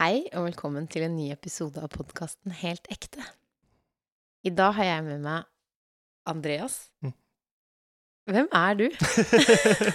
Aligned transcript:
Hei, 0.00 0.22
og 0.32 0.46
velkommen 0.46 0.86
til 0.88 1.02
en 1.04 1.12
ny 1.12 1.26
episode 1.28 1.76
av 1.84 1.90
podkasten 1.92 2.54
Helt 2.56 2.86
ekte. 2.88 3.20
I 4.40 4.48
dag 4.48 4.72
har 4.78 4.86
jeg 4.86 5.00
med 5.04 5.18
meg 5.20 5.42
Andreas. 6.30 6.76
Mm. 7.04 7.10
Hvem 8.32 8.46
er 8.56 8.78
du? 8.78 8.86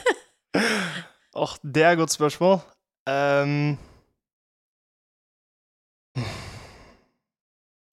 Åh, 1.42 1.56
det 1.66 1.82
er 1.82 1.96
et 1.96 1.98
godt 1.98 2.14
spørsmål. 2.14 2.60
Um... 3.10 3.80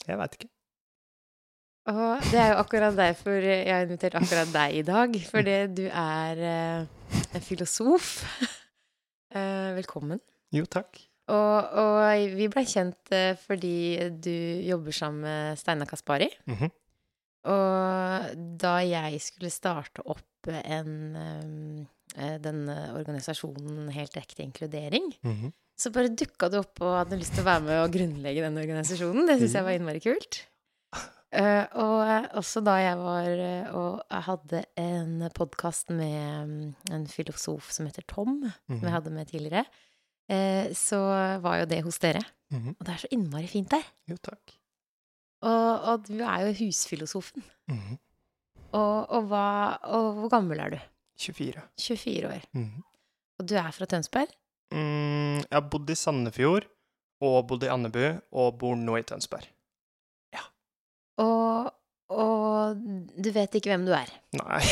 jeg 0.05 0.19
veit 0.21 0.37
ikke. 0.37 0.51
Og 1.95 2.27
det 2.27 2.43
er 2.43 2.51
jo 2.51 2.59
akkurat 2.61 2.99
derfor 2.99 3.39
jeg 3.41 3.73
har 3.73 3.87
invitert 3.87 4.19
akkurat 4.21 4.53
deg 4.59 4.77
i 4.83 4.85
dag. 4.91 5.17
Fordi 5.31 5.57
du 5.81 5.87
er 5.89 6.45
uh, 6.45 7.25
en 7.33 7.49
filosof. 7.49 8.13
Uh, 9.33 9.73
velkommen. 9.81 10.21
Jo, 10.53 10.69
takk. 10.69 11.01
Og, 11.33 11.75
og 11.81 12.37
vi 12.37 12.49
blei 12.53 12.65
kjent 12.69 13.13
eh, 13.17 13.33
fordi 13.41 13.75
du 14.21 14.33
jobber 14.69 14.93
sammen 14.93 15.25
med 15.25 15.59
Steinar 15.61 15.89
Kaspari. 15.91 16.29
Mhm. 16.51 16.71
Og 17.53 18.37
da 18.63 18.77
jeg 18.87 19.19
skulle 19.25 19.51
starte 19.51 20.05
opp 20.07 20.47
en 20.53 20.93
eh, 22.15 22.37
den 22.43 22.61
organisasjonen 22.69 23.89
Helt 23.97 24.15
ekte 24.21 24.45
inkludering, 24.45 25.09
Mhm. 25.25 25.53
så 25.79 25.91
bare 25.91 26.13
dukka 26.15 26.51
du 26.53 26.59
opp 26.61 26.81
og 26.85 26.99
hadde 27.01 27.19
lyst 27.19 27.33
til 27.35 27.43
å 27.43 27.49
være 27.49 27.65
med 27.67 27.81
og 27.83 27.93
grunnlegge 27.97 28.45
den 28.45 28.59
organisasjonen. 28.63 29.27
Det 29.27 29.39
syns 29.41 29.55
jeg 29.59 29.65
var 29.65 29.73
innmari 29.79 30.03
kult. 30.05 30.43
Uh, 31.33 31.65
og 31.81 32.37
også 32.37 32.61
da 32.61 32.75
jeg 32.77 32.97
var 33.01 33.29
uh, 33.41 33.69
og 33.73 34.03
jeg 34.13 34.25
hadde 34.27 34.59
en 34.77 35.15
podkast 35.33 35.89
med 35.89 36.45
um, 36.45 36.75
en 36.93 37.07
filosof 37.09 37.71
som 37.73 37.87
heter 37.89 38.05
Tom, 38.07 38.35
som 38.69 38.77
jeg 38.77 38.83
Mhm. 38.85 38.93
hadde 38.93 39.11
med 39.17 39.31
tidligere, 39.33 39.65
eh, 39.65 39.67
så 40.79 40.99
var 41.45 41.63
jo 41.63 41.69
det 41.71 41.83
hos 41.87 41.99
dere. 42.03 42.23
Mhm. 42.53 42.77
Og 42.79 42.87
det 42.87 42.95
er 42.95 43.03
så 43.05 43.11
innmari 43.15 43.49
fint 43.51 43.71
der. 43.73 43.85
Jo, 44.11 44.19
takk. 44.23 44.55
Og, 45.43 45.89
og 45.91 46.07
du 46.07 46.21
er 46.21 46.47
jo 46.47 46.55
husfilosofen. 46.61 47.45
Mhm. 47.71 47.99
Og, 48.73 49.11
og, 49.13 49.27
hva, 49.29 49.47
og 49.93 50.21
hvor 50.21 50.31
gammel 50.33 50.61
er 50.65 50.77
du? 50.77 50.79
24. 51.21 51.65
24 51.81 52.31
år. 52.31 52.47
Mhm. 52.57 52.85
Og 53.41 53.49
du 53.49 53.57
er 53.59 53.71
fra 53.75 53.89
Tønsberg? 53.89 54.31
Mm, 54.73 55.43
jeg 55.43 55.53
har 55.53 55.67
bodd 55.69 55.91
i 55.93 55.97
Sandefjord 55.99 56.69
og 57.23 57.47
bodd 57.51 57.67
i 57.67 57.71
Andebu 57.73 58.05
og 58.33 58.55
bor 58.61 58.79
nå 58.79 58.97
i 59.01 59.05
Tønsberg. 59.07 59.45
Ja. 60.33 60.45
Og, 61.23 61.73
og 62.13 62.77
du 63.23 63.31
vet 63.35 63.55
ikke 63.59 63.71
hvem 63.73 63.85
du 63.87 63.93
er. 63.97 64.11
Nei. 64.39 64.63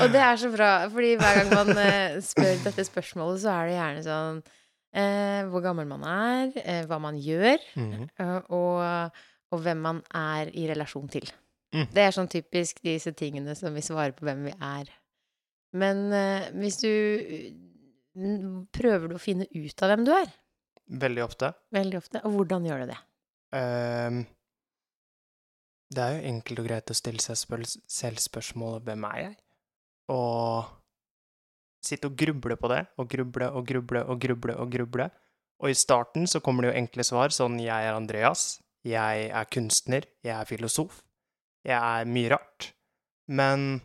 Og 0.00 0.08
det 0.12 0.20
er 0.20 0.36
så 0.40 0.48
bra, 0.52 0.70
fordi 0.92 1.10
hver 1.20 1.34
gang 1.40 1.50
man 1.52 1.68
eh, 1.80 2.20
spør 2.24 2.64
dette 2.64 2.84
spørsmålet, 2.88 3.42
så 3.42 3.48
er 3.54 3.62
det 3.68 3.76
gjerne 3.76 4.02
sånn 4.06 4.38
eh, 4.42 5.40
hvor 5.50 5.60
gammel 5.64 5.86
man 5.90 6.02
er, 6.08 6.44
eh, 6.62 6.82
hva 6.88 6.98
man 7.02 7.16
gjør, 7.20 7.58
mm 7.74 7.92
-hmm. 7.92 8.04
og, 8.48 8.76
og 9.50 9.58
hvem 9.64 9.80
man 9.88 9.98
er 10.14 10.44
i 10.54 10.68
relasjon 10.68 11.08
til. 11.08 11.26
Mm. 11.74 11.86
Det 11.94 12.02
er 12.02 12.14
sånn 12.14 12.30
typisk 12.30 12.82
disse 12.82 13.12
tingene 13.12 13.54
som 13.54 13.74
vi 13.74 13.82
svarer 13.84 14.12
på 14.12 14.24
hvem 14.26 14.44
vi 14.44 14.54
er. 14.58 14.84
Men 15.72 16.12
eh, 16.12 16.50
hvis 16.58 16.80
du 16.82 16.92
Prøver 18.74 19.08
du 19.08 19.14
å 19.14 19.22
finne 19.22 19.46
ut 19.54 19.82
av 19.82 19.88
hvem 19.92 20.04
du 20.04 20.10
er? 20.12 20.26
Veldig 20.90 21.22
ofte. 21.22 21.52
Veldig 21.70 21.98
ofte. 22.00 22.20
Og 22.26 22.34
hvordan 22.34 22.64
gjør 22.66 22.82
du 22.82 22.86
det? 22.90 22.98
Ehm, 23.56 24.24
det 25.90 26.02
er 26.02 26.16
jo 26.16 26.26
enkelt 26.30 26.62
og 26.62 26.68
greit 26.68 26.92
å 26.92 26.94
stille 26.94 27.22
seg 27.22 27.38
spør 27.38 27.64
selv 27.66 28.22
spørsmålet 28.22 28.84
'Hvem 28.86 29.06
er 29.10 29.18
jeg?' 29.24 29.38
Og 30.10 30.70
sitte 31.82 32.10
og 32.10 32.16
gruble 32.16 32.56
på 32.56 32.68
det, 32.68 32.86
og 32.98 33.08
gruble 33.08 33.50
og 33.50 33.66
gruble 33.66 34.04
og 34.04 34.20
gruble 34.20 34.56
og 34.56 34.70
gruble. 34.70 35.10
Og 35.60 35.70
i 35.70 35.74
starten 35.74 36.26
så 36.26 36.40
kommer 36.40 36.62
det 36.62 36.72
jo 36.72 36.80
enkle 36.80 37.04
svar, 37.04 37.28
sånn 37.28 37.58
'Jeg 37.58 37.86
er 37.88 37.94
Andreas', 37.94 38.60
'Jeg 38.84 39.30
er 39.30 39.44
kunstner', 39.44 40.06
'Jeg 40.22 40.34
er 40.40 40.44
filosof', 40.44 41.02
'Jeg 41.64 41.78
er 41.78 42.04
mye 42.04 42.30
rart'. 42.30 42.72
Men 43.28 43.82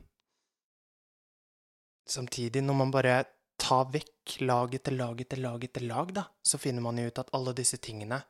samtidig, 2.08 2.64
når 2.64 2.74
man 2.76 2.92
bare 2.92 3.26
tar 3.58 3.86
vekk 3.86 4.42
lag 4.42 4.74
etter 4.74 4.92
lag 4.92 5.22
etter 5.22 5.38
lag 5.38 5.64
etter 5.64 5.82
lag, 5.82 6.14
da, 6.14 6.24
så 6.44 6.58
finner 6.58 6.82
man 6.82 6.98
jo 6.98 7.08
ut 7.08 7.20
at 7.20 7.30
alle 7.34 7.54
disse 7.54 7.78
tingene 7.78 8.24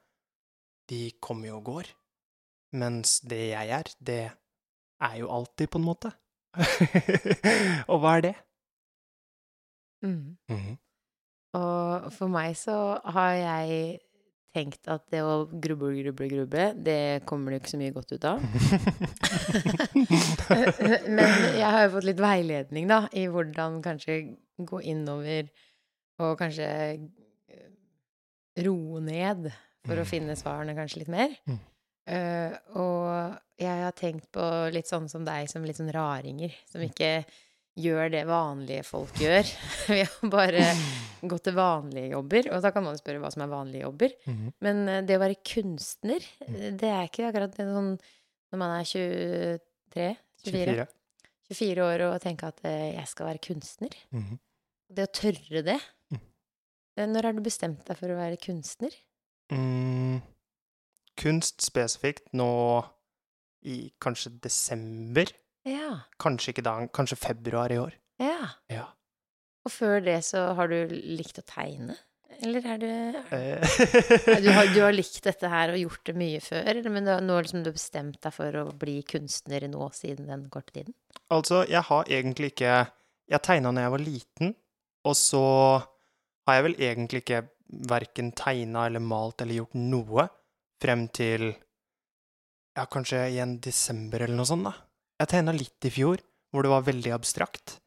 de 0.90 1.02
kommer 1.24 1.50
jo 1.50 1.60
og 1.60 1.66
går. 1.72 1.92
Mens 2.76 3.20
det 3.24 3.44
jeg 3.54 3.76
er, 3.80 3.92
det 4.00 4.24
er 5.02 5.16
jo 5.20 5.32
alltid, 5.32 5.70
på 5.72 5.82
en 5.82 5.88
måte. 5.88 6.12
og 7.92 8.02
hva 8.02 8.18
er 8.18 8.22
det? 8.30 8.36
Mm. 10.06 10.36
Mhm. 10.52 10.74
Og 11.56 12.10
for 12.12 12.28
meg 12.28 12.58
så 12.60 13.00
har 13.16 13.32
jeg 13.40 14.00
tenkt 14.56 14.88
at 14.92 15.04
det 15.12 15.22
å 15.24 15.48
gruble, 15.52 15.92
gruble, 16.00 16.28
gruble, 16.32 16.66
det 16.84 17.24
kommer 17.28 17.52
det 17.52 17.58
jo 17.58 17.62
ikke 17.64 17.74
så 17.74 17.80
mye 17.80 17.96
godt 17.96 18.12
ut 18.16 18.26
av. 18.28 18.38
Men 21.18 21.30
jeg 21.56 21.70
har 21.76 21.82
jo 21.86 21.94
fått 21.96 22.08
litt 22.08 22.22
veiledning, 22.24 22.86
da, 22.92 23.00
i 23.16 23.24
hvordan 23.32 23.72
kanskje 23.86 24.14
gå 24.68 24.78
innover 24.92 25.44
og 26.24 26.32
kanskje 26.40 26.68
eh, 26.96 27.70
roe 28.64 28.98
ned 29.04 29.42
for 29.86 29.96
å 29.96 30.04
Mm. 30.06 30.10
finne 30.10 30.36
svarene 30.36 30.76
kanskje 30.78 31.00
litt 31.04 31.12
mer. 31.14 31.36
Mm. 31.48 31.60
Uh, 32.06 32.52
og 32.78 33.40
jeg 33.58 33.82
har 33.82 33.92
tenkt 33.98 34.28
på 34.36 34.44
litt 34.74 34.86
sånn 34.90 35.08
som 35.10 35.24
deg, 35.26 35.48
som 35.50 35.64
litt 35.66 35.78
sånn 35.80 35.92
raringer, 35.94 36.54
som 36.70 36.82
ikke 36.86 37.26
gjør 37.78 38.12
det 38.14 38.26
vanlige 38.30 38.84
folk 38.86 39.14
gjør. 39.20 39.44
Vi 39.90 40.04
har 40.04 40.30
bare 40.30 40.62
gått 41.32 41.44
til 41.50 41.56
vanlige 41.58 42.12
jobber, 42.14 42.52
og 42.54 42.62
da 42.62 42.72
kan 42.72 42.84
man 42.86 42.96
spørre 43.00 43.20
hva 43.24 43.32
som 43.34 43.42
er 43.44 43.50
vanlige 43.52 43.84
jobber. 43.88 44.14
Mhm. 44.28 44.52
Men 44.62 44.84
eh, 44.90 45.02
det 45.02 45.18
å 45.18 45.24
være 45.26 45.40
kunstner, 45.44 46.22
Mm. 46.46 46.56
eh, 46.62 46.72
det 46.78 46.92
er 46.92 47.08
ikke 47.10 47.26
akkurat 47.32 47.56
sånn 47.58 47.98
når 48.52 48.58
man 48.62 48.76
er 48.80 48.86
23, 48.86 50.18
24, 50.46 50.76
24. 50.76 50.88
24 51.50 51.84
år 51.86 52.02
og 52.14 52.22
tenker 52.22 52.48
at 52.54 52.62
jeg 52.64 53.08
skal 53.08 53.28
være 53.34 53.42
kunstner. 53.50 53.94
Mhm. 54.14 54.40
Det 54.94 55.08
å 55.10 55.12
tørre 55.12 55.64
det. 55.66 55.80
Mm. 56.14 56.22
Når 57.12 57.24
har 57.28 57.34
du 57.34 57.42
bestemt 57.42 57.84
deg 57.86 57.98
for 57.98 58.08
å 58.14 58.16
være 58.20 58.38
kunstner? 58.40 58.94
Mm, 59.54 60.22
kunst 61.20 61.62
spesifikt 61.66 62.32
nå 62.34 62.50
i 63.66 63.92
kanskje 64.02 64.34
desember. 64.44 65.30
Ja. 65.66 66.02
Kanskje 66.22 66.54
ikke 66.54 66.66
da, 66.66 66.76
kanskje 66.94 67.18
februar 67.20 67.74
i 67.74 67.80
år. 67.82 67.96
Ja. 68.22 68.52
Ja. 68.72 68.90
Og 69.66 69.74
før 69.74 70.04
det 70.06 70.20
så 70.28 70.52
har 70.58 70.70
du 70.70 70.78
likt 70.92 71.42
å 71.42 71.46
tegne? 71.48 71.98
Eller 72.44 72.66
er 72.68 72.82
du 72.82 72.90
Eh, 73.36 73.64
du, 74.44 74.50
har, 74.52 74.68
du 74.74 74.80
har 74.84 74.94
likt 75.00 75.24
dette 75.24 75.50
her 75.50 75.74
og 75.74 75.80
gjort 75.80 76.04
det 76.10 76.16
mye 76.20 76.42
før, 76.44 76.82
men 76.92 77.08
nå 77.08 77.38
har 77.38 77.48
liksom 77.48 77.64
du 77.66 77.72
bestemt 77.74 78.20
deg 78.22 78.36
for 78.36 78.60
å 78.60 78.66
bli 78.76 79.00
kunstner 79.08 79.66
nå 79.72 79.88
siden 79.96 80.30
den 80.30 80.46
korte 80.54 80.76
tiden? 80.76 80.96
Altså, 81.34 81.64
jeg 81.70 81.82
har 81.88 82.12
egentlig 82.12 82.54
ikke 82.54 82.76
Jeg 83.26 83.42
tegna 83.42 83.72
da 83.74 83.82
jeg 83.82 83.92
var 83.96 84.02
liten, 84.06 84.52
og 85.10 85.16
så 85.18 85.46
har 86.46 86.58
jeg 86.60 86.66
vel 86.68 86.76
egentlig 86.78 87.22
ikke 87.24 87.40
verken 87.66 88.32
tegna 88.38 88.86
eller 88.88 89.04
malt 89.04 89.42
eller 89.42 89.62
gjort 89.62 89.78
noe 89.80 90.28
frem 90.82 91.08
til 91.10 91.54
Ja, 92.76 92.84
kanskje 92.92 93.22
i 93.32 93.38
en 93.40 93.56
desember 93.64 94.20
eller 94.20 94.36
noe 94.36 94.48
sånt, 94.50 94.68
da. 94.68 94.74
Jeg 95.22 95.30
tegna 95.32 95.54
litt 95.56 95.86
i 95.88 95.92
fjor, 95.96 96.20
hvor 96.52 96.66
det 96.66 96.72
var 96.74 96.84
veldig 96.84 97.14
abstrakt. 97.16 97.78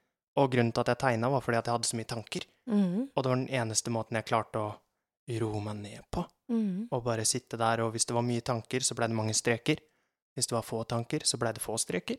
Og 0.41 0.49
grunnen 0.55 0.73
til 0.73 0.81
at 0.81 0.95
jeg 0.95 1.01
tegna, 1.03 1.29
var 1.29 1.43
fordi 1.45 1.59
at 1.59 1.69
jeg 1.69 1.77
hadde 1.77 1.89
så 1.91 1.99
mye 1.99 2.09
tanker. 2.09 2.47
Mm. 2.71 3.11
Og 3.13 3.19
det 3.21 3.29
var 3.29 3.37
den 3.37 3.51
eneste 3.61 3.93
måten 3.93 4.17
jeg 4.17 4.29
klarte 4.31 4.63
å 4.63 4.71
roe 5.43 5.61
meg 5.61 5.83
ned 5.83 6.09
på. 6.15 6.25
Mm. 6.49 6.89
Og 6.89 7.05
bare 7.05 7.27
sitte 7.29 7.61
der, 7.61 7.83
og 7.85 7.93
hvis 7.93 8.09
det 8.09 8.17
var 8.17 8.25
mye 8.25 8.45
tanker, 8.45 8.81
så 8.81 8.97
ble 8.97 9.11
det 9.11 9.19
mange 9.19 9.37
streker. 9.37 9.83
Hvis 10.33 10.49
det 10.49 10.57
var 10.57 10.65
få 10.65 10.81
tanker, 10.89 11.27
så 11.29 11.37
ble 11.41 11.53
det 11.53 11.65
få 11.65 11.77
streker. 11.81 12.17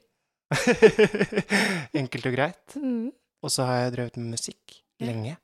Enkelt 2.02 2.30
og 2.30 2.38
greit. 2.38 2.78
Mm. 2.78 3.09
Og 3.42 3.53
så 3.53 3.66
har 3.66 3.86
jeg 3.86 3.96
drevet 3.98 4.22
med 4.22 4.36
musikk 4.36 4.78
lenge. 5.02 5.38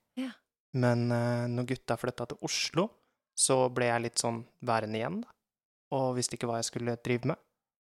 Men 0.76 1.08
uh, 1.12 1.46
når 1.52 1.70
gutta 1.72 1.98
flytta 2.00 2.28
til 2.32 2.46
Oslo, 2.46 2.90
så 3.36 3.66
ble 3.74 3.90
jeg 3.90 4.04
litt 4.06 4.22
sånn 4.22 4.44
værende 4.66 5.00
igjen, 5.00 5.22
da. 5.24 5.32
Og 5.96 6.16
visste 6.18 6.36
ikke 6.36 6.50
hva 6.50 6.60
jeg 6.60 6.70
skulle 6.70 6.98
drive 7.06 7.30
med. 7.32 7.40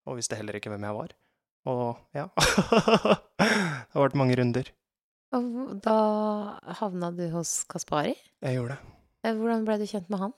Og 0.09 0.17
visste 0.19 0.37
heller 0.37 0.57
ikke 0.57 0.71
hvem 0.73 0.83
jeg 0.85 0.97
var. 0.97 1.13
Og 1.71 2.17
ja. 2.17 2.27
det 3.39 3.93
har 3.95 4.03
vært 4.03 4.17
mange 4.19 4.35
runder. 4.37 4.69
Og 5.33 5.77
da 5.81 5.97
havna 6.81 7.09
du 7.15 7.23
hos 7.33 7.61
Kaspari? 7.69 8.13
Jeg 8.43 8.59
gjorde 8.59 8.75
det. 8.75 8.95
Eh, 9.23 9.35
Hvordan 9.37 9.63
ble 9.65 9.77
du 9.79 9.85
kjent 9.89 10.09
med 10.11 10.21
han? 10.25 10.33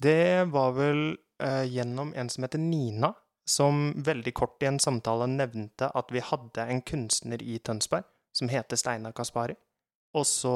Det 0.00 0.48
var 0.50 0.72
vel 0.78 1.02
uh, 1.44 1.66
gjennom 1.68 2.14
en 2.16 2.32
som 2.32 2.46
heter 2.46 2.62
Nina, 2.62 3.12
som 3.46 3.90
veldig 4.00 4.32
kort 4.34 4.62
i 4.64 4.70
en 4.70 4.80
samtale 4.82 5.28
nevnte 5.30 5.90
at 5.94 6.10
vi 6.14 6.22
hadde 6.24 6.64
en 6.64 6.80
kunstner 6.86 7.42
i 7.42 7.58
Tønsberg 7.62 8.08
som 8.32 8.48
heter 8.50 8.78
Steinar 8.80 9.12
Kaspari. 9.12 9.56
Og 10.16 10.26
så 10.26 10.54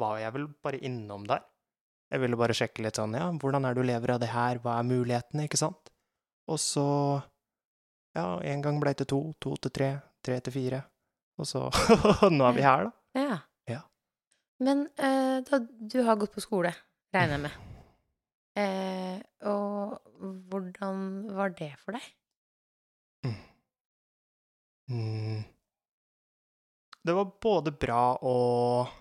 var 0.00 0.18
jeg 0.20 0.34
vel 0.36 0.48
bare 0.64 0.80
innom 0.86 1.26
der. 1.28 1.44
Jeg 2.12 2.22
ville 2.22 2.38
bare 2.38 2.54
sjekke 2.56 2.84
litt 2.84 2.98
sånn, 3.00 3.16
ja, 3.18 3.26
hvordan 3.42 3.66
er 3.66 3.76
du 3.76 3.82
lever 3.82 4.14
av 4.14 4.20
det 4.22 4.30
her, 4.30 4.60
hva 4.62 4.78
er 4.78 4.88
mulighetene, 4.88 5.46
ikke 5.48 5.60
sant? 5.60 5.90
Og 6.52 6.60
så, 6.60 6.86
ja, 8.14 8.26
en 8.52 8.64
gang 8.64 8.78
ble 8.82 8.92
til 8.98 9.08
to, 9.10 9.20
to 9.42 9.54
til 9.64 9.74
tre, 9.74 9.90
tre 10.24 10.38
til 10.44 10.54
fire, 10.54 10.82
og 11.40 11.48
så, 11.48 11.66
nå 12.36 12.48
er 12.50 12.58
vi 12.58 12.66
her, 12.66 12.88
da. 12.88 13.24
Ja. 13.24 13.38
Ja. 13.70 13.80
Men 14.62 14.86
uh, 15.00 15.40
da 15.46 15.62
du 15.64 16.02
har 16.06 16.20
gått 16.20 16.34
på 16.36 16.44
skole, 16.44 16.74
regner 17.14 17.38
jeg 17.38 17.46
med. 17.46 17.62
Uh, 18.54 19.18
og 19.50 19.96
hvordan 20.52 21.00
var 21.34 21.56
det 21.58 21.72
for 21.82 21.96
deg? 21.96 22.12
Mm. 24.92 25.42
Det 27.04 27.12
var 27.12 27.32
både 27.40 27.72
bra 27.72 28.02
og 28.20 28.92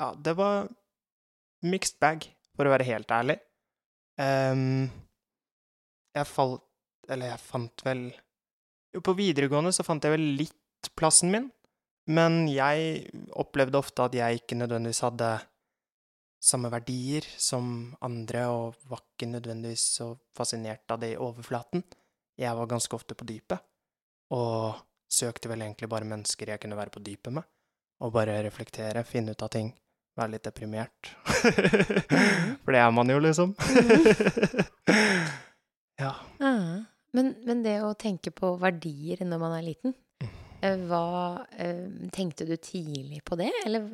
Ja, 0.00 0.14
det 0.16 0.32
var 0.32 0.68
mixed 1.60 1.98
bag, 2.00 2.24
for 2.56 2.64
å 2.64 2.72
være 2.72 2.88
helt 2.88 3.10
ærlig. 3.12 3.36
Um, 4.20 4.88
jeg 6.16 6.28
falt 6.28 6.64
Eller 7.08 7.30
jeg 7.30 7.40
fant 7.40 7.82
vel 7.86 8.02
Jo, 8.92 9.00
på 9.00 9.14
videregående 9.16 9.70
så 9.72 9.84
fant 9.86 10.04
jeg 10.04 10.12
vel 10.12 10.26
litt 10.36 10.90
plassen 10.98 11.30
min, 11.32 11.46
men 12.10 12.42
jeg 12.50 13.06
opplevde 13.38 13.78
ofte 13.78 14.04
at 14.08 14.16
jeg 14.16 14.40
ikke 14.40 14.58
nødvendigvis 14.58 15.02
hadde 15.04 15.28
samme 16.42 16.70
verdier 16.72 17.26
som 17.36 17.92
andre, 18.02 18.46
og 18.48 18.80
var 18.90 19.02
ikke 19.04 19.28
nødvendigvis 19.30 19.84
så 19.98 20.08
fascinert 20.36 20.90
av 20.90 21.02
det 21.04 21.12
i 21.12 21.20
overflaten. 21.20 21.84
Jeg 22.40 22.56
var 22.56 22.70
ganske 22.70 22.96
ofte 22.96 23.14
på 23.14 23.28
dypet, 23.28 23.60
og 24.32 24.80
søkte 25.12 25.52
vel 25.52 25.66
egentlig 25.66 25.90
bare 25.92 26.08
mennesker 26.08 26.54
jeg 26.54 26.64
kunne 26.64 26.80
være 26.80 26.94
på 26.96 27.04
dypet 27.04 27.36
med, 27.36 27.46
og 28.00 28.16
bare 28.16 28.40
reflektere, 28.48 29.04
finne 29.04 29.36
ut 29.36 29.44
av 29.44 29.52
ting, 29.52 29.70
være 30.20 30.34
litt 30.36 30.46
deprimert. 30.46 31.10
For 32.62 32.74
det 32.74 32.82
er 32.82 32.94
man 32.94 33.10
jo, 33.12 33.18
liksom. 33.22 33.54
ja. 36.02 36.14
Ah, 36.40 36.84
men, 37.16 37.34
men 37.46 37.64
det 37.66 37.80
å 37.84 37.96
tenke 37.98 38.32
på 38.34 38.54
verdier 38.60 39.24
når 39.26 39.42
man 39.42 39.56
er 39.56 39.66
liten, 39.66 39.96
eh, 40.62 40.78
hva 40.90 41.02
eh, 41.58 41.88
Tenkte 42.14 42.46
du 42.48 42.56
tidlig 42.56 43.24
på 43.26 43.38
det, 43.40 43.50
eller 43.66 43.90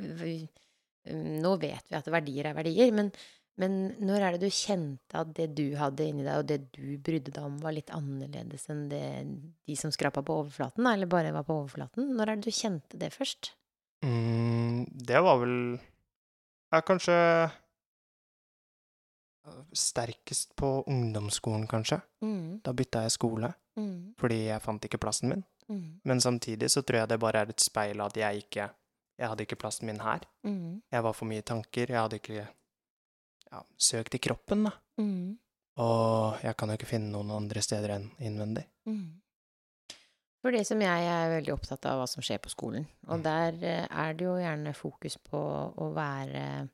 Nå 1.06 1.52
vet 1.62 1.86
vi 1.86 1.94
at 1.94 2.08
verdier 2.10 2.48
er 2.48 2.56
verdier, 2.56 2.90
men, 2.90 3.12
men 3.62 3.76
når 4.02 4.24
er 4.24 4.34
det 4.34 4.48
du 4.48 4.50
kjente 4.50 5.20
at 5.20 5.28
det 5.36 5.52
du 5.54 5.76
hadde 5.78 6.08
inni 6.08 6.24
deg, 6.26 6.40
og 6.40 6.48
det 6.50 6.72
du 6.74 6.96
brydde 6.98 7.30
deg 7.30 7.44
om, 7.46 7.60
var 7.62 7.76
litt 7.76 7.92
annerledes 7.94 8.66
enn 8.74 8.88
det 8.90 9.04
de 9.22 9.76
som 9.78 9.94
skrapa 9.94 10.24
på 10.26 10.40
overflaten, 10.42 10.88
eller 10.90 11.06
bare 11.06 11.30
var 11.36 11.46
på 11.46 11.60
overflaten? 11.60 12.10
Når 12.18 12.32
er 12.32 12.40
det 12.40 12.50
du 12.50 12.58
kjente 12.58 12.98
det 12.98 13.12
først? 13.14 13.52
Mm, 14.02 14.82
det 15.06 15.22
var 15.24 15.38
vel 15.40 15.56
Ja, 16.76 16.82
kanskje 16.84 17.14
sterkest 19.72 20.56
på 20.56 20.82
ungdomsskolen, 20.90 21.66
kanskje. 21.70 22.00
Mm, 22.22 22.60
Da 22.64 22.72
bytta 22.72 23.02
jeg 23.06 23.10
skole, 23.14 23.52
mm, 23.78 24.14
fordi 24.18 24.38
jeg 24.48 24.60
fant 24.62 24.84
ikke 24.84 24.98
plassen 25.00 25.28
min. 25.30 25.44
mm, 25.68 26.00
Men 26.04 26.20
samtidig 26.20 26.68
så 26.70 26.82
tror 26.82 26.98
jeg 27.00 27.08
det 27.08 27.20
bare 27.20 27.40
er 27.40 27.48
et 27.50 27.60
speil 27.60 28.00
at 28.00 28.16
jeg 28.16 28.36
ikke 28.44 28.70
Jeg 29.18 29.28
hadde 29.28 29.40
ikke 29.46 29.56
plassen 29.56 29.86
min 29.86 30.00
her. 30.00 30.20
mm, 30.44 30.82
Jeg 30.92 31.02
var 31.02 31.12
for 31.14 31.24
mye 31.24 31.40
tanker. 31.42 31.86
Jeg 31.88 31.96
hadde 31.96 32.16
ikke 32.20 32.34
ja, 33.52 33.62
søkt 33.78 34.14
i 34.14 34.18
kroppen, 34.18 34.64
da. 34.64 34.70
mm, 34.98 35.38
Og 35.78 36.36
jeg 36.42 36.56
kan 36.56 36.68
jo 36.68 36.74
ikke 36.76 36.86
finne 36.86 37.10
noen 37.12 37.30
andre 37.30 37.62
steder 37.62 37.94
enn 37.96 38.10
innvendig. 38.20 38.64
mm. 38.84 39.22
For 40.46 40.54
det 40.54 40.62
som 40.68 40.78
jeg 40.78 41.06
er 41.10 41.32
veldig 41.32 41.50
opptatt 41.56 41.86
av 41.90 41.98
hva 41.98 42.04
som 42.06 42.22
skjer 42.22 42.38
på 42.38 42.50
skolen, 42.52 42.84
og 43.08 43.16
Mm. 43.18 43.22
der 43.24 43.56
eh, 43.66 43.86
er 43.90 44.12
det 44.14 44.24
jo 44.28 44.36
gjerne 44.38 44.74
fokus 44.78 45.16
på 45.18 45.40
å 45.74 45.92
være 45.96 46.68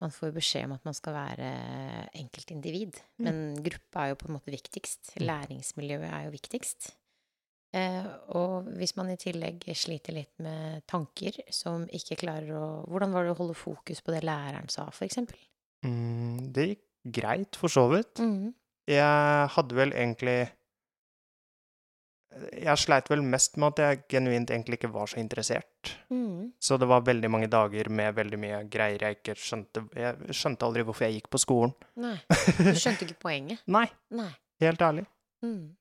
Man 0.00 0.12
får 0.14 0.28
jo 0.28 0.34
beskjed 0.36 0.64
om 0.68 0.72
at 0.76 0.84
man 0.86 0.94
skal 0.94 1.12
være 1.16 1.46
enkeltindivid, 2.14 3.00
Mm. 3.18 3.24
men 3.24 3.56
gruppa 3.64 4.04
er 4.04 4.08
jo 4.12 4.14
på 4.20 4.28
en 4.28 4.36
måte 4.36 4.52
viktigst. 4.54 5.16
Mm. 5.16 5.26
Læringsmiljøet 5.26 6.06
er 6.12 6.24
jo 6.28 6.30
viktigst. 6.30 6.92
Eh, 7.74 8.06
og 8.28 8.68
hvis 8.78 8.94
man 8.96 9.10
i 9.10 9.16
tillegg 9.16 9.64
sliter 9.74 10.14
litt 10.14 10.38
med 10.38 10.86
tanker 10.86 11.32
som 11.50 11.82
ikke 11.88 12.16
klarer 12.16 12.54
å 12.54 12.86
Hvordan 12.86 13.10
var 13.12 13.24
det 13.24 13.32
å 13.34 13.38
holde 13.42 13.54
fokus 13.58 14.00
på 14.00 14.12
det 14.14 14.22
læreren 14.22 14.70
sa, 14.70 14.86
for 14.90 15.04
eksempel? 15.04 15.36
Mm, 15.84 16.52
det 16.52 16.68
gikk 16.68 16.84
greit, 17.18 17.56
for 17.56 17.66
så 17.68 17.88
vidt. 17.90 18.14
Mm. 18.22 18.54
Jeg 18.86 19.48
hadde 19.50 19.74
vel 19.74 19.90
egentlig 19.90 20.50
Jeg 22.52 22.76
sleit 22.78 23.08
vel 23.08 23.22
mest 23.24 23.56
med 23.56 23.72
at 23.72 23.80
jeg 23.82 24.02
genuint 24.12 24.50
egentlig 24.52 24.78
ikke 24.78 24.90
var 24.92 25.08
så 25.10 25.18
interessert. 25.20 25.94
Mm. 26.12 26.52
Så 26.60 26.76
det 26.78 26.88
var 26.90 27.06
veldig 27.06 27.30
mange 27.32 27.48
dager 27.50 27.88
med 27.88 28.14
veldig 28.18 28.38
mye 28.40 28.60
greier 28.70 29.06
jeg 29.06 29.18
ikke 29.18 29.34
skjønte 29.40 29.86
Jeg 29.96 30.36
skjønte 30.36 30.68
aldri 30.68 30.84
hvorfor 30.86 31.06
jeg 31.06 31.18
gikk 31.18 31.30
på 31.32 31.40
skolen. 31.42 31.74
Nei. 32.00 32.16
Du 32.68 32.74
skjønte 32.76 33.08
ikke 33.08 33.22
poenget? 33.24 33.64
Nei, 33.70 33.86
Nei. 34.14 34.28
helt 34.62 34.84
ærlig. 34.84 35.06
Mm. 35.44 35.72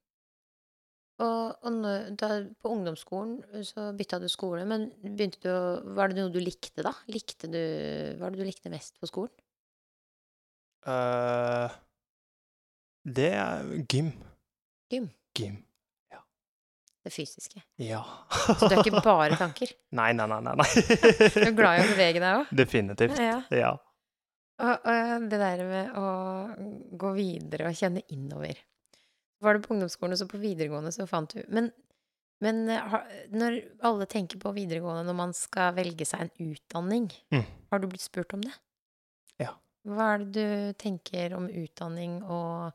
Og, 1.26 1.66
og 1.66 1.78
da, 2.22 2.30
på 2.62 2.72
ungdomsskolen 2.72 3.64
så 3.66 3.90
bytta 3.98 4.20
du 4.22 4.28
skole, 4.30 4.62
men 4.70 4.92
begynte 5.02 5.42
du 5.42 5.50
å 5.50 5.62
Var 5.98 6.14
det 6.14 6.20
noe 6.22 6.30
du 6.34 6.38
likte, 6.38 6.86
da? 6.86 6.94
Likte 7.10 7.50
du 7.50 7.58
Hva 7.58 8.28
var 8.28 8.36
det 8.36 8.44
du 8.44 8.46
likte 8.46 8.70
mest 8.70 9.00
på 9.02 9.10
skolen? 9.10 9.34
Uh, 10.88 11.74
det 13.04 13.32
er 13.36 13.72
gym. 13.92 14.14
Gym. 14.94 15.10
Gym. 15.36 15.58
Det 17.07 17.13
fysiske. 17.15 17.62
Ja. 17.80 18.01
Så 18.59 18.68
du 18.68 18.74
er 18.75 18.81
ikke 18.83 19.00
bare 19.06 19.38
tanker? 19.39 19.71
Nei, 20.00 20.09
nei, 20.18 20.25
nei, 20.27 20.39
nei. 20.44 20.56
nei. 20.59 20.68
Du 21.38 21.44
er 21.45 21.54
glad 21.56 21.80
i 21.80 21.83
å 21.86 21.89
bevege 21.94 22.19
deg 22.24 22.39
òg? 22.42 22.50
Definitivt. 22.59 23.19
Ja. 23.24 23.38
Ja. 23.56 23.74
Og, 24.59 24.88
og 24.89 25.27
det 25.31 25.38
der 25.39 25.62
med 25.69 25.98
å 26.01 26.06
gå 27.00 27.12
videre 27.15 27.69
og 27.69 27.77
kjenne 27.77 28.01
innover. 28.12 28.57
Var 29.45 29.54
det 29.59 29.63
på 29.68 29.75
ungdomsskolen, 29.75 30.15
og 30.18 30.21
så 30.24 30.25
på 30.31 30.39
videregående, 30.42 30.89
så 30.95 31.06
fant 31.07 31.36
du 31.38 31.44
Men, 31.54 31.68
men 32.42 32.63
har- 32.74 33.06
når 33.30 33.60
alle 33.86 34.07
tenker 34.10 34.42
på 34.42 34.50
videregående 34.56 35.06
når 35.06 35.18
man 35.19 35.36
skal 35.38 35.75
velge 35.77 36.07
seg 36.10 36.25
en 36.25 36.51
utdanning, 36.51 37.06
Mm. 37.31 37.45
har 37.71 37.80
du 37.80 37.88
blitt 37.92 38.01
spurt 38.03 38.33
om 38.33 38.42
det? 38.42 38.56
Ja. 39.39 39.53
Hva 39.86 40.15
er 40.15 40.25
det 40.25 40.33
du 40.33 40.74
tenker 40.81 41.38
om 41.38 41.45
utdanning, 41.48 42.18
og, 42.25 42.74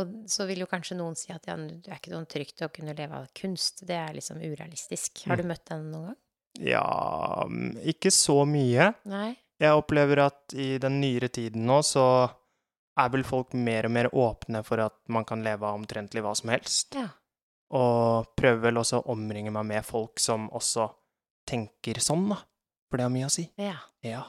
og 0.00 0.14
så 0.30 0.46
vil 0.48 0.62
jo 0.64 0.66
kanskje 0.70 0.96
noen 0.98 1.16
si 1.18 1.32
at 1.34 1.46
ja, 1.50 1.56
det 1.56 1.88
er 1.90 1.98
ikke 2.00 2.12
noe 2.14 2.26
trygt 2.30 2.62
å 2.66 2.70
kunne 2.72 2.94
leve 2.96 3.20
av 3.20 3.28
kunst, 3.36 3.84
det 3.86 3.96
er 3.96 4.16
liksom 4.16 4.40
urealistisk. 4.42 5.24
Har 5.26 5.36
Mm. 5.36 5.42
du 5.42 5.48
møtt 5.52 5.64
den 5.70 5.86
noen 5.92 6.06
gang? 6.10 6.18
ja 6.66 7.44
mm, 7.46 7.76
Ikke 7.92 8.10
så 8.10 8.40
mye. 8.48 8.90
Nei? 9.06 9.36
Jeg 9.60 9.76
opplever 9.76 10.18
at 10.24 10.54
i 10.56 10.78
den 10.82 11.00
nyere 11.00 11.28
tiden 11.28 11.66
nå 11.68 11.78
så 11.84 12.04
er 12.98 13.08
vel 13.12 13.22
folk 13.24 13.52
mer 13.54 13.86
og 13.86 13.92
mer 13.94 14.08
åpne 14.12 14.64
for 14.66 14.80
at 14.82 14.96
man 15.08 15.24
kan 15.24 15.44
leve 15.44 15.62
av 15.68 15.76
omtrentlig 15.78 16.22
hva 16.24 16.32
som 16.36 16.50
helst. 16.52 16.96
Ja. 16.98 17.08
Og 17.70 18.26
prøver 18.36 18.60
vel 18.66 18.80
også 18.80 18.98
å 19.02 19.12
omringe 19.14 19.52
meg 19.54 19.64
med 19.68 19.84
folk 19.86 20.18
som 20.18 20.48
også 20.50 20.88
tenker 21.46 22.00
sånn, 22.02 22.28
da. 22.32 22.40
For 22.90 22.98
det 22.98 23.04
har 23.06 23.12
mye 23.14 23.28
å 23.28 23.30
si. 23.32 23.46
ja. 23.60 23.76
Ja. 24.02 24.22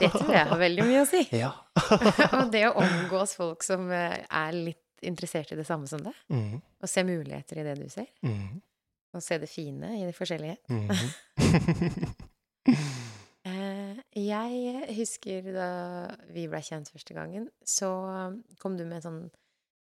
Det 0.00 0.10
tror 0.12 0.32
jeg 0.34 0.46
har 0.50 0.58
veldig 0.58 0.84
mye 0.84 1.02
å 1.04 1.08
si. 1.08 1.22
Ja. 1.44 1.52
og 2.36 2.50
det 2.52 2.66
å 2.68 2.74
omgås 2.82 3.36
folk 3.38 3.62
som 3.64 3.86
eh, 3.94 4.18
er 4.28 4.52
litt 4.52 4.91
interessert 5.02 5.52
i 5.52 5.56
det 5.58 5.66
samme 5.66 5.86
som 5.90 6.00
deg, 6.04 6.14
Mm. 6.30 6.60
og 6.82 6.88
se 6.88 7.02
muligheter 7.04 7.58
i 7.58 7.62
det 7.66 7.78
du 7.82 7.88
ser, 7.88 8.06
Mm. 8.22 8.60
og 9.14 9.22
se 9.22 9.38
det 9.38 9.48
fine 9.50 9.90
i 10.00 10.04
det 10.06 10.14
forskjellige. 10.16 10.56
mhm. 10.68 10.96
Eh, 13.44 13.96
jeg 14.14 14.84
husker 14.94 15.42
da 15.50 15.64
vi 16.30 16.44
ble 16.46 16.60
kjent 16.62 16.86
første 16.92 17.14
gangen, 17.16 17.48
så 17.66 17.88
kom 18.62 18.76
du 18.78 18.84
med 18.84 19.00
en 19.00 19.02
sånn 19.02 19.30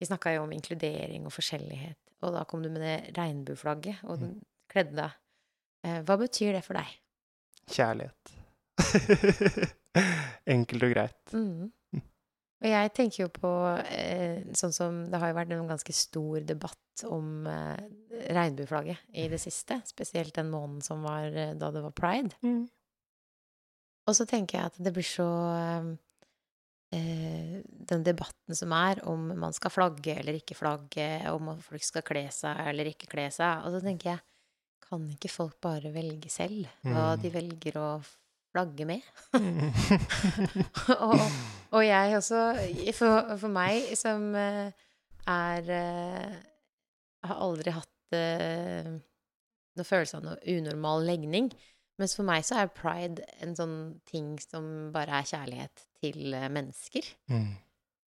Vi 0.02 0.08
snakka 0.10 0.32
jo 0.34 0.42
om 0.48 0.52
inkludering 0.56 1.28
og 1.30 1.32
forskjellighet, 1.36 1.94
og 2.26 2.34
da 2.34 2.42
kom 2.50 2.64
du 2.64 2.70
med 2.74 2.82
det 2.82 3.14
regnbueflagget 3.14 4.00
og 4.10 4.18
den 4.24 4.32
kledde 4.68 4.96
deg. 4.98 5.12
Eh, 5.86 6.00
hva 6.02 6.16
betyr 6.18 6.54
det 6.58 6.64
for 6.66 6.74
deg? 6.74 6.90
Kjærlighet. 7.70 8.32
Enkelt 10.56 10.88
og 10.88 10.96
greit. 10.96 11.22
Mm. 11.38 11.70
Og 12.62 12.68
jeg 12.70 12.92
tenker 12.94 13.24
jo 13.24 13.30
på 13.34 13.52
eh, 13.90 14.44
sånn 14.54 14.74
som 14.76 15.00
Det 15.10 15.18
har 15.18 15.32
jo 15.32 15.38
vært 15.40 15.54
en 15.56 15.70
ganske 15.72 15.94
stor 15.98 16.44
debatt 16.46 17.06
om 17.10 17.48
eh, 17.50 17.80
regnbueflagget 18.36 19.02
i 19.18 19.26
det 19.32 19.40
siste. 19.42 19.80
Spesielt 19.90 20.36
den 20.38 20.52
måneden 20.54 20.84
som 20.86 21.02
var 21.02 21.26
eh, 21.34 21.56
da 21.58 21.72
det 21.74 21.82
var 21.88 21.96
pride. 21.98 22.36
Mm. 22.46 22.68
Og 24.10 24.16
så 24.18 24.26
tenker 24.30 24.60
jeg 24.60 24.70
at 24.72 24.78
det 24.82 24.94
blir 24.94 25.06
så 25.06 25.26
eh, 26.94 27.62
Den 27.92 28.04
debatten 28.06 28.56
som 28.58 28.74
er 28.78 29.02
om 29.10 29.32
man 29.40 29.54
skal 29.58 29.72
flagge 29.74 30.16
eller 30.20 30.38
ikke 30.40 30.58
flagge, 30.58 31.08
om 31.34 31.54
folk 31.64 31.84
skal 31.86 32.06
kle 32.06 32.28
seg 32.34 32.62
eller 32.70 32.92
ikke 32.94 33.10
kle 33.12 33.26
seg. 33.34 33.66
Og 33.66 33.74
så 33.78 33.82
tenker 33.86 34.14
jeg, 34.14 34.24
kan 34.86 35.06
ikke 35.14 35.32
folk 35.32 35.58
bare 35.64 35.90
velge 35.96 36.30
selv 36.30 36.68
hva 36.84 37.14
Mm. 37.16 37.22
de 37.24 37.30
velger 37.32 37.78
å 37.80 37.90
flagge 38.52 38.86
med? 38.90 39.02
og, 41.08 41.22
og 41.72 41.86
jeg 41.86 42.16
også 42.18 42.40
For, 42.98 43.36
for 43.42 43.54
meg 43.54 43.92
som 44.00 44.32
eh, 44.36 44.72
er 45.32 45.72
eh, 45.72 46.38
Har 47.28 47.42
aldri 47.46 47.74
hatt 47.76 48.16
uh, 48.18 48.92
noen 49.78 49.88
følelse 49.88 50.18
av 50.18 50.24
noe 50.26 50.40
unormal 50.52 51.06
legning. 51.08 51.52
Mens 52.02 52.16
for 52.18 52.26
meg 52.28 52.44
så 52.44 52.58
er 52.60 52.72
pride 52.76 53.24
en 53.46 53.54
sånn 53.56 53.76
ting 54.10 54.34
som 54.42 54.90
bare 54.92 55.22
er 55.22 55.30
kjærlighet 55.30 55.84
til 56.02 56.34
eh, 56.34 56.50
mennesker. 56.52 57.08
Mm. 57.32 57.52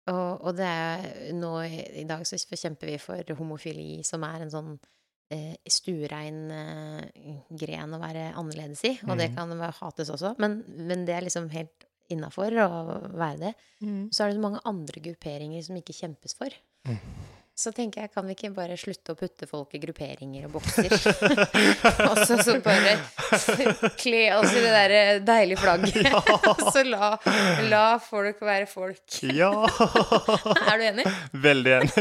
Og, 0.09 0.47
og 0.47 0.55
det 0.57 0.65
er 0.65 1.35
nå 1.37 1.51
i, 1.67 2.05
dag 2.09 2.23
så 2.25 2.39
kjemper 2.39 2.89
vi 2.89 2.97
for 3.03 3.35
homofili, 3.37 3.99
som 4.07 4.23
er 4.25 4.45
en 4.47 4.53
sånn 4.53 4.71
eh, 5.29 5.53
stuerein 5.69 6.39
eh, 6.55 7.35
gren 7.61 7.93
å 7.93 8.01
være 8.01 8.31
annerledes 8.31 8.81
i, 8.89 8.95
og 9.05 9.19
det 9.19 9.29
Mhm. 9.29 9.37
kan 9.37 9.75
hates 9.83 10.09
også, 10.09 10.33
men, 10.41 10.63
men 10.87 11.05
det 11.05 11.19
er 11.19 11.27
liksom 11.27 11.51
helt 11.53 11.85
innafor 12.09 12.55
å 12.63 12.69
være 13.13 13.37
det. 13.45 13.53
Så 14.11 14.23
er 14.23 14.31
det 14.31 14.39
så 14.39 14.43
mange 14.43 14.63
andre 14.67 15.03
grupperinger 15.03 15.63
som 15.65 15.77
ikke 15.79 15.95
kjempes 15.95 16.35
for. 16.37 16.53
Mm. 16.89 16.97
Så 17.61 17.69
tenker 17.75 18.01
jeg, 18.01 18.09
kan 18.15 18.25
vi 18.25 18.33
ikke 18.33 18.49
bare 18.55 18.77
slutte 18.79 19.13
å 19.13 19.17
putte 19.19 19.45
folk 19.45 19.75
i 19.77 19.81
grupperinger 19.83 20.47
og 20.47 20.55
bokser? 20.55 20.87
og 22.09 22.21
så, 22.23 22.37
så 22.41 22.55
bare 22.63 22.95
kle 24.01 24.21
oss 24.37 24.55
i 24.55 24.63
det 24.63 24.71
der 24.71 25.21
deilige 25.27 25.59
flagget. 25.61 26.09
Og 26.49 26.63
så 26.71 26.81
la, 26.87 27.11
la 27.69 27.83
folk 28.01 28.41
være 28.47 28.69
folk. 28.71 29.03
Ja! 29.35 29.51
Er 30.71 30.81
du 30.81 30.87
enig? 30.87 31.05
Veldig 31.43 31.75
enig. 31.81 31.91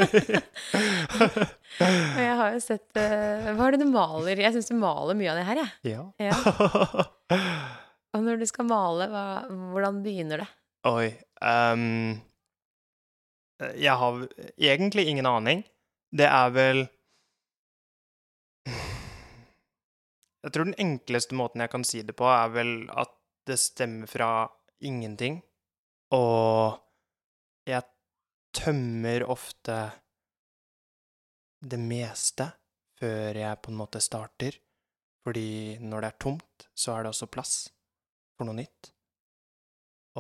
Og 1.81 2.23
jeg 2.25 2.39
har 2.41 2.55
jo 2.55 2.61
sett 2.63 2.99
uh, 2.99 3.53
Hva 3.57 3.69
er 3.69 3.77
det 3.77 3.85
du 3.85 3.91
maler? 3.93 4.41
Jeg 4.41 4.57
syns 4.57 4.71
du 4.71 4.77
maler 4.81 5.19
mye 5.19 5.35
av 5.35 5.41
det 5.41 5.47
her, 5.51 5.63
jeg. 5.65 5.93
Ja. 5.93 6.09
Ja. 6.31 7.87
Og 8.17 8.25
når 8.27 8.41
du 8.41 8.47
skal 8.49 8.67
male, 8.67 9.07
hva, 9.11 9.25
hvordan 9.71 10.01
begynner 10.03 10.43
det? 10.43 10.49
Oi. 10.89 11.11
um, 11.45 12.17
jeg 13.77 13.97
har 14.01 14.23
egentlig 14.57 15.07
ingen 15.09 15.29
aning. 15.29 15.63
Det 16.11 16.27
er 16.27 16.51
vel 16.55 16.87
Jeg 20.41 20.55
tror 20.55 20.71
den 20.71 20.79
enkleste 20.81 21.37
måten 21.37 21.61
jeg 21.61 21.71
kan 21.71 21.85
si 21.85 22.01
det 22.03 22.15
på, 22.17 22.25
er 22.25 22.49
vel 22.55 22.71
at 22.97 23.13
det 23.47 23.59
stemmer 23.61 24.09
fra 24.09 24.31
ingenting. 24.81 25.43
Og 26.17 26.81
jeg 27.69 27.85
tømmer 28.57 29.27
ofte 29.29 29.77
det 31.61 31.81
meste 31.85 32.49
før 33.01 33.37
jeg 33.37 33.61
på 33.61 33.71
en 33.71 33.79
måte 33.83 34.01
starter. 34.01 34.57
Fordi 35.29 35.77
når 35.85 36.01
det 36.01 36.09
er 36.09 36.19
tomt, 36.25 36.67
så 36.73 36.97
er 36.97 37.05
det 37.05 37.13
også 37.13 37.29
plass 37.29 37.55
for 38.41 38.49
noe 38.49 38.57
nytt. 38.57 38.91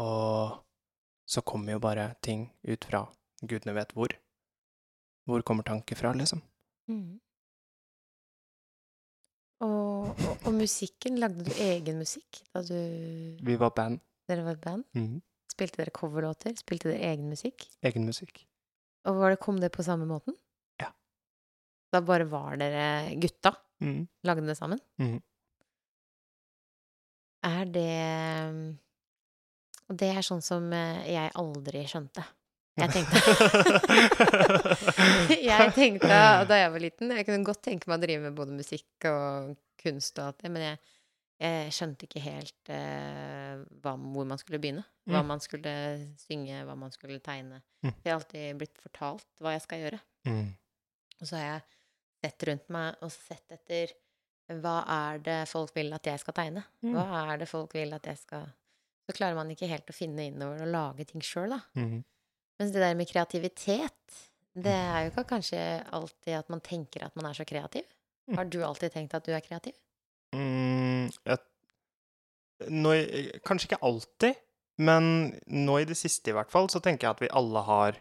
Og 0.00 0.60
så 1.30 1.40
kommer 1.46 1.74
jo 1.76 1.80
bare 1.82 2.10
ting 2.24 2.44
ut 2.68 2.84
fra 2.84 3.06
gudene 3.40 3.74
vet 3.78 3.94
hvor. 3.96 4.12
Hvor 5.28 5.44
kommer 5.46 5.64
tanker 5.66 5.96
fra, 5.96 6.12
liksom? 6.16 6.42
Og, 9.60 10.10
og, 10.10 10.46
og 10.48 10.54
musikken, 10.56 11.18
lagde 11.20 11.44
du 11.46 11.52
egen 11.60 12.00
musikk 12.00 12.40
da 12.54 12.62
du 12.64 12.76
Vi 13.44 13.56
var 13.60 13.72
band. 13.76 14.00
Dere 14.30 14.44
var 14.46 14.60
band? 14.62 14.86
Mm. 14.96 15.20
Spilte 15.52 15.82
dere 15.82 15.92
coverlåter? 15.94 16.54
Spilte 16.58 16.90
dere 16.90 17.10
egen 17.12 17.28
musikk? 17.30 17.66
Egen 17.86 18.06
musikk. 18.08 18.44
Og 19.08 19.18
var 19.20 19.34
det, 19.34 19.40
kom 19.42 19.58
det 19.60 19.72
på 19.74 19.84
samme 19.84 20.06
måten? 20.08 20.36
Ja. 20.80 20.90
Da 21.92 22.00
bare 22.04 22.26
var 22.30 22.56
dere 22.60 23.14
gutta? 23.20 23.54
Mm. 23.84 24.04
Lagde 24.28 24.46
det 24.48 24.56
sammen? 24.58 24.80
Mhm. 25.00 25.20
Er 27.46 27.64
det 27.64 28.76
Og 29.90 29.96
det 29.98 30.10
er 30.14 30.22
sånn 30.26 30.42
som 30.44 30.66
eh, 30.76 31.06
jeg 31.14 31.32
aldri 31.40 31.82
skjønte. 31.88 32.22
Jeg 32.80 32.88
tenkte 32.94 33.20
Jeg 35.50 35.72
tenkte 35.76 36.20
da 36.50 36.54
jeg 36.62 36.70
var 36.72 36.80
liten 36.82 37.12
Jeg 37.16 37.26
kunne 37.28 37.44
godt 37.48 37.62
tenke 37.66 37.90
meg 37.90 37.98
å 37.98 38.04
drive 38.04 38.22
med 38.28 38.36
både 38.38 38.54
musikk 38.56 39.08
og 39.10 39.56
kunst 39.80 40.18
og 40.20 40.26
alt 40.30 40.42
det, 40.44 40.50
men 40.52 40.62
jeg, 40.66 40.78
jeg 41.40 41.70
skjønte 41.72 42.04
ikke 42.06 42.20
helt 42.20 42.68
uh, 42.68 43.62
hva, 43.80 43.94
hvor 43.96 44.26
man 44.28 44.36
skulle 44.40 44.58
begynne. 44.60 44.82
Hva 45.08 45.22
Mm. 45.24 45.28
man 45.32 45.40
skulle 45.40 45.72
synge, 46.20 46.58
hva 46.68 46.74
man 46.78 46.92
skulle 46.92 47.16
tegne. 47.24 47.62
Mm. 47.82 47.94
Jeg 48.04 48.10
har 48.12 48.18
alltid 48.18 48.58
blitt 48.60 48.76
fortalt 48.82 49.24
hva 49.40 49.54
jeg 49.56 49.62
skal 49.64 49.80
gjøre. 49.86 50.00
Mhm. 50.28 50.50
Og 51.20 51.24
så 51.30 51.36
har 51.40 51.46
jeg 51.46 51.62
sett 52.20 52.44
rundt 52.50 52.68
meg 52.76 53.00
og 53.02 53.10
sett 53.14 53.56
etter 53.56 53.94
hva 54.58 54.80
er 54.90 55.20
det 55.22 55.40
folk 55.50 55.74
vil 55.76 55.92
at 55.94 56.08
jeg 56.10 56.20
skal 56.22 56.34
tegne? 56.36 56.64
Mm. 56.82 56.94
Hva 56.96 57.04
er 57.32 57.42
det 57.42 57.48
folk 57.50 57.74
vil 57.76 57.92
at 57.96 58.08
jeg 58.10 58.18
skal 58.18 58.48
Så 59.06 59.14
klarer 59.16 59.34
man 59.34 59.48
ikke 59.50 59.66
helt 59.66 59.88
å 59.90 59.94
finne 59.94 60.28
innover 60.28 60.60
og 60.62 60.70
lage 60.70 61.06
ting 61.10 61.22
sjøl, 61.24 61.50
da. 61.50 61.60
Mhm. 61.74 62.02
Mens 62.60 62.74
det 62.74 62.82
der 62.82 62.94
med 62.94 63.08
kreativitet, 63.08 64.18
det 64.54 64.74
er 64.74 65.06
jo 65.06 65.10
ikke 65.10 65.24
kanskje 65.30 65.60
alltid 65.96 66.34
at 66.36 66.50
man 66.52 66.60
tenker 66.60 67.06
at 67.06 67.16
man 67.16 67.30
er 67.30 67.38
så 67.38 67.46
kreativ. 67.48 67.86
Mm. 68.28 68.36
Har 68.36 68.50
du 68.52 68.58
alltid 68.62 68.92
tenkt 68.92 69.16
at 69.16 69.24
du 69.24 69.32
er 69.32 69.40
kreativ? 69.40 69.74
Mm, 70.36 71.08
jeg, 71.24 71.38
nå, 72.68 72.92
kanskje 73.48 73.70
ikke 73.70 73.80
alltid, 73.88 74.38
men 74.84 75.08
nå 75.46 75.78
i 75.80 75.88
det 75.88 75.96
siste 75.98 76.30
i 76.30 76.36
hvert 76.36 76.52
fall, 76.52 76.68
så 76.70 76.82
tenker 76.84 77.08
jeg 77.08 77.16
at 77.16 77.24
vi 77.24 77.32
alle 77.40 77.64
har 77.66 77.98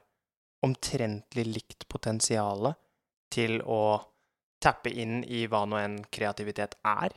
omtrentlig 0.65 1.47
likt 1.47 1.87
potensial 1.89 2.73
til 3.33 3.61
å 3.63 3.81
tappe 4.59 4.91
inn 4.91 5.23
i 5.23 5.45
hva 5.47 5.63
nå 5.65 5.79
enn 5.79 5.97
kreativitet 6.11 6.77
er. 6.87 7.15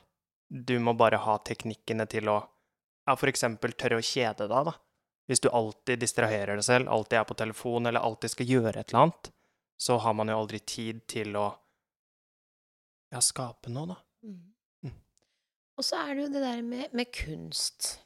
Du 0.48 0.76
må 0.78 0.94
bare 0.98 1.20
ha 1.24 1.38
teknikkene 1.44 2.06
til 2.10 2.30
å 2.30 2.38
ja, 3.06 3.16
for 3.18 3.30
eksempel 3.30 3.74
tørre 3.74 3.98
å 3.98 4.04
kjede 4.04 4.46
deg, 4.46 4.68
da. 4.68 4.74
Hvis 5.30 5.42
du 5.42 5.48
alltid 5.54 6.02
distraherer 6.02 6.58
deg 6.58 6.66
selv, 6.66 6.90
alltid 6.90 7.18
er 7.18 7.26
på 7.26 7.38
telefon, 7.38 7.88
eller 7.88 8.04
alltid 8.04 8.34
skal 8.34 8.50
gjøre 8.50 8.76
et 8.78 8.92
eller 8.92 9.06
annet, 9.06 9.30
så 9.80 9.96
har 10.02 10.14
man 10.14 10.30
jo 10.30 10.38
aldri 10.38 10.60
tid 10.62 11.02
til 11.10 11.34
å 11.38 11.48
ja, 13.12 13.22
skape 13.22 13.72
noe, 13.72 13.94
da. 13.94 13.98
Mm. 14.22 14.92
Og 15.78 15.86
så 15.86 15.98
er 16.04 16.14
det 16.14 16.26
jo 16.26 16.30
det 16.34 16.44
der 16.44 16.62
med, 16.62 16.94
med 16.94 17.10
kunst. 17.16 17.96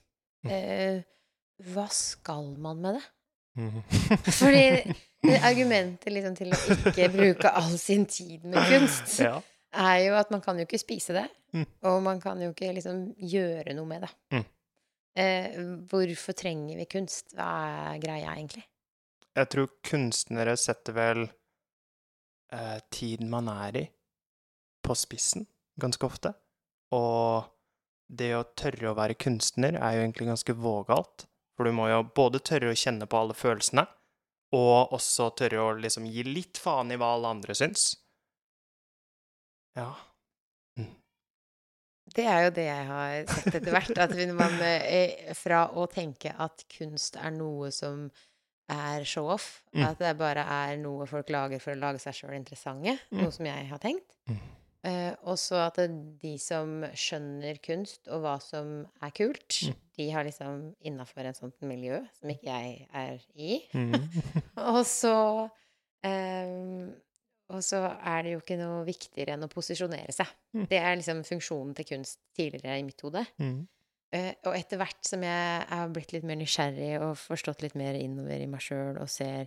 Mm. 0.47 0.51
Eh, 0.55 0.99
hva 1.73 1.87
skal 1.93 2.55
man 2.63 2.81
med 2.85 2.99
det? 2.99 3.05
Mhm. 3.57 3.83
Fordi 4.39 4.65
det 4.85 4.97
argumentet 5.51 6.13
liksom 6.13 6.37
til 6.39 6.53
å 6.55 6.61
ikke 6.91 7.09
bruke 7.15 7.51
all 7.51 7.75
sin 7.81 8.07
tid 8.11 8.45
med 8.45 8.61
kunst, 8.71 9.19
ja. 9.23 9.37
er 9.73 9.99
jo 10.07 10.15
at 10.19 10.31
man 10.35 10.43
kan 10.45 10.59
jo 10.61 10.67
ikke 10.69 10.83
spise 10.83 11.17
det, 11.17 11.29
Mm. 11.57 11.65
og 11.89 12.03
man 12.03 12.19
kan 12.21 12.41
jo 12.43 12.51
ikke 12.51 12.73
liksom 12.75 13.15
gjøre 13.17 13.73
noe 13.79 13.89
med 13.89 14.03
det. 14.05 14.09
Mm. 14.35 14.43
Eh, 15.17 15.55
hvorfor 15.89 16.35
trenger 16.37 16.77
vi 16.77 16.85
kunst? 16.91 17.33
Hva 17.39 17.47
er 17.95 18.01
greia, 18.03 18.35
egentlig? 18.35 18.65
Jeg 19.37 19.49
tror 19.55 19.71
kunstnere 19.87 20.57
setter 20.61 20.97
vel 20.97 21.23
eh, 22.53 22.79
tiden 22.93 23.31
man 23.33 23.49
er 23.49 23.79
i, 23.81 23.85
på 24.85 24.97
spissen 24.99 25.47
ganske 25.81 26.05
ofte. 26.05 26.35
Og 26.93 27.47
det 28.07 28.35
å 28.37 28.45
tørre 28.59 28.91
å 28.93 28.99
være 28.99 29.17
kunstner 29.19 29.79
er 29.81 29.97
jo 29.97 30.05
egentlig 30.05 30.29
ganske 30.29 30.57
vågalt. 30.61 31.27
For 31.57 31.65
du 31.65 31.73
må 31.73 31.89
jo 31.89 32.03
både 32.17 32.43
tørre 32.45 32.75
å 32.75 32.77
kjenne 32.77 33.09
på 33.09 33.19
alle 33.23 33.37
følelsene, 33.39 33.87
og 34.55 34.93
også 34.93 35.31
tørre 35.37 35.59
å 35.65 35.73
liksom 35.81 36.07
gi 36.07 36.23
litt 36.23 36.59
faen 36.63 36.93
i 36.93 36.97
hva 37.01 37.15
alle 37.17 37.33
andre 37.35 37.55
syns. 37.59 37.97
Ja. 39.77 39.91
Det 42.17 42.25
er 42.25 42.45
jo 42.47 42.51
det 42.55 42.65
jeg 42.69 42.85
har 42.89 43.27
sett 43.29 43.57
etter 43.59 43.75
hvert. 43.75 43.99
At 43.99 44.13
man, 44.33 44.55
eh, 44.63 45.35
fra 45.35 45.67
å 45.75 45.89
tenke 45.91 46.31
at 46.41 46.63
kunst 46.73 47.19
er 47.21 47.35
noe 47.35 47.73
som 47.75 48.07
er 48.71 49.05
show-off, 49.05 49.63
Mm. 49.75 49.85
at 49.91 49.99
det 49.99 50.17
bare 50.19 50.43
er 50.47 50.77
noe 50.77 51.07
folk 51.07 51.29
lager 51.29 51.61
for 51.61 51.75
å 51.75 51.79
lage 51.79 51.99
seg 52.01 52.15
sjøl 52.15 52.35
interessante, 52.39 52.99
Mm. 53.13 53.23
noe 53.23 53.31
som 53.33 53.45
jeg 53.47 53.69
har 53.69 53.79
tenkt. 53.79 54.17
Eh, 54.87 55.13
og 55.27 55.35
så 55.41 55.59
at 55.67 55.81
de 56.23 56.33
som 56.39 56.85
skjønner 56.95 57.59
kunst 57.65 58.07
og 58.13 58.21
hva 58.23 58.37
som 58.43 58.85
er 59.03 59.11
kult, 59.17 59.57
Mm. 59.67 59.75
de 59.99 60.07
har 60.13 60.25
liksom 60.29 60.61
innafor 60.87 61.27
en 61.27 61.35
sånt 61.35 61.61
miljø 61.67 61.99
som 62.21 62.31
ikke 62.31 62.47
jeg 62.53 62.87
er 62.95 63.19
i. 63.35 63.57
Mm. 63.75 63.97
Og 64.77 64.83
så 64.87 65.15
eh, 66.05 66.93
Og 67.49 67.63
så 67.63 67.79
er 68.03 68.23
det 68.27 68.33
jo 68.35 68.41
ikke 68.43 68.59
noe 68.59 68.85
viktigere 68.87 69.35
enn 69.37 69.47
å 69.47 69.51
posisjonere 69.51 70.13
seg. 70.15 70.31
Mm. 70.57 70.65
Det 70.71 70.79
er 70.81 70.97
liksom 70.99 71.21
funksjonen 71.27 71.75
til 71.79 71.87
kunst 71.93 72.19
tidligere 72.37 72.79
i 72.81 72.87
mitt 72.87 73.01
hode. 73.07 73.23
Mm. 73.39 73.61
Eh, 74.17 74.33
og 74.47 74.55
etter 74.59 74.81
hvert 74.81 75.03
som 75.07 75.23
jeg 75.23 75.67
har 75.71 75.93
blitt 75.95 76.13
litt 76.15 76.27
mer 76.27 76.39
nysgjerrig 76.41 76.93
og 77.03 77.15
forstått 77.19 77.63
litt 77.63 77.75
mer 77.79 77.95
innover 77.99 78.43
i 78.43 78.49
meg 78.51 78.63
sjøl 78.67 78.99
og 79.03 79.09
ser 79.11 79.47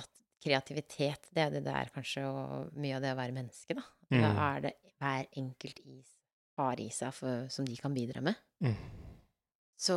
at 0.00 0.08
kreativitet, 0.44 1.28
det 1.36 1.44
er 1.46 1.52
det 1.58 1.64
der 1.68 1.88
kanskje, 1.94 2.24
og 2.28 2.72
mye 2.76 2.96
av 2.98 3.04
det 3.04 3.12
å 3.14 3.20
være 3.20 3.36
menneske, 3.36 3.76
da. 3.78 3.84
Da 4.10 4.16
Mm. 4.16 4.38
er 4.38 4.60
det 4.60 4.74
hver 5.00 5.26
enkelt 5.36 5.80
is 5.84 6.06
har 6.56 6.78
i 6.80 6.88
seg 6.88 7.12
for, 7.12 7.48
som 7.50 7.64
de 7.66 7.76
kan 7.76 7.92
bidra 7.94 8.20
med. 8.22 8.36
Mm. 8.62 8.76
Så, 9.76 9.96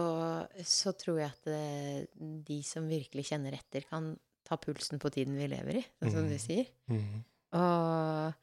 så 0.66 0.92
tror 0.98 1.20
jeg 1.22 1.30
at 1.32 1.44
det, 1.48 2.10
de 2.48 2.58
som 2.68 2.88
virkelig 2.90 3.30
kjenner 3.30 3.54
etter, 3.56 3.86
kan 3.88 4.18
ta 4.44 4.58
pulsen 4.60 5.00
på 5.00 5.12
tiden 5.14 5.38
vi 5.40 5.48
lever 5.48 5.78
i, 5.80 5.86
sånn 6.02 6.12
som 6.12 6.28
du 6.28 6.36
Mm. 6.36 6.42
sier. 6.44 6.66
Mm. 6.90 7.24
Og, 7.54 8.34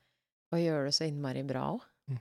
og 0.52 0.58
gjøre 0.62 0.84
det 0.88 0.94
så 0.96 1.04
innmari 1.10 1.42
bra 1.46 1.66
òg. 1.74 1.82
Mm. 2.08 2.20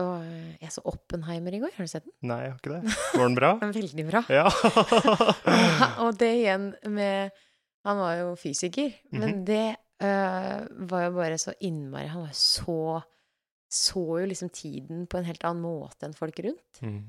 Og 0.00 0.24
eh, 0.24 0.56
jeg 0.64 0.72
så 0.74 0.82
Oppenheimer 0.90 1.54
i 1.54 1.60
går, 1.62 1.76
har 1.76 1.84
du 1.86 1.92
sett 1.92 2.04
den? 2.08 2.16
Nei, 2.26 2.40
jeg 2.42 2.50
har 2.50 2.58
ikke 2.58 2.74
det. 2.80 2.96
Var 3.20 3.28
den 3.28 3.38
bra? 3.38 3.52
Den 3.60 3.72
veldig 3.76 4.06
bra. 4.10 4.24
Ja. 4.32 4.48
og 6.04 6.18
det 6.18 6.32
igjen 6.40 6.72
med 6.90 7.30
Han 7.86 7.96
var 7.96 8.14
jo 8.18 8.34
fysiker, 8.36 8.92
men 9.12 9.38
Mhm. 9.38 9.44
det 9.48 9.76
øh, 10.02 10.66
var 10.90 11.04
jo 11.04 11.10
bare 11.16 11.38
så 11.38 11.52
innmari 11.60 12.06
Han 12.08 12.22
var 12.26 12.32
så 12.36 12.76
Så 13.70 14.02
jo 14.20 14.26
liksom 14.26 14.48
tiden 14.50 15.04
på 15.06 15.18
en 15.20 15.24
helt 15.28 15.44
annen 15.46 15.62
måte 15.62 16.02
enn 16.08 16.14
folk 16.18 16.38
rundt. 16.42 16.80
Mm. 16.82 17.04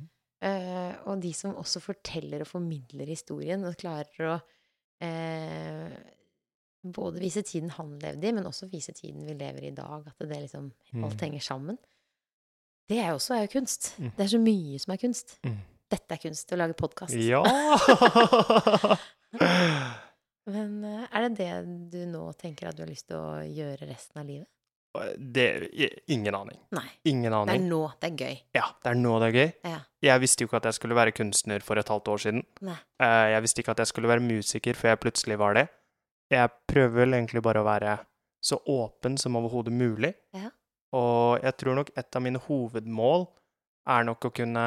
Uh, 0.45 0.93
og 1.09 1.21
de 1.21 1.31
som 1.33 1.55
også 1.57 1.79
forteller 1.81 2.41
og 2.43 2.47
formidler 2.49 3.05
historien, 3.09 3.63
og 3.65 3.73
klarer 3.81 4.27
å 4.29 4.35
uh, 4.37 5.95
både 6.81 7.19
vise 7.21 7.41
tiden 7.45 7.69
han 7.75 7.95
levde 8.01 8.27
i, 8.29 8.33
men 8.33 8.45
også 8.45 8.67
vise 8.69 8.93
tiden 8.93 9.25
vi 9.25 9.33
lever 9.37 9.63
i 9.65 9.71
i 9.71 9.75
dag. 9.77 10.05
At 10.07 10.17
det 10.21 10.41
liksom 10.43 10.71
alt 10.93 11.13
Mm. 11.17 11.25
henger 11.25 11.39
sammen. 11.45 11.77
Det 12.89 12.97
er 12.99 13.07
jo 13.09 13.13
også 13.17 13.33
er 13.35 13.41
jo 13.47 13.53
kunst. 13.59 13.93
Mm. 13.97 14.11
Det 14.17 14.23
er 14.23 14.27
så 14.27 14.39
mye 14.41 14.79
som 14.79 14.91
er 14.93 14.97
kunst. 14.97 15.39
Mm. 15.43 15.57
Dette 15.91 16.13
er 16.13 16.17
kunst, 16.21 16.51
å 16.53 16.57
lage 16.61 16.73
podkast. 16.73 17.13
Ja! 17.17 17.41
Men 20.51 20.79
eh, 20.87 21.03
er 21.11 21.27
det 21.29 21.37
det 21.39 21.51
du 21.93 22.01
nå 22.11 22.25
tenker 22.39 22.69
at 22.71 22.77
du 22.77 22.83
har 22.85 22.91
lyst 22.91 23.07
til 23.11 23.19
å 23.19 23.39
gjøre 23.45 23.87
resten 23.89 24.21
av 24.23 24.27
livet? 24.29 24.49
det 25.17 25.69
Ingen 26.11 26.35
aning. 26.35 26.57
Nei. 26.75 26.87
Ingen 27.07 27.33
aning. 27.33 27.47
Det 27.47 27.61
er 27.61 27.69
nå. 27.69 27.81
Det 28.01 28.09
er 28.09 28.15
gøy. 28.25 28.39
Ja, 28.57 28.65
det 28.83 28.89
er 28.91 28.97
nå 28.99 29.13
det 29.23 29.27
er 29.29 29.37
gøy. 29.37 29.51
Ja. 29.71 29.77
Jeg 30.03 30.19
visste 30.23 30.43
jo 30.43 30.49
ikke 30.49 30.59
at 30.59 30.67
jeg 30.67 30.77
skulle 30.79 30.97
være 30.97 31.13
kunstner 31.15 31.63
for 31.63 31.79
et 31.79 31.87
halvt 31.93 32.09
år 32.11 32.23
siden. 32.25 32.41
Nei. 32.67 32.75
Eh, 32.99 33.27
Jeg 33.31 33.45
visste 33.45 33.63
ikke 33.63 33.71
at 33.71 33.83
jeg 33.85 33.91
skulle 33.93 34.11
være 34.11 34.25
musiker 34.25 34.75
før 34.75 34.91
jeg 34.91 35.01
plutselig 35.05 35.37
var 35.39 35.55
det. 35.55 35.67
Jeg 36.31 36.51
prøver 36.67 36.97
vel 37.05 37.15
egentlig 37.15 37.43
bare 37.43 37.61
å 37.63 37.67
være 37.67 37.97
så 38.43 38.57
åpen 38.73 39.15
som 39.21 39.37
overhodet 39.39 39.71
mulig. 39.75 40.13
Ja. 40.35 40.49
Og 40.97 41.39
jeg 41.39 41.55
tror 41.61 41.77
nok 41.79 41.91
et 41.95 42.15
av 42.17 42.23
mine 42.25 42.41
hovedmål 42.49 43.29
er 43.95 44.03
nok 44.09 44.27
å 44.27 44.33
kunne 44.35 44.65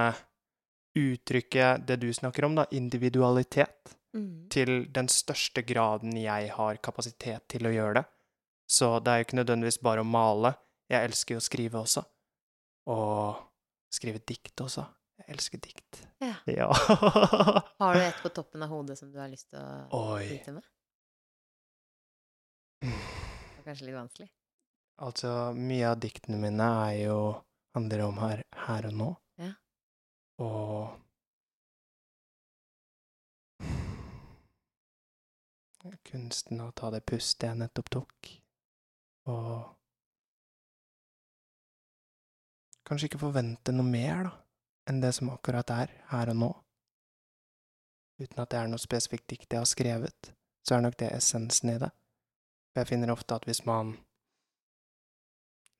uttrykke 0.97 1.85
det 1.85 1.99
du 2.01 2.09
snakker 2.15 2.47
om, 2.47 2.55
da, 2.55 2.65
individualitet, 2.73 3.97
Mm. 4.15 4.49
til 4.49 4.87
den 4.95 5.09
største 5.11 5.65
graden 5.67 6.13
jeg 6.17 6.53
har 6.55 6.77
kapasitet 6.79 7.49
til 7.51 7.67
å 7.67 7.73
gjøre 7.75 7.95
det. 7.99 8.05
Så 8.71 9.01
det 9.03 9.11
er 9.11 9.19
jo 9.19 9.25
ikke 9.27 9.39
nødvendigvis 9.41 9.81
bare 9.83 10.05
å 10.05 10.07
male. 10.07 10.55
Jeg 10.89 11.09
elsker 11.09 11.35
jo 11.35 11.41
å 11.43 11.45
skrive 11.45 11.81
også. 11.81 12.05
Og 12.95 13.43
skrive 13.93 14.21
dikt 14.23 14.63
også. 14.63 14.85
Jeg 15.19 15.35
elsker 15.35 15.61
dikt. 15.63 16.01
Ja. 16.23 16.35
Ja. 16.47 16.69
Har 17.81 17.95
du 17.99 18.01
et 18.05 18.23
på 18.23 18.31
toppen 18.35 18.63
av 18.63 18.71
hodet 18.71 18.97
som 18.99 19.11
du 19.13 19.19
har 19.19 19.29
lyst 19.31 19.51
til 19.51 19.59
å 19.61 20.15
Oi. 20.15 20.25
vite 20.31 20.55
med? 20.57 20.65
Det 22.85 22.91
er 22.91 23.67
kanskje 23.67 23.87
litt 23.89 23.97
vanskelig. 23.97 24.31
Altså, 25.05 25.31
mye 25.59 25.91
av 25.91 25.99
diktene 26.03 26.39
mine 26.39 26.67
er 26.87 26.97
jo 27.07 27.19
handler 27.75 28.05
om 28.07 28.19
her, 28.23 28.43
her 28.67 28.87
og 28.91 28.99
nå. 28.99 29.09
Ja. 29.43 29.53
Og 30.45 31.01
Kunsten 36.05 36.63
å 36.65 36.71
ta 36.73 36.89
det 36.95 37.03
pustet 37.05 37.49
jeg 37.49 37.61
nettopp 37.61 37.91
tok. 37.93 38.29
Og 39.33 39.75
Kanskje 42.85 43.09
ikke 43.09 43.23
forvente 43.23 43.73
noe 43.73 43.89
mer, 43.89 44.27
da, 44.27 44.33
enn 44.91 45.01
det 45.01 45.15
som 45.17 45.31
akkurat 45.33 45.71
er, 45.73 45.93
her 46.11 46.31
og 46.35 46.37
nå. 46.37 46.51
Uten 48.21 48.43
at 48.43 48.51
det 48.53 48.59
er 48.61 48.69
noe 48.69 48.83
spesifikt 48.83 49.27
dikt 49.33 49.55
jeg 49.57 49.63
har 49.63 49.69
skrevet, 49.69 50.33
så 50.65 50.77
er 50.77 50.85
nok 50.85 50.99
det 51.01 51.09
essensen 51.17 51.73
i 51.73 51.79
det. 51.81 51.89
For 52.73 52.83
jeg 52.83 52.91
finner 52.93 53.15
ofte 53.15 53.39
at 53.39 53.49
hvis 53.49 53.63
man 53.65 53.95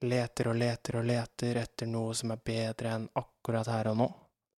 leter 0.05 0.49
og 0.51 0.57
leter 0.59 0.99
og 1.01 1.07
leter 1.09 1.61
etter 1.61 1.89
noe 1.93 2.17
som 2.17 2.33
er 2.33 2.41
bedre 2.45 2.97
enn 2.97 3.07
akkurat 3.21 3.69
her 3.69 3.93
og 3.93 4.01
nå, 4.01 4.09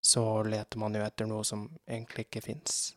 så 0.07 0.23
leter 0.47 0.79
man 0.79 0.95
jo 0.95 1.03
etter 1.03 1.27
noe 1.27 1.45
som 1.45 1.67
egentlig 1.83 2.29
ikke 2.29 2.45
fins. 2.47 2.95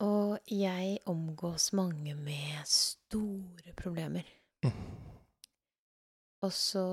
Og 0.00 0.38
jeg 0.48 0.98
omgås 1.10 1.72
mange 1.76 2.14
med 2.16 2.62
store 2.64 3.74
problemer. 3.76 4.24
Og 6.40 6.52
så 6.56 6.84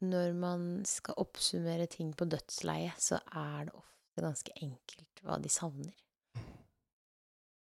når 0.00 0.32
man 0.32 0.62
skal 0.88 1.18
oppsummere 1.20 1.86
ting 1.92 2.14
på 2.16 2.24
dødsleiet, 2.24 2.96
så 2.96 3.20
er 3.36 3.68
det 3.68 3.76
ofte 3.76 4.24
ganske 4.24 4.56
enkelt 4.64 5.20
hva 5.24 5.36
de 5.44 5.52
savner. 5.52 5.92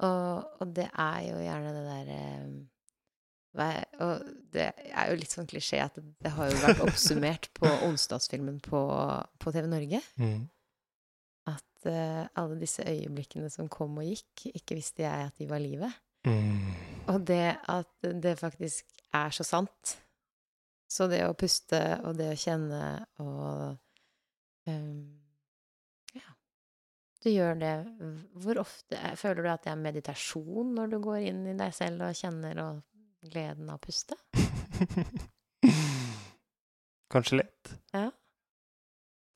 Og, 0.02 0.52
og 0.60 0.76
det 0.76 0.90
er 0.90 1.20
jo 1.30 1.40
gjerne 1.40 1.74
det 1.76 1.82
derre 1.86 2.22
Og 4.02 4.32
det 4.56 4.72
er 4.74 5.12
jo 5.12 5.20
litt 5.20 5.32
sånn 5.36 5.48
klisjé 5.48 5.82
at 5.84 5.96
det, 6.00 6.04
det 6.26 6.32
har 6.36 6.50
jo 6.50 6.62
vært 6.64 6.84
oppsummert 6.84 7.52
på 7.56 7.70
onsdagsfilmen 7.88 8.60
på, 8.66 8.82
på 9.40 9.54
TV 9.56 9.70
Norge. 9.72 10.02
Mm. 10.20 10.50
At 11.82 11.90
eh, 11.90 12.28
alle 12.38 12.60
disse 12.62 12.84
øyeblikkene 12.86 13.50
som 13.50 13.70
kom 13.70 13.98
og 13.98 14.06
gikk, 14.06 14.52
ikke 14.54 14.78
visste 14.78 15.02
jeg 15.02 15.30
at 15.32 15.38
de 15.42 15.50
var 15.50 15.62
livet. 15.64 15.94
Mm. 16.30 16.74
Og 17.10 17.24
det 17.26 17.58
at 17.70 18.12
det 18.22 18.38
faktisk 18.40 18.86
er 19.14 19.34
så 19.34 19.44
sant. 19.44 19.98
Så 20.92 21.08
det 21.10 21.24
å 21.26 21.34
puste 21.34 21.80
og 22.06 22.18
det 22.20 22.30
å 22.34 22.38
kjenne 22.38 22.84
og 23.24 23.78
um, 24.68 25.18
Ja. 26.14 26.34
Du 27.24 27.30
gjør 27.32 27.56
det 27.56 27.76
Hvor 28.44 28.60
ofte 28.60 29.00
Føler 29.16 29.40
du 29.46 29.50
at 29.54 29.64
det 29.64 29.72
er 29.72 29.80
meditasjon 29.80 30.74
når 30.76 30.92
du 30.92 30.98
går 31.06 31.30
inn 31.30 31.46
i 31.48 31.56
deg 31.56 31.72
selv 31.74 32.04
og 32.10 32.18
kjenner 32.20 32.60
og 32.66 32.82
gleden 33.32 33.72
av 33.72 33.80
å 33.80 33.86
puste? 33.86 34.20
Kanskje 37.12 37.40
litt. 37.40 37.72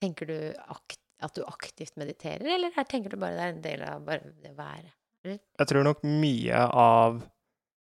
Tenker 0.03 0.27
du 0.27 0.37
akt, 0.67 0.99
at 1.23 1.33
du 1.37 1.43
aktivt 1.47 1.95
mediterer, 1.97 2.45
eller 2.55 2.73
her 2.75 2.83
tenker 2.89 3.09
du 3.13 3.17
bare 3.21 3.35
det 3.37 3.43
er 3.45 3.53
en 3.53 3.61
del 3.63 3.83
av 3.87 4.01
bare 4.05 4.33
det 4.43 4.51
å 4.51 4.57
være? 4.59 4.91
Jeg 5.25 5.67
tror 5.71 5.83
nok 5.87 6.03
mye 6.05 6.59
av 6.77 7.21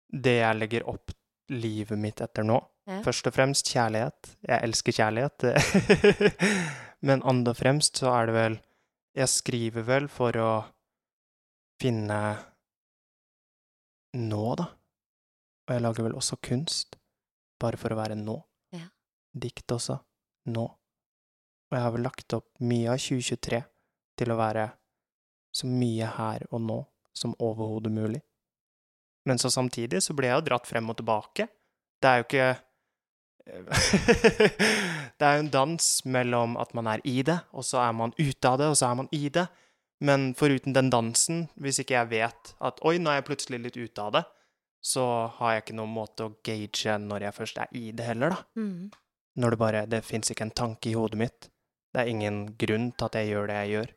det 0.09 0.37
jeg 0.39 0.57
legger 0.57 0.87
opp 0.89 1.11
livet 1.53 1.99
mitt 1.99 2.21
etter 2.25 2.43
nå, 2.45 2.57
Ja. 2.89 3.01
først 3.05 3.27
og 3.29 3.33
fremst 3.35 3.67
kjærlighet. 3.69 4.31
Jeg 4.47 4.63
elsker 4.65 4.95
kjærlighet. 4.97 5.43
Men 7.05 7.21
andre 7.23 7.53
fremst 7.53 7.99
så 8.01 8.09
er 8.15 8.25
det 8.29 8.33
vel 8.33 8.55
Jeg 9.15 9.27
skriver 9.29 9.83
vel 9.85 10.07
for 10.09 10.33
å 10.41 10.49
finne 11.81 12.17
nå, 14.17 14.43
da. 14.57 14.65
Og 15.67 15.73
jeg 15.75 15.83
lager 15.85 16.05
vel 16.07 16.17
også 16.17 16.37
kunst, 16.41 16.97
bare 17.61 17.77
for 17.77 17.93
å 17.93 17.97
være 17.99 18.17
nå. 18.17 18.37
Ja. 18.73 18.87
Dikt 19.37 19.69
også. 19.75 19.99
Nå. 20.49 20.65
Og 21.69 21.77
jeg 21.77 21.85
har 21.85 21.93
vel 21.93 22.05
lagt 22.07 22.33
opp 22.37 22.47
mye 22.65 22.89
av 22.93 23.01
2023 23.01 23.61
til 24.19 24.33
å 24.33 24.39
være 24.39 24.65
så 25.55 25.69
mye 25.69 26.09
her 26.17 26.45
og 26.49 26.63
nå 26.65 26.79
som 27.15 27.35
overhodet 27.41 27.91
mulig. 27.93 28.21
Men 29.27 29.41
så 29.41 29.51
samtidig 29.53 30.01
så 30.03 30.15
ble 30.17 30.29
jeg 30.29 30.39
jo 30.39 30.47
dratt 30.47 30.67
frem 30.69 30.89
og 30.89 30.97
tilbake. 30.99 31.47
Det 31.99 32.09
er 32.09 32.21
jo 32.21 32.27
ikke 32.27 32.49
Det 35.19 35.25
er 35.25 35.37
jo 35.39 35.43
en 35.43 35.51
dans 35.51 35.85
mellom 36.05 36.57
at 36.61 36.73
man 36.77 36.87
er 36.87 37.01
i 37.07 37.23
det, 37.25 37.39
og 37.51 37.65
så 37.65 37.81
er 37.81 37.95
man 37.97 38.13
ute 38.19 38.49
av 38.49 38.59
det, 38.61 38.67
og 38.69 38.77
så 38.77 38.91
er 38.91 38.99
man 39.01 39.09
i 39.15 39.29
det. 39.33 39.47
Men 40.05 40.33
foruten 40.37 40.75
den 40.75 40.91
dansen, 40.93 41.47
hvis 41.59 41.81
ikke 41.81 41.97
jeg 41.97 42.11
vet 42.13 42.53
at 42.63 42.79
oi, 42.87 42.97
nå 43.01 43.11
er 43.11 43.19
jeg 43.19 43.27
plutselig 43.27 43.59
litt 43.65 43.79
ute 43.79 44.05
av 44.05 44.13
det, 44.15 44.23
så 44.79 45.03
har 45.39 45.55
jeg 45.55 45.65
ikke 45.65 45.79
noen 45.81 45.91
måte 45.91 46.27
å 46.27 46.35
gage 46.45 46.95
når 47.03 47.25
jeg 47.27 47.35
først 47.35 47.59
er 47.65 47.73
i 47.75 47.89
det 47.91 48.05
heller, 48.07 48.37
da. 48.37 48.61
Mm. 48.61 48.91
Når 49.39 49.53
det 49.53 49.59
bare 49.59 49.85
Det 49.91 49.99
fins 50.05 50.31
ikke 50.31 50.47
en 50.47 50.55
tanke 50.55 50.89
i 50.91 50.95
hodet 50.95 51.19
mitt. 51.19 51.49
Det 51.93 52.01
er 52.01 52.11
ingen 52.11 52.41
grunn 52.61 52.91
til 52.93 53.09
at 53.09 53.17
jeg 53.17 53.31
gjør 53.31 53.49
det 53.49 53.59
jeg 53.63 53.73
gjør. 53.75 53.93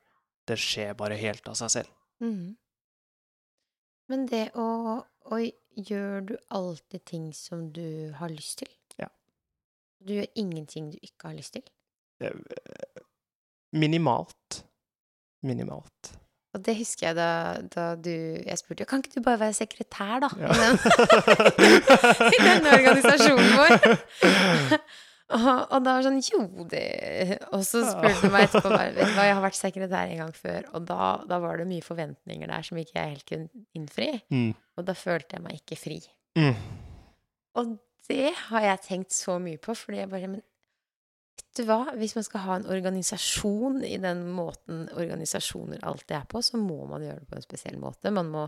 Det 0.48 0.59
skjer 0.59 0.94
bare 0.98 1.18
helt 1.20 1.48
av 1.48 1.59
seg 1.61 1.74
selv. 1.76 1.90
Mm. 2.22 2.55
Men 4.12 4.24
det 4.31 4.46
å, 4.59 4.68
å 5.02 5.42
Gjør 5.72 6.20
du 6.28 6.33
alltid 6.52 7.00
ting 7.09 7.31
som 7.33 7.70
du 7.72 8.12
har 8.18 8.28
lyst 8.28 8.59
til? 8.61 8.68
Ja. 9.00 9.09
Du 10.05 10.12
gjør 10.12 10.26
ingenting 10.37 10.90
du 10.92 10.98
ikke 11.00 11.31
har 11.31 11.37
lyst 11.38 11.57
til? 11.57 11.64
Minimalt. 13.72 14.64
Minimalt. 15.40 16.12
Og 16.52 16.61
det 16.66 16.74
husker 16.76 17.07
jeg 17.07 17.16
da, 17.16 17.31
da 17.72 17.85
du 17.96 18.12
Jeg 18.12 18.59
spurte 18.61 18.85
kan 18.85 19.00
ikke 19.00 19.14
du 19.16 19.24
bare 19.24 19.40
være 19.40 19.57
sekretær, 19.57 20.20
da? 20.20 20.28
Ja. 20.37 20.50
I, 22.28 22.37
den, 22.44 22.68
organisasjonen 22.76 23.48
vår. 23.57 23.72
og, 25.33 25.49
og 25.73 25.85
da 25.85 25.95
var 25.95 26.03
det 26.03 26.09
sånn 26.09 26.21
Jo, 26.27 26.66
det 26.71 26.83
Og 27.53 27.64
så 27.66 27.83
spurte 27.87 28.29
du 28.29 28.35
meg 28.35 28.47
etterpå 28.49 28.71
bare, 28.73 28.92
Vet 28.97 29.11
du 29.11 29.16
hva, 29.16 29.27
jeg 29.29 29.37
har 29.38 29.45
vært 29.45 29.59
sekretær 29.59 30.12
en 30.12 30.23
gang 30.25 30.35
før, 30.37 30.68
og 30.73 30.87
da, 30.88 31.09
da 31.29 31.40
var 31.42 31.61
det 31.61 31.68
mye 31.71 31.85
forventninger 31.85 32.53
der 32.53 32.66
som 32.66 32.81
ikke 32.81 32.99
jeg 32.99 33.14
helt 33.16 33.27
kunne 33.29 33.64
innfri. 33.77 34.11
Mm. 34.33 34.53
Og 34.79 34.87
da 34.88 34.97
følte 34.99 35.38
jeg 35.38 35.45
meg 35.45 35.61
ikke 35.61 35.79
fri. 35.81 35.99
Mm. 36.38 36.55
Og 37.61 37.77
det 38.09 38.33
har 38.49 38.66
jeg 38.66 38.85
tenkt 38.87 39.14
så 39.16 39.37
mye 39.42 39.61
på, 39.62 39.77
fordi 39.79 40.03
jeg 40.03 40.11
bare 40.12 40.31
Men 40.33 40.42
vet 40.42 41.59
du 41.59 41.64
hva? 41.68 41.81
Hvis 41.99 42.16
man 42.16 42.27
skal 42.27 42.47
ha 42.47 42.59
en 42.59 42.68
organisasjon 42.73 43.83
i 43.88 43.97
den 44.03 44.25
måten 44.37 44.87
organisasjoner 44.97 45.83
alltid 45.88 46.16
er 46.21 46.29
på, 46.29 46.42
så 46.45 46.61
må 46.61 46.85
man 46.90 47.05
gjøre 47.05 47.23
det 47.23 47.29
på 47.29 47.38
en 47.38 47.45
spesiell 47.45 47.79
måte. 47.81 48.12
Man 48.14 48.33
må 48.33 48.47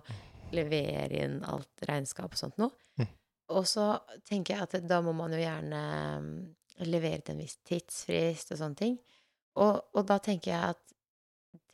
levere 0.54 1.24
inn 1.24 1.40
alt 1.48 1.86
regnskap 1.88 2.32
og 2.32 2.40
sånt 2.40 2.60
noe. 2.62 2.72
Mm. 3.00 3.08
Og 3.54 3.66
så 3.68 3.90
tenker 4.24 4.54
jeg 4.54 4.66
at 4.66 4.88
da 4.88 5.00
må 5.04 5.12
man 5.16 5.34
jo 5.34 5.40
gjerne 5.42 5.80
levere 6.82 7.20
til 7.22 7.34
en 7.36 7.42
viss 7.44 7.56
tidsfrist 7.66 8.50
og 8.52 8.58
sånne 8.58 8.76
ting. 8.76 8.98
Og, 9.56 9.80
og 9.94 10.06
da 10.08 10.18
tenker 10.18 10.50
jeg 10.50 10.74
at 10.74 10.80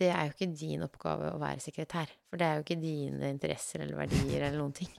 det 0.00 0.10
er 0.12 0.26
jo 0.28 0.34
ikke 0.34 0.50
din 0.60 0.82
oppgave 0.84 1.30
å 1.32 1.38
være 1.40 1.60
sekretær. 1.64 2.10
For 2.28 2.36
det 2.40 2.46
er 2.46 2.58
jo 2.58 2.64
ikke 2.66 2.80
dine 2.82 3.30
interesser 3.32 3.80
eller 3.84 3.96
verdier 4.02 4.42
eller 4.46 4.58
noen 4.60 4.74
ting. 4.76 4.90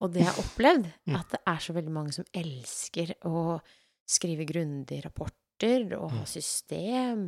Og 0.00 0.12
det 0.12 0.22
jeg 0.24 0.30
har 0.32 0.40
opplevd, 0.42 0.88
Mm. 1.06 1.16
at 1.20 1.30
det 1.34 1.40
er 1.46 1.58
så 1.60 1.72
veldig 1.76 1.92
mange 1.92 2.12
som 2.16 2.24
elsker 2.34 3.14
å 3.28 3.60
skrive 4.08 4.44
grundige 4.48 5.04
rapporter 5.04 5.92
og 5.98 6.10
ha 6.10 6.22
Mm. 6.24 6.26
system 6.28 7.26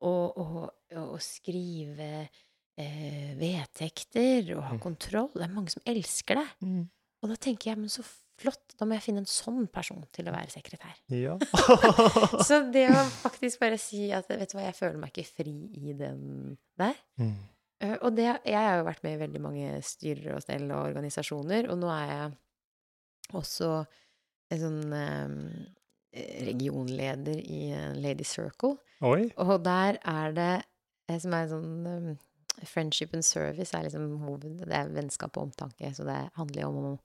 og, 0.00 0.38
og, 0.38 0.70
og 0.96 1.18
skrive 1.24 2.28
eh, 2.78 3.34
vedtekter 3.38 4.54
og 4.56 4.62
ha 4.64 4.74
Mm. 4.74 4.80
kontroll. 4.80 5.30
Det 5.34 5.44
er 5.44 5.54
mange 5.54 5.70
som 5.72 5.82
elsker 5.86 6.40
det. 6.40 6.48
Og 7.22 7.28
da 7.32 7.36
tenker 7.36 7.70
jeg, 7.72 7.78
men 7.78 7.88
så 7.92 8.04
flott, 8.38 8.74
da 8.78 8.86
må 8.86 8.94
jeg 8.96 9.04
finne 9.08 9.22
en 9.24 9.30
sånn 9.30 9.64
person 9.72 10.04
til 10.14 10.28
å 10.30 10.34
være 10.34 10.52
sekretær. 10.52 10.96
Ja. 11.10 11.36
Så 12.48 12.60
det 12.72 12.86
å 12.94 13.04
faktisk 13.24 13.62
bare 13.62 13.78
si 13.82 14.08
at 14.14 14.28
vet 14.30 14.52
du 14.52 14.58
hva, 14.58 14.66
jeg 14.68 14.76
føler 14.78 14.98
meg 15.02 15.12
ikke 15.14 15.40
fri 15.40 15.54
i 15.78 15.94
den 15.98 16.56
der. 16.78 16.98
Mm. 17.20 17.32
Eh, 17.84 17.96
Og 18.02 18.14
det, 18.16 18.28
jeg 18.46 18.58
har 18.58 18.78
jo 18.80 18.86
vært 18.88 19.02
med 19.06 19.16
i 19.16 19.22
veldig 19.24 19.42
mange 19.42 19.72
styrer 19.86 20.36
og 20.36 20.44
stell 20.46 20.68
og 20.70 20.84
organisasjoner, 20.92 21.70
og 21.72 21.80
nå 21.82 21.90
er 21.94 22.06
jeg 22.12 22.30
også 23.38 23.72
en 24.54 24.62
sånn 24.62 24.94
eh, 24.96 26.46
regionleder 26.48 27.42
i 27.42 27.62
Lady 28.00 28.24
Circle. 28.24 28.78
Oi. 29.04 29.28
Og 29.44 29.58
der 29.66 29.98
er 30.08 30.32
det 30.34 30.52
eh, 31.10 31.18
som 31.20 31.34
er 31.36 31.50
sånn 31.50 31.74
um, 31.86 32.08
Friendship 32.66 33.12
and 33.14 33.22
service 33.22 33.70
er 33.76 33.84
liksom 33.86 34.16
hoved... 34.24 34.56
Det 34.64 34.74
er 34.74 34.88
vennskap 34.90 35.36
og 35.38 35.44
omtanke, 35.50 35.92
så 35.94 36.02
det 36.08 36.16
handler 36.34 36.64
jo 36.64 36.70
om 36.72 36.96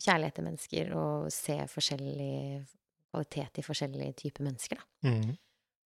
kjærlighet 0.00 0.38
til 0.38 0.46
mennesker 0.48 0.90
og 0.96 1.30
se 1.34 1.58
forskjellig 1.70 2.32
kvalitet 3.10 3.58
i 3.60 3.64
forskjellige 3.66 4.16
typer 4.24 4.46
mennesker, 4.46 4.80
da. 4.80 5.10
Mm. 5.10 5.32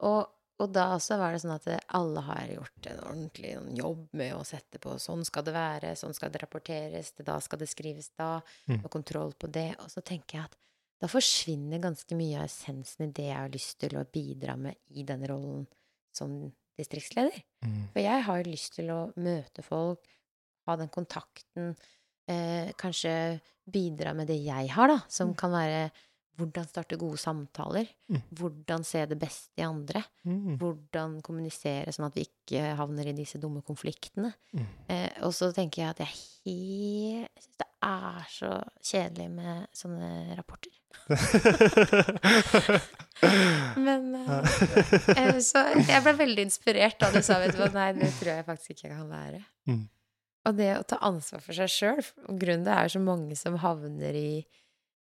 Og, 0.05 0.27
og 0.61 0.72
da 0.74 0.85
også 0.94 1.16
var 1.18 1.33
det 1.35 1.40
sånn 1.42 1.55
at 1.55 1.68
alle 1.96 2.22
har 2.27 2.50
gjort 2.53 2.88
en 2.90 3.00
ordentlig 3.09 3.55
sånn 3.57 3.79
jobb 3.79 4.03
med 4.20 4.35
å 4.37 4.42
sette 4.46 4.79
på 4.83 4.96
sånn 5.03 5.24
skal 5.27 5.46
det 5.46 5.55
være, 5.57 5.94
sånn 5.98 6.14
skal 6.14 6.31
det 6.35 6.42
rapporteres, 6.44 7.14
da 7.24 7.38
skal 7.42 7.62
det 7.62 7.70
skrives 7.72 8.11
da, 8.18 8.37
Mm. 8.68 8.83
og 8.85 8.90
kontroll 8.92 9.33
på 9.33 9.50
det. 9.50 9.70
Og 9.81 9.88
så 9.90 10.03
tenker 10.05 10.38
jeg 10.38 10.44
at 10.50 10.59
da 11.00 11.09
forsvinner 11.11 11.83
ganske 11.83 12.16
mye 12.16 12.38
av 12.38 12.46
essensen 12.46 13.09
i 13.09 13.12
det 13.12 13.27
jeg 13.27 13.37
har 13.40 13.50
lyst 13.53 13.79
til 13.83 13.96
å 13.98 14.05
bidra 14.07 14.55
med 14.57 14.77
i 14.94 15.03
den 15.03 15.24
rollen 15.29 15.66
som 16.14 16.53
distriktsleder. 16.79 17.42
Mm. 17.64 17.88
For 17.92 18.00
jeg 18.00 18.22
har 18.29 18.40
jo 18.40 18.50
lyst 18.50 18.77
til 18.79 18.92
å 18.94 19.00
møte 19.16 19.62
folk, 19.66 20.07
ha 20.66 20.77
den 20.81 20.88
kontakten, 20.88 21.74
eh, 22.28 22.72
kanskje 22.80 23.40
bidra 23.70 24.12
med 24.14 24.26
det 24.28 24.38
jeg 24.44 24.68
har, 24.70 24.88
da, 24.88 24.98
som 25.08 25.28
Mm. 25.32 25.37
kan 25.37 25.50
være 25.52 25.90
hvordan 26.37 26.64
starte 26.66 26.96
gode 26.98 27.16
samtaler, 27.16 27.87
Mm. 28.10 28.22
hvordan 28.34 28.84
se 28.84 29.06
det 29.06 29.18
beste 29.20 29.58
i 29.58 29.62
andre, 29.62 30.04
Mm. 30.26 30.58
hvordan 30.58 31.20
kommunisere 31.22 31.92
sånn 31.94 32.06
at 32.06 32.14
vi 32.14 32.24
ikke 32.26 32.76
havner 32.76 33.06
i 33.06 33.12
disse 33.12 33.38
dumme 33.38 33.62
konfliktene. 33.62 34.34
Mm. 34.52 34.66
Eh, 34.88 35.10
og 35.22 35.32
så 35.32 35.52
tenker 35.54 35.82
jeg 35.82 35.90
at 35.90 35.98
jeg 35.98 36.08
helt 36.08 37.30
syns 37.38 37.56
det 37.58 37.66
er 37.82 38.26
så 38.28 38.62
kjedelig 38.82 39.30
med 39.30 39.66
sånne 39.72 40.34
rapporter. 40.37 40.70
Men 43.76 44.14
eh, 44.14 44.44
eh, 45.16 45.38
Så 45.42 45.58
jeg 45.88 46.02
ble 46.04 46.12
veldig 46.18 46.44
inspirert 46.48 46.98
da 47.00 47.10
du 47.14 47.20
sa 47.24 47.38
vet 47.42 47.54
du 47.54 47.60
hva, 47.62 47.70
nei, 47.74 47.88
det 47.98 48.10
tror 48.18 48.32
jeg 48.37 48.46
faktisk 48.48 48.74
ikke 48.74 48.88
jeg 48.88 48.96
kan 48.98 49.10
være. 49.10 49.40
Mm. 49.68 49.84
Og 50.44 50.57
det 50.59 50.70
å 50.76 50.83
ta 50.85 50.98
ansvar 51.07 51.40
for 51.40 51.57
seg 51.57 51.70
sjøl 51.72 52.02
grunnen 52.28 52.66
det 52.66 52.74
er 52.76 52.90
så 52.92 53.00
mange 53.00 53.37
som 53.38 53.57
havner 53.62 54.16
i, 54.18 54.42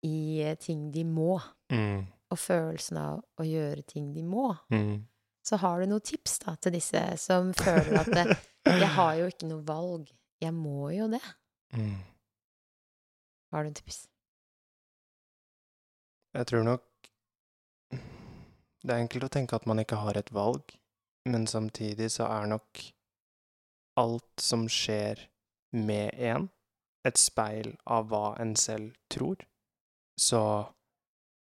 i 0.06 0.16
eh, 0.46 0.56
ting 0.62 0.92
de 0.94 1.04
må, 1.10 1.40
Mm. 1.74 2.04
og 2.30 2.38
følelsen 2.38 2.98
av 3.02 3.24
å 3.42 3.46
gjøre 3.48 3.82
ting 3.90 4.12
de 4.14 4.22
må. 4.22 4.52
Mm. 4.70 5.08
Så 5.44 5.58
har 5.58 5.82
du 5.82 5.88
noen 5.90 6.04
tips 6.06 6.38
da 6.44 6.54
til 6.62 6.76
disse 6.78 7.02
som 7.18 7.50
føler 7.64 7.98
at 8.04 8.12
det, 8.14 8.26
jeg 8.70 8.92
har 8.94 9.16
jo 9.18 9.26
ikke 9.32 9.50
noe 9.50 9.66
valg, 9.66 10.12
jeg 10.44 10.54
må 10.54 10.92
jo 10.94 11.08
det. 11.10 11.24
Mm. 11.74 11.98
Har 13.54 13.64
du 13.66 13.72
en 13.72 13.78
tips? 13.80 14.04
Jeg 16.34 16.48
tror 16.50 16.64
nok 16.66 16.82
Det 18.84 18.92
er 18.92 19.00
enkelt 19.00 19.24
å 19.28 19.32
tenke 19.32 19.56
at 19.56 19.66
man 19.70 19.80
ikke 19.80 19.96
har 20.02 20.18
et 20.20 20.30
valg, 20.36 20.74
men 21.30 21.46
samtidig 21.48 22.10
så 22.12 22.26
er 22.28 22.50
nok 22.52 22.82
alt 24.00 24.42
som 24.42 24.68
skjer 24.70 25.28
med 25.74 26.14
en, 26.18 26.50
et 27.06 27.20
speil 27.20 27.74
av 27.90 28.10
hva 28.12 28.34
en 28.42 28.56
selv 28.60 28.94
tror. 29.12 29.42
Så 30.20 30.42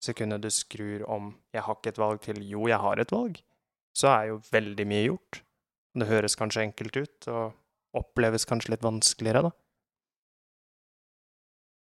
sekundet 0.03 0.43
du 0.43 0.51
skrur 0.51 1.05
om 1.09 1.35
'jeg 1.53 1.63
har 1.63 1.75
ikke 1.75 1.89
et 1.89 1.99
valg' 1.99 2.21
til 2.21 2.43
'jo, 2.43 2.69
jeg 2.69 2.79
har 2.79 3.01
et 3.01 3.13
valg', 3.13 3.43
så 3.95 4.09
er 4.09 4.25
jo 4.29 4.43
veldig 4.51 4.87
mye 4.87 5.07
gjort. 5.07 5.43
Det 5.95 6.07
høres 6.07 6.37
kanskje 6.37 6.63
enkelt 6.63 6.97
ut, 6.97 7.29
og 7.29 7.53
oppleves 7.95 8.45
kanskje 8.45 8.71
litt 8.71 8.83
vanskeligere, 8.83 9.43
da. 9.43 9.51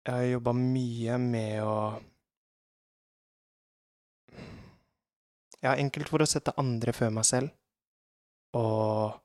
Jeg 0.06 0.14
har 0.16 0.40
jobba 0.40 0.54
mye 0.54 1.18
med 1.18 1.64
å 1.64 2.04
Ja, 5.64 5.78
enkelt 5.80 6.10
for 6.10 6.20
å 6.20 6.28
sette 6.28 6.52
andre 6.58 6.92
før 6.92 7.10
meg 7.10 7.24
selv. 7.24 7.54
Og 8.54 9.23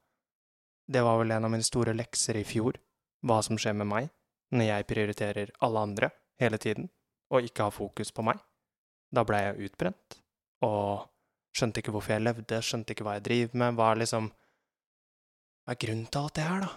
det 0.88 1.02
var 1.04 1.18
vel 1.20 1.30
en 1.30 1.44
av 1.44 1.52
mine 1.52 1.66
store 1.66 1.92
lekser 1.96 2.38
i 2.40 2.46
fjor, 2.48 2.78
hva 3.26 3.42
som 3.44 3.58
skjer 3.60 3.76
med 3.76 3.90
meg 3.90 4.08
når 4.56 4.64
jeg 4.70 4.88
prioriterer 4.88 5.50
alle 5.64 5.82
andre 5.84 6.08
hele 6.40 6.58
tiden, 6.62 6.88
og 7.28 7.44
ikke 7.44 7.66
har 7.66 7.74
fokus 7.74 8.12
på 8.14 8.24
meg. 8.24 8.38
Da 9.12 9.24
ble 9.28 9.40
jeg 9.42 9.68
utbrent, 9.68 10.18
og 10.64 11.08
skjønte 11.56 11.82
ikke 11.82 11.92
hvorfor 11.92 12.14
jeg 12.14 12.24
levde, 12.24 12.62
skjønte 12.64 12.94
ikke 12.94 13.04
hva 13.04 13.18
jeg 13.18 13.26
driver 13.28 13.60
med, 13.60 13.76
hva 13.76 13.92
er 13.92 14.04
liksom 14.04 14.30
Hva 15.68 15.74
er 15.74 15.80
grunnen 15.82 16.06
til 16.08 16.22
alt 16.22 16.36
det 16.38 16.44
her, 16.48 16.62
da? 16.64 16.68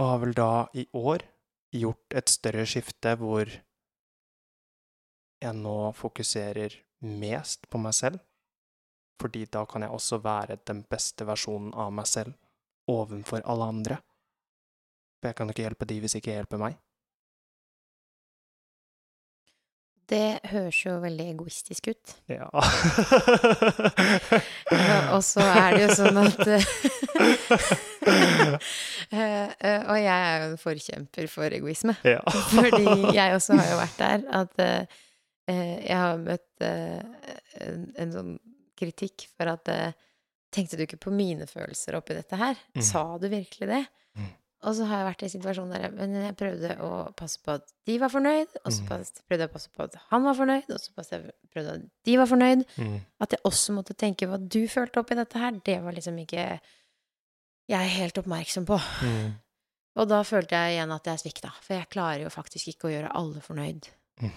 Og 0.00 0.06
har 0.08 0.20
vel 0.22 0.30
da 0.32 0.52
i 0.80 0.86
år 0.96 1.26
gjort 1.76 2.14
et 2.16 2.30
større 2.32 2.64
skifte 2.64 3.12
hvor 3.20 3.50
jeg 5.42 5.58
nå 5.58 5.76
fokuserer 5.98 6.78
mest 7.04 7.68
på 7.68 7.80
meg 7.82 7.92
selv, 7.98 8.22
fordi 9.20 9.44
da 9.44 9.66
kan 9.68 9.84
jeg 9.84 9.92
også 9.92 10.22
være 10.24 10.56
den 10.64 10.80
beste 10.88 11.26
versjonen 11.28 11.74
av 11.76 11.92
meg 11.92 12.08
selv 12.08 12.32
ovenfor 12.90 13.40
alle 13.44 13.64
andre. 13.74 13.96
For 15.20 15.26
jeg 15.30 15.36
kan 15.38 15.48
ikke 15.52 15.66
hjelpe 15.66 15.88
de 15.90 15.96
hvis 16.02 16.16
ikke 16.18 16.30
jeg 16.32 16.38
hjelper 16.42 16.58
meg. 16.62 16.74
Det 20.12 20.40
høres 20.50 20.78
jo 20.82 20.92
veldig 21.00 21.26
egoistisk 21.30 21.82
ut. 21.88 22.06
Ja. 22.28 22.48
Og 25.14 25.22
så 25.24 25.40
er 25.46 25.76
det 25.76 25.82
jo 25.86 25.90
sånn 26.02 26.18
at 26.20 26.40
eh, 29.12 29.48
Og 29.88 29.98
jeg 30.00 30.10
er 30.10 30.42
jo 30.42 30.48
en 30.50 30.58
forkjemper 30.60 31.26
for 31.32 31.54
egoisme. 31.54 31.94
ja. 32.04 32.20
Fordi 32.50 32.84
jeg 33.16 33.34
også 33.36 33.56
har 33.60 33.70
jo 33.70 33.76
vært 33.80 33.98
der 34.02 34.18
at 34.42 34.62
eh, 34.66 34.82
eh, 35.48 35.76
jeg 35.86 35.96
har 35.96 36.16
møtt 36.22 36.48
en, 36.62 38.12
sånn 38.12 38.38
kritikk 38.78 39.16
for 39.36 39.46
at 39.52 39.68
Tenkte 40.52 40.76
du 40.76 40.84
ikke 40.84 41.00
på 41.00 41.12
mine 41.14 41.46
følelser 41.48 41.96
oppi 41.96 42.14
dette 42.18 42.36
her? 42.36 42.58
Mm. 42.76 42.82
Sa 42.84 43.02
du 43.18 43.26
virkelig 43.32 43.68
det? 43.70 43.82
Mm. 44.18 44.30
Og 44.62 44.76
så 44.78 44.84
har 44.86 45.00
jeg 45.00 45.06
vært 45.08 45.22
i 45.26 45.30
situasjonen 45.32 45.72
der 45.74 45.94
men 45.96 46.12
jeg 46.14 46.36
prøvde 46.38 46.74
å 46.86 46.90
passe 47.18 47.40
på 47.42 47.54
at 47.56 47.72
de 47.88 47.96
var 47.98 48.12
fornøyd, 48.12 48.52
og 48.60 48.68
så 48.70 48.84
Mm. 48.84 48.88
prøvde 49.26 49.40
jeg 49.42 49.48
å 49.50 49.52
passe 49.56 49.70
på 49.74 49.82
at 49.88 49.96
han 50.12 50.22
var 50.22 50.36
fornøyd, 50.38 50.68
og 50.70 50.78
så 50.78 50.92
prøvde 50.94 51.32
jeg 51.56 51.80
at 51.80 51.88
de 52.06 52.16
var 52.20 52.28
fornøyd. 52.30 52.62
Mm. 52.78 53.00
At 53.20 53.30
jeg 53.34 53.40
også 53.48 53.74
måtte 53.74 53.96
tenke 53.98 54.28
hva 54.30 54.38
du 54.38 54.60
følte 54.68 55.00
oppi 55.02 55.16
dette 55.18 55.38
her, 55.40 55.50
det 55.64 55.80
var 55.82 55.92
liksom 55.96 56.20
ikke 56.22 56.60
jeg 57.72 57.88
helt 57.96 58.18
oppmerksom 58.22 58.66
på. 58.68 58.78
Mm. 59.02 59.32
Og 59.96 60.08
da 60.08 60.22
følte 60.22 60.56
jeg 60.56 60.76
igjen 60.78 60.94
at 60.94 61.04
jeg 61.10 61.18
svikta, 61.24 61.50
for 61.60 61.74
jeg 61.74 61.88
klarer 61.92 62.22
jo 62.22 62.30
faktisk 62.32 62.68
ikke 62.72 62.88
å 62.88 62.92
gjøre 62.94 63.10
alle 63.18 63.40
fornøyd. 63.44 63.88
Mm. 64.22 64.30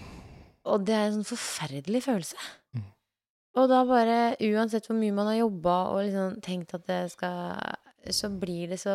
Og 0.66 0.84
det 0.84 0.94
er 0.96 1.06
en 1.06 1.20
sånn 1.22 1.30
forferdelig 1.36 2.02
følelse. 2.02 2.36
Mm. 3.56 3.62
Og 3.62 3.68
da 3.72 3.78
bare, 3.88 4.36
uansett 4.52 4.86
hvor 4.86 4.98
mye 5.00 5.14
man 5.16 5.30
har 5.32 5.38
jobba 5.40 5.76
og 5.94 6.02
liksom 6.04 6.40
tenkt 6.44 6.74
at 6.76 6.84
det 6.86 6.98
skal 7.14 7.56
Så 8.12 8.28
blir 8.38 8.68
det 8.68 8.78
så 8.78 8.94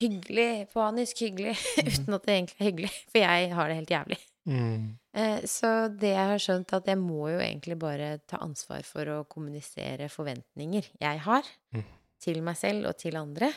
hyggelig, 0.00 0.66
panisk 0.72 1.20
hyggelig, 1.22 1.52
uten 1.86 2.16
at 2.16 2.24
det 2.26 2.34
egentlig 2.34 2.56
er 2.58 2.70
hyggelig. 2.70 2.90
For 3.12 3.20
jeg 3.20 3.50
har 3.54 3.68
det 3.68 3.76
helt 3.76 3.92
jævlig. 3.92 4.18
Mm. 4.48 4.86
Eh, 5.14 5.40
Så 5.46 5.70
det 5.92 6.14
jeg 6.14 6.26
har 6.32 6.40
skjønt, 6.42 6.72
at 6.72 6.88
jeg 6.88 6.98
må 6.98 7.28
jo 7.30 7.38
egentlig 7.38 7.76
bare 7.78 8.08
ta 8.26 8.40
ansvar 8.42 8.82
for 8.88 9.04
å 9.12 9.18
kommunisere 9.28 10.08
forventninger 10.08 10.88
jeg 11.00 11.20
har, 11.28 11.44
Mm. 11.76 11.84
til 12.20 12.42
meg 12.42 12.56
selv 12.56 12.88
og 12.88 12.96
til 12.98 13.16
andre. 13.16 13.52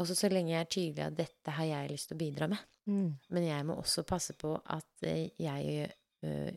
Også 0.00 0.16
så 0.16 0.26
så 0.26 0.32
lenge 0.32 0.50
jeg 0.50 0.60
er 0.60 0.72
tydelig 0.72 1.04
at 1.06 1.14
dette 1.20 1.50
har 1.54 1.64
jeg 1.64 1.90
lyst 1.92 2.08
til 2.08 2.16
å 2.16 2.22
bidra 2.24 2.48
med. 2.48 2.58
Mm. 2.88 3.14
Men 3.30 3.44
jeg 3.46 3.64
må 3.68 3.76
også 3.78 4.02
passe 4.08 4.32
på 4.34 4.56
at 4.66 5.04
eh, 5.06 5.28
jeg 5.38 5.90
øh, 6.24 6.50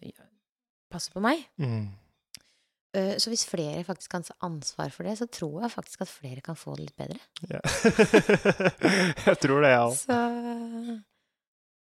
passer 0.90 1.12
på 1.14 1.22
meg. 1.22 1.44
Mm. 1.60 1.90
Eh, 2.98 3.16
Så 3.22 3.30
hvis 3.32 3.46
flere 3.46 3.84
faktisk 3.86 4.12
kan 4.12 4.26
ta 4.26 4.34
ansvar 4.46 4.90
for 4.94 5.08
det, 5.08 5.18
så 5.20 5.28
tror 5.30 5.62
jeg 5.64 5.74
faktisk 5.74 6.06
at 6.06 6.12
flere 6.12 6.42
kan 6.46 6.58
få 6.58 6.76
det 6.78 6.88
litt 6.88 6.98
bedre. 6.98 7.20
Ja. 7.52 7.62
jeg 9.28 9.38
tror 9.44 9.62
det, 9.62 9.74
jeg 9.74 9.84
òg. 9.84 9.94
Så 10.02 10.18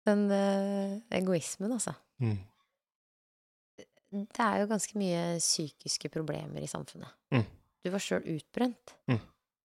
den 0.08 0.24
eh, 0.34 0.96
egoismen, 1.20 1.74
altså. 1.76 1.94
Mm. 2.22 2.38
Det 4.12 4.44
er 4.44 4.60
jo 4.60 4.70
ganske 4.70 4.98
mye 5.00 5.20
psykiske 5.40 6.10
problemer 6.12 6.64
i 6.64 6.70
samfunnet. 6.70 7.12
Mm. 7.32 7.46
Du 7.82 7.90
var 7.90 8.02
sjøl 8.02 8.26
utbrent. 8.34 8.96
Mm. 9.10 9.20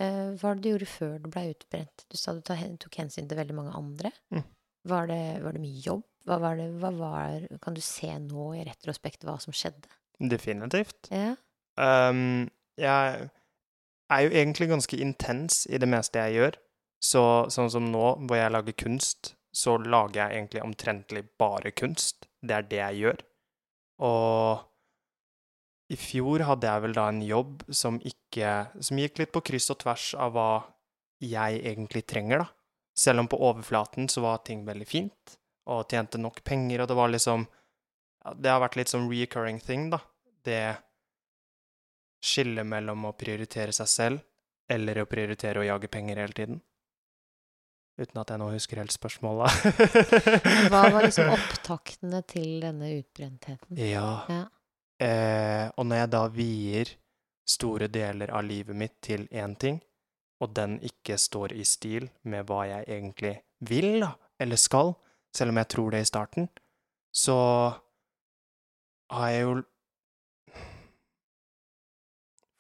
Eh, 0.02 0.30
hva 0.34 0.48
var 0.48 0.58
det 0.58 0.66
du 0.66 0.72
gjorde 0.72 0.90
før 0.90 1.20
du 1.22 1.30
blei 1.30 1.52
utbrent? 1.52 2.06
Du 2.10 2.18
sa 2.18 2.34
du 2.34 2.42
tok 2.42 2.98
hensyn 2.98 3.30
til 3.30 3.38
veldig 3.38 3.58
mange 3.58 3.76
andre. 3.78 4.12
Mm. 4.34 4.44
Var, 4.90 5.12
det, 5.12 5.22
var 5.44 5.54
det 5.54 5.62
mye 5.62 5.84
jobb? 5.86 6.06
Hva 6.26 6.38
var 6.42 6.58
det, 6.58 6.68
hva 6.82 6.90
var, 6.96 7.46
kan 7.62 7.78
du 7.78 7.82
se 7.86 8.10
nå 8.22 8.48
i 8.58 8.66
retrospekt 8.66 9.26
hva 9.28 9.38
som 9.42 9.54
skjedde? 9.54 9.90
Definitivt. 10.30 11.10
Ja. 11.10 11.36
Um, 11.80 12.50
jeg 12.78 13.30
er 14.12 14.26
jo 14.26 14.34
egentlig 14.34 14.70
ganske 14.70 15.00
intens 15.02 15.64
i 15.70 15.80
det 15.82 15.90
meste 15.90 16.22
jeg 16.28 16.40
gjør, 16.40 16.58
Så 17.02 17.22
sånn 17.50 17.72
som 17.74 17.88
nå, 17.90 18.08
hvor 18.30 18.38
jeg 18.38 18.52
lager 18.54 18.76
kunst, 18.78 19.32
så 19.50 19.74
lager 19.82 20.22
jeg 20.22 20.38
egentlig 20.38 20.62
omtrentlig 20.62 21.24
bare 21.40 21.72
kunst. 21.74 22.28
Det 22.42 22.54
er 22.54 22.68
det 22.70 22.78
jeg 22.78 23.00
gjør. 23.00 23.24
Og 24.06 24.62
i 25.92 25.98
fjor 26.00 26.46
hadde 26.46 26.70
jeg 26.70 26.84
vel 26.86 26.94
da 26.96 27.08
en 27.10 27.24
jobb 27.26 27.66
som 27.68 27.98
ikke 28.00 28.52
Som 28.80 29.02
gikk 29.02 29.20
litt 29.20 29.34
på 29.36 29.42
kryss 29.44 29.70
og 29.74 29.82
tvers 29.84 30.14
av 30.16 30.32
hva 30.36 30.52
jeg 31.22 31.60
egentlig 31.62 32.06
trenger, 32.10 32.46
da. 32.46 32.48
Selv 32.98 33.22
om 33.22 33.28
på 33.30 33.38
overflaten 33.38 34.08
så 34.10 34.24
var 34.24 34.42
ting 34.46 34.64
veldig 34.66 34.88
fint, 34.90 35.36
og 35.70 35.86
tjente 35.90 36.18
nok 36.18 36.42
penger, 36.44 36.82
og 36.82 36.90
det 36.90 36.98
var 36.98 37.12
liksom 37.14 37.46
ja, 37.46 38.34
Det 38.34 38.50
har 38.50 38.64
vært 38.64 38.78
litt 38.80 38.90
sånn 38.90 39.10
reoccurring 39.10 39.60
thing, 39.62 39.90
da. 39.94 40.02
Det 40.46 40.64
skillet 42.22 42.68
mellom 42.68 43.08
å 43.10 43.16
prioritere 43.18 43.74
seg 43.76 43.90
selv 43.90 44.22
eller 44.72 45.02
å 45.02 45.10
prioritere 45.10 45.62
å 45.62 45.66
jage 45.68 45.90
penger 45.92 46.22
hele 46.22 46.38
tiden. 46.38 46.62
Uten 48.02 48.22
at 48.22 48.32
jeg 48.32 48.40
nå 48.42 48.48
husker 48.54 48.80
helt 48.82 48.94
spørsmålet. 48.94 49.66
Hva 50.72 50.86
var 50.94 51.04
liksom 51.04 51.34
opptaktene 51.38 52.22
til 52.30 52.62
denne 52.64 52.94
utbrentheten? 52.96 53.78
Ja. 53.78 54.24
Ja. 54.32 54.42
Eh, 55.02 55.68
og 55.76 55.88
når 55.90 56.04
jeg 56.04 56.12
da 56.14 56.22
vier 56.32 56.94
store 57.52 57.90
deler 57.92 58.32
av 58.32 58.46
livet 58.48 58.78
mitt 58.78 59.00
til 59.04 59.26
én 59.34 59.58
ting, 59.60 59.82
og 60.42 60.54
den 60.58 60.80
ikke 60.86 61.20
står 61.22 61.54
i 61.58 61.66
stil 61.68 62.08
med 62.30 62.48
hva 62.50 62.64
jeg 62.70 62.88
egentlig 62.88 63.36
vil, 63.68 64.00
da, 64.06 64.14
eller 64.42 64.58
skal, 64.58 64.96
selv 65.36 65.54
om 65.54 65.60
jeg 65.62 65.70
tror 65.74 65.94
det 65.94 66.02
i 66.02 66.10
starten, 66.10 66.48
så 67.14 67.38
har 69.12 69.34
jeg 69.34 69.44
jo 69.44 69.56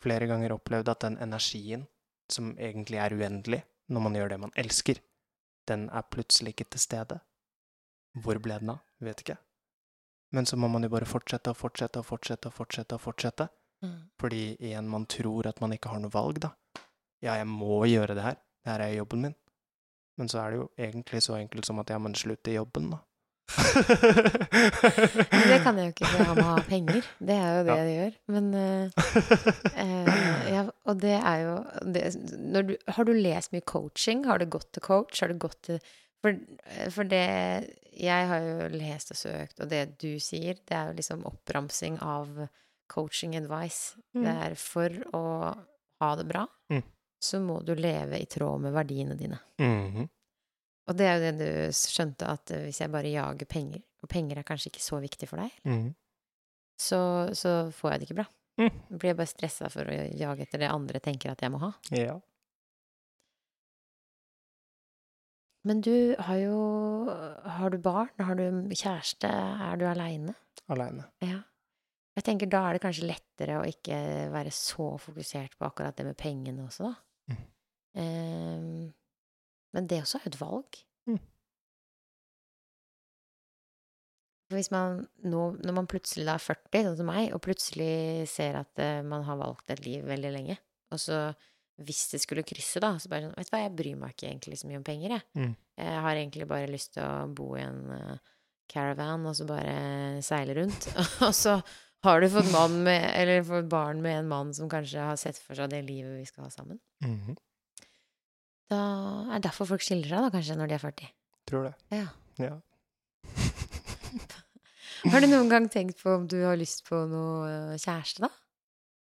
flere 0.01 0.27
ganger 0.29 0.55
opplevd 0.55 0.89
at 0.91 1.05
den 1.05 1.17
energien, 1.21 1.85
som 2.31 2.53
egentlig 2.57 2.99
er 3.01 3.15
uendelig 3.17 3.61
når 3.91 4.05
man 4.05 4.15
gjør 4.15 4.33
det 4.33 4.39
man 4.39 4.53
elsker, 4.55 5.01
den 5.67 5.89
er 5.89 6.07
plutselig 6.09 6.55
ikke 6.55 6.69
til 6.73 6.83
stede. 6.83 7.19
Hvor 8.23 8.39
ble 8.43 8.57
den 8.59 8.73
av? 8.73 8.81
Vet 8.99 9.23
ikke. 9.23 9.37
Men 10.31 10.47
så 10.47 10.57
må 10.57 10.67
man 10.71 10.83
jo 10.83 10.91
bare 10.91 11.07
fortsette 11.07 11.51
og 11.51 11.59
fortsette 11.59 11.99
og 11.99 12.07
fortsette 12.07 12.47
og 12.47 12.55
fortsette. 12.55 12.95
og 12.95 13.01
fortsette. 13.03 13.47
Mm. 13.81 13.99
Fordi 14.19 14.41
igjen, 14.59 14.89
man 14.89 15.05
tror 15.05 15.47
at 15.49 15.61
man 15.61 15.73
ikke 15.73 15.89
har 15.91 15.99
noe 15.99 16.13
valg, 16.13 16.39
da. 16.43 16.53
Ja, 17.21 17.35
jeg 17.37 17.47
må 17.49 17.83
gjøre 17.89 18.15
det 18.17 18.25
her. 18.25 18.37
Det 18.61 18.71
her 18.71 18.83
er 18.85 18.97
jobben 18.99 19.25
min. 19.25 19.35
Men 20.17 20.29
så 20.29 20.41
er 20.41 20.51
det 20.51 20.59
jo 20.59 20.67
egentlig 20.77 21.21
så 21.25 21.37
enkelt 21.37 21.65
som 21.65 21.79
at 21.81 21.89
ja, 21.89 21.97
men 21.97 22.15
slutt 22.15 22.47
i 22.47 22.55
jobben, 22.55 22.91
da. 22.93 23.01
Men 25.31 25.45
det 25.49 25.59
kan 25.63 25.77
jeg 25.79 25.85
jo 25.89 25.93
ikke, 25.93 26.09
for 26.11 26.23
han 26.29 26.37
må 26.39 26.45
ha 26.47 26.61
penger. 26.67 27.07
Det 27.19 27.35
er 27.37 27.51
jo 27.57 27.63
det 27.67 27.75
Ja. 27.75 27.83
jeg 27.83 27.97
gjør. 27.97 28.13
Men 28.35 28.45
uh, 28.53 28.89
eh, 29.75 30.53
ja, 30.53 30.63
Og 30.85 30.99
det 31.01 31.15
er 31.17 31.37
jo 31.45 31.55
det, 31.93 32.03
når 32.53 32.67
du, 32.69 32.73
Har 32.97 33.03
du 33.07 33.13
lest 33.15 33.51
mye 33.55 33.65
coaching? 33.65 34.23
Har 34.27 34.37
du 34.41 34.45
gått 34.45 34.71
til 34.75 34.81
coach? 34.85 35.21
Har 35.21 35.31
du 35.33 35.37
gått 35.41 35.59
til 35.67 35.79
for, 36.21 36.37
for 36.93 37.03
det 37.09 37.25
Jeg 37.97 38.27
har 38.29 38.39
jo 38.45 38.67
lest 38.77 39.11
og 39.11 39.17
søkt, 39.19 39.59
og 39.59 39.69
det 39.71 39.97
du 40.01 40.19
sier, 40.21 40.55
det 40.69 40.75
er 40.77 40.91
jo 40.91 40.97
liksom 40.99 41.25
oppramsing 41.27 41.97
av 42.01 42.47
coaching 42.91 43.35
advice. 43.35 43.95
Mm. 44.15 44.23
Det 44.25 44.35
er 44.45 44.55
for 44.59 44.89
å 45.17 45.23
ha 46.01 46.15
det 46.15 46.25
bra, 46.29 46.45
Mm. 46.71 46.83
så 47.21 47.39
må 47.43 47.59
du 47.65 47.73
leve 47.75 48.17
i 48.21 48.25
tråd 48.25 48.61
med 48.63 48.73
verdiene 48.73 49.15
dine. 49.19 49.37
Mhm. 49.59 50.07
Og 50.91 50.97
det 50.99 51.07
er 51.07 51.17
jo 51.17 51.23
det 51.23 51.33
du 51.39 51.75
skjønte, 51.75 52.27
at 52.27 52.51
eh, 52.51 52.65
hvis 52.67 52.81
jeg 52.83 52.91
bare 52.91 53.13
jager 53.13 53.47
penger, 53.47 53.83
og 54.03 54.11
penger 54.11 54.41
er 54.41 54.47
kanskje 54.47 54.73
ikke 54.73 54.83
så 54.83 54.99
viktig 54.99 55.29
for 55.29 55.39
deg, 55.39 55.53
mm. 55.63 55.85
så, 56.81 57.01
så 57.37 57.53
får 57.77 57.93
jeg 57.93 58.01
det 58.01 58.09
ikke 58.09 58.19
bra. 58.19 58.27
Mm. 58.59 58.81
Blir 58.91 59.13
jeg 59.13 59.19
bare 59.21 59.31
stressa 59.31 59.69
for 59.71 59.87
å 59.87 59.95
jage 60.19 60.43
etter 60.45 60.61
det 60.61 60.71
andre 60.73 60.99
tenker 61.03 61.31
at 61.31 61.41
jeg 61.41 61.53
må 61.53 61.61
ha. 61.63 61.71
Ja. 61.95 62.17
Men 65.61 65.81
du 65.85 66.15
har 66.17 66.37
jo 66.41 66.57
Har 67.05 67.69
du 67.69 67.77
barn? 67.77 68.09
Har 68.17 68.33
du 68.33 68.73
kjæreste? 68.73 69.29
Er 69.29 69.77
du 69.77 69.85
aleine? 69.85 70.33
Aleine. 70.73 71.05
Ja. 71.21 71.43
Jeg 72.17 72.25
tenker 72.27 72.49
da 72.51 72.63
er 72.67 72.75
det 72.75 72.83
kanskje 72.83 73.07
lettere 73.07 73.59
å 73.61 73.67
ikke 73.69 73.97
være 74.33 74.51
så 74.51 74.89
fokusert 74.99 75.55
på 75.57 75.69
akkurat 75.69 75.95
det 75.95 76.09
med 76.09 76.17
pengene 76.19 76.65
også, 76.65 76.89
da. 76.89 76.95
Mm. 77.31 77.45
Ehm, 78.01 78.73
men 79.75 79.87
det 79.87 80.01
også 80.03 80.19
er 80.19 80.25
jo 80.25 80.33
et 80.33 80.41
valg. 80.41 80.81
Mm. 81.09 81.21
Hvis 84.51 84.71
man 84.73 85.05
nå, 85.23 85.45
når 85.63 85.77
man 85.77 85.87
plutselig 85.89 86.27
da 86.27 86.35
er 86.35 86.43
40, 86.43 86.89
sånn 86.89 86.99
som 86.99 87.09
meg, 87.11 87.29
og 87.35 87.43
plutselig 87.45 88.27
ser 88.31 88.59
at 88.59 88.83
eh, 88.83 88.99
man 89.07 89.23
har 89.27 89.39
valgt 89.39 89.71
et 89.71 89.83
liv 89.85 90.03
veldig 90.07 90.33
lenge, 90.35 90.57
og 90.91 90.99
så 90.99 91.23
hvis 91.81 92.03
det 92.11 92.19
skulle 92.21 92.45
krysse, 92.45 92.81
da, 92.83 92.93
så 92.99 93.09
bare 93.09 93.29
sånn 93.29 93.37
Vet 93.39 93.49
du 93.49 93.53
hva, 93.55 93.61
jeg 93.63 93.75
bryr 93.77 93.99
meg 93.99 94.13
ikke 94.13 94.27
egentlig 94.29 94.59
så 94.59 94.67
mye 94.69 94.81
om 94.81 94.85
penger, 94.85 95.15
jeg. 95.15 95.27
Mm. 95.39 95.53
Jeg 95.81 96.01
har 96.05 96.19
egentlig 96.19 96.47
bare 96.49 96.69
lyst 96.69 96.93
til 96.97 97.05
å 97.05 97.29
bo 97.37 97.53
i 97.57 97.63
en 97.63 97.79
eh, 97.95 98.33
caravan 98.71 99.25
og 99.27 99.37
så 99.37 99.47
bare 99.49 99.77
seile 100.25 100.55
rundt. 100.59 100.89
og 101.27 101.33
så 101.35 101.57
har 102.05 102.21
du 102.21 102.27
fått 102.33 102.51
med, 102.73 103.05
eller 103.13 103.45
fått 103.45 103.69
barn 103.71 104.01
med 104.03 104.19
en 104.19 104.29
mann 104.29 104.53
som 104.57 104.69
kanskje 104.71 105.03
har 105.11 105.19
sett 105.21 105.39
for 105.41 105.57
seg 105.57 105.71
det 105.73 105.83
livet 105.87 106.17
vi 106.19 106.27
skal 106.29 106.47
ha 106.47 106.53
sammen. 106.53 106.81
Mhm. 107.05 107.37
Da 108.71 108.81
er 109.27 109.39
det 109.39 109.45
derfor 109.49 109.67
folk 109.73 109.83
skiller 109.83 110.07
seg, 110.07 110.23
da, 110.23 110.31
kanskje, 110.33 110.55
når 110.59 110.71
de 110.71 110.77
er 110.77 110.83
40. 110.83 111.09
Tror 111.51 111.65
det. 111.67 111.73
Ja. 111.91 112.05
Ja. 112.39 112.53
Har 115.11 115.23
du 115.23 115.27
noen 115.27 115.49
gang 115.51 115.65
tenkt 115.71 115.99
på 115.99 116.13
om 116.13 116.27
du 116.29 116.37
har 116.45 116.59
lyst 116.59 116.85
på 116.87 116.99
noe 117.09 117.49
eh, 117.49 117.81
kjæreste, 117.81 118.27
da? 118.27 118.29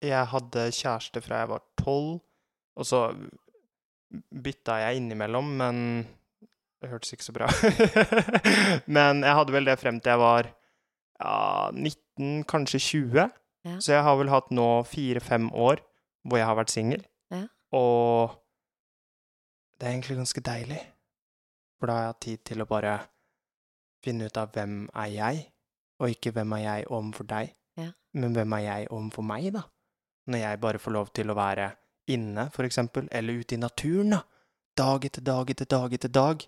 Jeg 0.04 0.28
hadde 0.28 0.68
kjæreste 0.76 1.22
fra 1.24 1.40
jeg 1.40 1.50
var 1.54 1.64
tolv, 1.80 2.20
og 2.76 2.86
så 2.86 3.00
bytta 4.12 4.76
jeg 4.84 5.00
innimellom, 5.00 5.48
men 5.58 5.80
det 6.82 6.90
hørtes 6.92 7.14
ikke 7.16 7.24
så 7.24 7.32
bra 7.34 7.48
Men 8.96 9.24
jeg 9.24 9.34
hadde 9.38 9.54
vel 9.54 9.66
det 9.66 9.78
frem 9.80 9.98
til 9.98 10.12
jeg 10.12 10.20
var 10.20 10.48
ja, 10.52 11.72
19, 11.72 12.44
kanskje 12.48 12.78
20. 12.84 13.32
Ja. 13.66 13.76
Så 13.80 13.96
jeg 13.96 14.04
har 14.06 14.18
vel 14.20 14.30
hatt 14.30 14.52
nå 14.54 14.68
fire-fem 14.86 15.48
år 15.56 15.80
hvor 16.26 16.38
jeg 16.38 16.48
har 16.48 16.58
vært 16.58 16.74
singel. 16.74 17.02
Ja. 17.32 17.46
Og 17.74 18.36
det 19.78 19.86
er 19.86 19.92
egentlig 19.92 20.16
ganske 20.16 20.40
deilig, 20.40 20.80
for 21.78 21.86
da 21.86 21.92
har 21.96 22.02
jeg 22.06 22.12
hatt 22.12 22.20
tid 22.26 22.44
til 22.48 22.62
å 22.64 22.68
bare 22.70 22.94
finne 24.04 24.28
ut 24.28 24.36
av 24.40 24.52
hvem 24.54 24.76
er 24.94 25.10
jeg, 25.12 25.42
og 26.00 26.12
ikke 26.12 26.32
hvem 26.36 26.52
er 26.58 26.62
jeg 26.64 26.86
overfor 26.92 27.26
deg, 27.28 27.54
Ja. 27.76 27.90
men 28.14 28.32
hvem 28.36 28.52
er 28.56 28.62
jeg 28.64 28.88
overfor 28.90 29.22
meg, 29.22 29.52
da? 29.52 29.62
Når 30.26 30.38
jeg 30.38 30.60
bare 30.60 30.78
får 30.78 30.92
lov 30.92 31.12
til 31.12 31.30
å 31.30 31.34
være 31.36 31.70
inne, 32.08 32.50
for 32.52 32.64
eksempel, 32.64 33.08
eller 33.12 33.40
ute 33.40 33.54
i 33.54 33.58
naturen, 33.58 34.10
da. 34.10 34.22
Dag 34.76 35.04
etter 35.04 35.22
dag 35.22 35.50
etter 35.50 35.64
dag 35.64 35.92
etter 35.92 36.08
dag. 36.12 36.46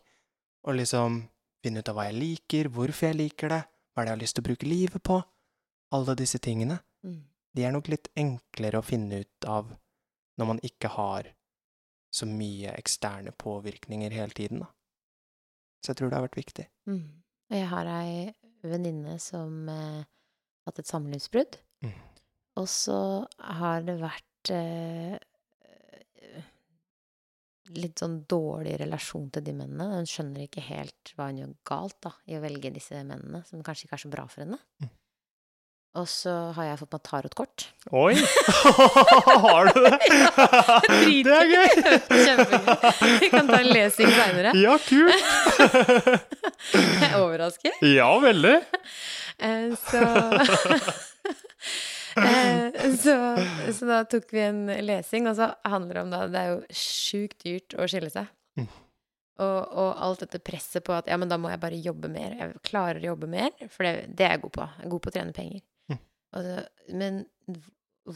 Og 0.65 0.75
liksom 0.75 1.29
finne 1.63 1.79
ut 1.81 1.89
av 1.89 1.95
hva 1.97 2.05
jeg 2.11 2.19
liker, 2.19 2.69
hvorfor 2.69 3.09
jeg 3.09 3.17
liker 3.17 3.49
det, 3.49 3.63
hva 3.95 4.03
er 4.03 4.05
det 4.05 4.11
jeg 4.11 4.17
har 4.17 4.23
lyst 4.23 4.35
til 4.37 4.43
å 4.43 4.49
bruke 4.49 4.69
livet 4.69 5.03
på. 5.03 5.25
Alle 5.93 6.15
disse 6.19 6.39
tingene. 6.39 6.81
Mm. 7.07 7.23
De 7.55 7.65
er 7.65 7.73
nok 7.73 7.89
litt 7.89 8.09
enklere 8.17 8.79
å 8.83 8.85
finne 8.85 9.23
ut 9.25 9.49
av 9.49 9.71
når 10.39 10.47
man 10.47 10.61
ikke 10.63 10.91
har 10.93 11.31
så 12.11 12.27
mye 12.29 12.73
eksterne 12.79 13.33
påvirkninger 13.37 14.15
hele 14.17 14.35
tiden, 14.37 14.65
da. 14.65 14.71
Så 15.85 15.93
jeg 15.93 16.01
tror 16.01 16.11
det 16.11 16.19
har 16.19 16.27
vært 16.27 16.41
viktig. 16.41 16.67
Mm. 16.91 17.03
Og 17.49 17.57
jeg 17.57 17.69
har 17.71 17.91
ei 17.93 18.15
venninne 18.67 19.17
som 19.23 19.69
eh, 19.71 20.05
hatt 20.67 20.81
et 20.83 20.91
samlivsbrudd. 20.91 21.59
Mm. 21.87 21.97
Og 22.59 22.67
så 22.73 22.99
har 23.39 23.85
det 23.87 23.99
vært 24.01 24.53
eh, 24.55 25.15
litt 27.77 28.01
sånn 28.01 28.23
dårlig 28.29 28.75
relasjon 28.81 29.29
til 29.35 29.45
de 29.47 29.55
mennene. 29.57 30.01
Hun 30.01 30.09
skjønner 30.09 30.47
ikke 30.47 30.65
helt 30.67 31.13
hva 31.17 31.29
hun 31.31 31.43
gjør 31.43 31.55
galt 31.71 31.99
da, 32.05 32.15
i 32.27 32.39
å 32.39 32.43
velge 32.43 32.73
disse 32.75 32.99
mennene, 32.99 33.45
som 33.49 33.63
kanskje 33.65 33.87
ikke 33.87 33.99
er 34.01 34.05
så 34.05 34.13
bra 34.13 34.27
for 34.31 34.45
henne. 34.45 34.59
Mm. 34.83 34.91
Og 35.97 36.05
så 36.11 36.33
har 36.55 36.67
jeg 36.69 36.79
fått 36.83 36.93
meg 36.95 37.03
tarotkort. 37.09 37.65
Oi! 37.97 38.13
har 39.45 39.71
du 39.71 39.79
det? 39.87 39.95
det 41.25 41.37
er 41.39 41.49
gøy! 41.49 41.69
Kjempegøy. 42.29 43.19
Vi 43.25 43.31
kan 43.33 43.49
ta 43.49 43.61
en 43.63 43.71
lesing 43.73 44.13
seinere. 44.13 44.53
Ja, 44.61 44.77
kult! 44.85 45.29
Jeg 46.69 47.09
er 47.09 47.17
overrasket. 47.23 47.81
ja, 47.87 48.11
veldig. 48.23 48.57
Eh, 49.39 49.73
Så 49.89 50.03
Eh, 52.19 52.97
så, 52.99 53.15
så 53.79 53.87
da 53.87 54.01
tok 54.11 54.33
vi 54.33 54.41
en 54.43 54.65
lesing, 54.83 55.29
og 55.31 55.37
så 55.39 55.53
handler 55.69 55.95
det 55.95 56.03
om 56.03 56.11
da 56.11 56.21
Det 56.27 56.41
er 56.41 56.49
jo 56.51 56.61
sjukt 56.75 57.45
dyrt 57.45 57.77
å 57.79 57.87
skille 57.91 58.11
seg. 58.11 58.27
Mm. 58.59 58.67
Og, 59.39 59.59
og 59.71 59.91
alt 60.03 60.25
dette 60.25 60.41
presset 60.43 60.83
på 60.87 60.97
at 60.97 61.07
ja, 61.11 61.15
men 61.21 61.31
da 61.31 61.39
må 61.39 61.53
jeg 61.53 61.63
bare 61.63 61.79
jobbe 61.79 62.11
mer. 62.11 62.35
Jeg 62.41 62.63
klarer 62.67 62.99
å 62.99 63.13
jobbe 63.13 63.29
mer, 63.31 63.53
for 63.71 63.87
det, 63.87 64.09
det 64.19 64.27
er 64.27 64.35
jeg 64.35 64.43
god 64.49 64.55
på. 64.57 64.67
Jeg 64.81 64.89
er 64.89 64.93
god 64.97 65.05
på 65.05 65.13
å 65.13 65.15
trene 65.15 65.37
penger. 65.37 65.63
Mm. 66.29 66.39
Og 66.39 66.45
så, 66.45 66.57
men 66.95 67.23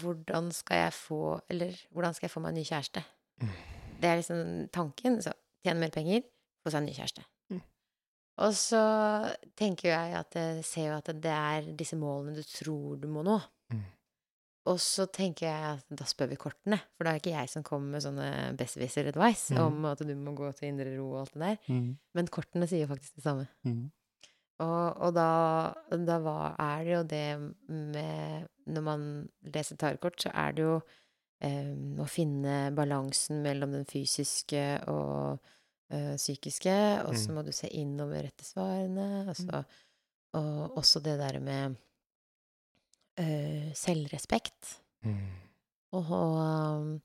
hvordan 0.01 0.53
skal 0.53 0.87
jeg 0.87 0.93
få 0.93 1.21
Eller 1.49 1.77
hvordan 1.91 2.15
skal 2.15 2.27
jeg 2.27 2.35
få 2.35 2.43
meg 2.45 2.53
en 2.53 2.61
ny 2.61 2.65
kjæreste? 2.69 3.05
Mm. 3.43 3.55
Det 4.03 4.11
er 4.11 4.21
liksom 4.21 4.69
tanken. 4.75 5.23
Så 5.23 5.33
tjene 5.63 5.81
mer 5.81 5.95
penger, 5.95 6.23
få 6.63 6.73
seg 6.73 6.83
en 6.83 6.89
ny 6.91 6.95
kjæreste. 6.97 7.25
Mm. 7.53 7.63
Og 8.43 8.55
så 8.59 8.85
tenker 9.59 9.93
jeg 9.93 10.15
at 10.19 10.39
jeg 10.39 10.65
ser 10.67 10.89
jo 10.91 10.99
at 10.99 11.11
det 11.23 11.35
er 11.35 11.73
disse 11.79 11.99
målene 12.01 12.35
du 12.37 12.43
tror 12.47 12.97
du 13.03 13.09
må 13.13 13.25
nå. 13.27 13.41
Mm. 13.73 13.85
og 14.69 14.77
så 14.85 15.07
tenker 15.09 15.47
jeg 15.47 15.69
at 15.79 15.95
da 15.97 16.05
spør 16.05 16.29
vi 16.29 16.37
kortene, 16.37 16.77
for 16.93 17.07
da 17.07 17.11
er 17.11 17.17
det 17.17 17.23
ikke 17.23 17.39
jeg 17.39 17.49
som 17.49 17.65
kommer 17.67 17.95
med 17.95 18.05
sånne 18.05 18.27
besserwisser 18.59 19.09
advice 19.09 19.57
om 19.59 19.87
at 19.89 20.03
du 20.05 20.13
må 20.15 20.35
gå 20.37 20.51
til 20.59 20.69
indre 20.69 20.93
ro 20.99 21.07
og 21.15 21.23
alt 21.23 21.33
det 21.35 21.43
der. 21.43 21.73
Mm. 21.73 21.89
Men 22.15 22.29
kortene 22.31 22.69
sier 22.71 22.91
faktisk 22.91 23.17
det 23.17 23.25
samme. 23.25 23.49
Mm. 24.63 24.69
Og, 24.71 25.03
og 25.03 25.15
da, 25.17 25.29
da 26.07 26.17
var, 26.23 26.55
er 26.63 26.85
det 26.87 26.93
jo 26.95 27.03
det 27.11 27.27
med 27.69 28.49
Når 28.71 28.85
man 28.87 29.07
leser 29.55 29.77
tarotkort, 29.77 30.21
så 30.23 30.31
er 30.39 30.53
det 30.55 30.63
jo 30.63 30.77
um, 30.79 31.99
å 31.99 32.07
finne 32.07 32.71
balansen 32.77 33.43
mellom 33.43 33.73
den 33.75 33.87
fysiske 33.91 34.63
og 34.87 35.41
uh, 35.91 36.15
psykiske, 36.15 36.77
og 37.03 37.17
så 37.19 37.33
Mm. 37.33 37.35
må 37.35 37.43
du 37.43 37.51
se 37.53 37.67
innover 37.75 38.23
rette 38.23 38.47
svarene, 38.47 39.25
og, 39.27 39.35
så, 39.35 39.65
og 40.39 40.79
også 40.79 41.03
det 41.03 41.17
der 41.19 41.41
med 41.43 41.75
uh, 43.19 43.73
selvrespekt. 43.75 44.77
Mm. 45.03 45.27
Og, 45.99 46.15
og, 46.15 47.01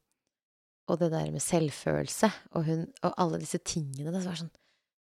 og 0.87 0.99
det 1.01 1.09
der 1.11 1.31
med 1.33 1.41
selvfølelse, 1.41 2.29
og, 2.53 2.63
hun, 2.69 2.85
og 3.01 3.17
alle 3.17 3.41
disse 3.41 3.57
tingene. 3.65 4.13
Det 4.13 4.21
var 4.23 4.37
sånn 4.45 4.53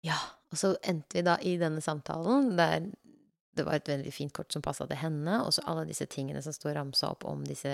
Ja. 0.06 0.16
Og 0.48 0.60
så 0.60 0.72
endte 0.88 1.18
vi 1.18 1.26
da 1.26 1.36
i 1.44 1.56
denne 1.60 1.82
samtalen 1.84 2.54
der 2.58 2.88
det 3.58 3.64
var 3.66 3.78
et 3.78 3.88
veldig 3.90 4.12
fint 4.14 4.32
kort 4.34 4.54
som 4.54 4.62
passa 4.62 4.86
til 4.86 5.00
henne, 5.00 5.40
og 5.42 5.50
så 5.54 5.64
alle 5.66 5.88
disse 5.88 6.06
tingene 6.10 6.38
som 6.44 6.54
står 6.54 6.76
ramsa 6.78 7.10
opp 7.10 7.26
om 7.26 7.42
disse 7.46 7.72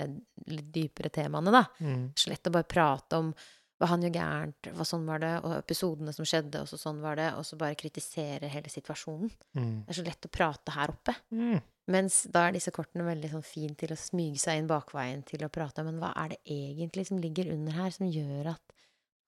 litt 0.49 0.71
dypere 0.73 1.11
temaene, 1.13 1.53
da. 1.53 1.61
Mm. 1.77 2.07
Så 2.17 2.31
lett 2.31 2.49
å 2.49 2.53
bare 2.55 2.65
prate 2.65 3.19
om 3.21 3.29
hva 3.75 3.89
han 3.91 4.05
gjør 4.05 4.13
gærent, 4.15 4.69
hva 4.77 4.85
sånn 4.87 5.05
var 5.05 5.21
det, 5.21 5.33
og 5.43 5.53
episodene 5.57 6.13
som 6.15 6.27
skjedde, 6.27 6.63
og 6.63 6.69
så 6.71 6.79
sånn 6.79 7.01
var 7.03 7.19
det, 7.19 7.27
og 7.35 7.43
så 7.45 7.57
bare 7.59 7.77
kritisere 7.77 8.49
hele 8.51 8.71
situasjonen. 8.71 9.31
Mm. 9.57 9.73
Det 9.83 9.93
er 9.93 9.99
så 9.99 10.05
lett 10.07 10.27
å 10.29 10.31
prate 10.31 10.75
her 10.77 10.93
oppe. 10.95 11.15
Mm. 11.35 11.59
Mens 11.91 12.23
da 12.33 12.47
er 12.47 12.55
disse 12.55 12.73
kortene 12.73 13.05
veldig 13.05 13.33
sånn 13.35 13.45
fint 13.45 13.77
til 13.77 13.93
å 13.93 13.99
smyge 13.99 14.41
seg 14.41 14.61
inn 14.61 14.69
bakveien 14.71 15.21
til 15.27 15.43
å 15.45 15.51
prate 15.53 15.83
men 15.85 15.99
hva 16.01 16.15
er 16.23 16.33
det 16.33 16.39
egentlig 16.49 17.05
som 17.11 17.19
ligger 17.21 17.51
under 17.53 17.77
her, 17.77 17.91
som 17.93 18.09
gjør 18.09 18.55
at 18.55 18.74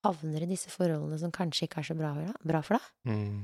havner 0.08 0.44
i 0.44 0.50
disse 0.50 0.72
forholdene 0.74 1.20
som 1.22 1.32
kanskje 1.36 1.68
ikke 1.68 1.84
er 1.84 1.88
så 1.92 1.96
bra, 2.00 2.12
bra 2.48 2.62
for 2.66 2.80
deg? 2.80 2.90
Mm. 3.12 3.40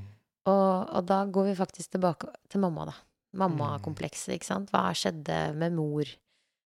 Og, 0.50 0.90
og 0.98 1.06
da 1.08 1.22
går 1.32 1.50
vi 1.52 1.56
faktisk 1.60 1.94
tilbake 1.94 2.28
til 2.52 2.60
mamma, 2.64 2.88
da. 2.90 2.96
Mammakomplekset, 3.44 4.34
ikke 4.36 4.46
sant. 4.50 4.70
Hva 4.74 4.90
skjedde 4.96 5.38
med 5.58 5.74
mor? 5.76 6.08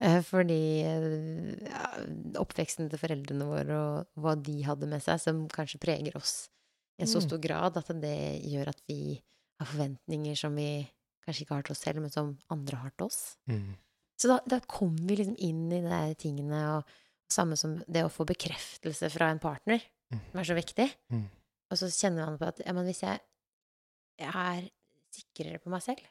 Eh, 0.03 0.19
Fordi 0.27 0.59
eh, 0.83 1.69
ja, 1.69 1.85
oppveksten 2.43 2.91
til 2.91 3.01
foreldrene 3.01 3.47
våre 3.49 3.79
og 3.79 4.23
hva 4.23 4.35
de 4.39 4.59
hadde 4.67 4.89
med 4.91 5.03
seg, 5.05 5.21
som 5.23 5.45
kanskje 5.53 5.81
preger 5.83 6.17
oss 6.19 6.49
i 6.99 7.05
en 7.07 7.09
så 7.11 7.23
Mm. 7.23 7.27
stor 7.29 7.39
grad 7.43 7.77
at 7.81 7.89
det 8.03 8.17
gjør 8.51 8.69
at 8.75 8.83
vi 8.89 9.23
har 9.59 9.67
forventninger 9.71 10.37
som 10.37 10.55
vi 10.59 10.69
kanskje 11.25 11.45
ikke 11.47 11.55
har 11.55 11.63
til 11.67 11.73
oss 11.77 11.83
selv, 11.87 12.01
men 12.03 12.11
som 12.11 12.35
andre 12.51 12.77
har 12.83 12.91
til 12.99 13.07
oss. 13.07 13.37
Mm. 13.49 13.77
Så 14.19 14.29
da, 14.29 14.41
da 14.47 14.59
kom 14.61 14.95
vi 15.07 15.17
liksom 15.17 15.39
inn 15.39 15.65
i 15.73 15.81
de 15.83 16.15
tingene, 16.21 16.61
og 16.77 16.85
samme 17.33 17.57
som 17.59 17.79
det 17.89 18.05
å 18.07 18.11
få 18.13 18.27
bekreftelse 18.29 19.09
fra 19.15 19.31
en 19.33 19.41
partner, 19.43 19.83
Mm. 20.13 20.21
som 20.31 20.41
er 20.43 20.45
så 20.45 20.55
viktig. 20.59 20.85
Mm. 21.09 21.23
Og 21.73 21.79
så 21.81 21.87
kjenner 21.89 22.27
man 22.29 22.35
på 22.37 22.45
at 22.51 22.59
ja, 22.61 22.73
men 22.77 22.85
hvis 22.85 22.99
jeg, 23.01 23.21
jeg 24.21 24.29
er 24.29 24.67
sikrere 25.17 25.61
på 25.63 25.71
meg 25.73 25.81
selv, 25.81 26.03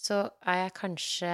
så 0.00 0.22
er 0.48 0.62
jeg 0.62 0.72
kanskje 0.78 1.32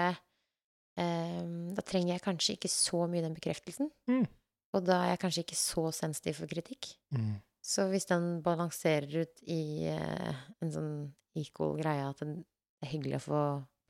eh, 0.98 1.44
Da 1.76 1.84
trenger 1.86 2.16
jeg 2.16 2.24
kanskje 2.24 2.56
ikke 2.58 2.70
så 2.72 3.04
mye 3.10 3.22
den 3.22 3.36
bekreftelsen. 3.38 3.92
Mm. 4.10 4.26
Og 4.74 4.84
da 4.86 4.98
er 5.04 5.12
jeg 5.14 5.20
kanskje 5.22 5.44
ikke 5.46 5.58
så 5.58 5.86
sensitiv 5.94 6.40
for 6.40 6.50
kritikk. 6.50 6.90
Mm. 7.14 7.38
Så 7.62 7.86
hvis 7.92 8.06
den 8.10 8.40
balanserer 8.42 9.22
ut 9.22 9.42
i 9.46 9.86
eh, 9.90 10.34
en 10.62 10.74
sånn 10.74 10.92
equal 11.38 11.76
greie 11.78 12.08
at 12.10 12.18
det 12.26 12.42
er 12.82 12.90
hyggelig 12.90 13.20
å 13.20 13.26
få 13.28 13.40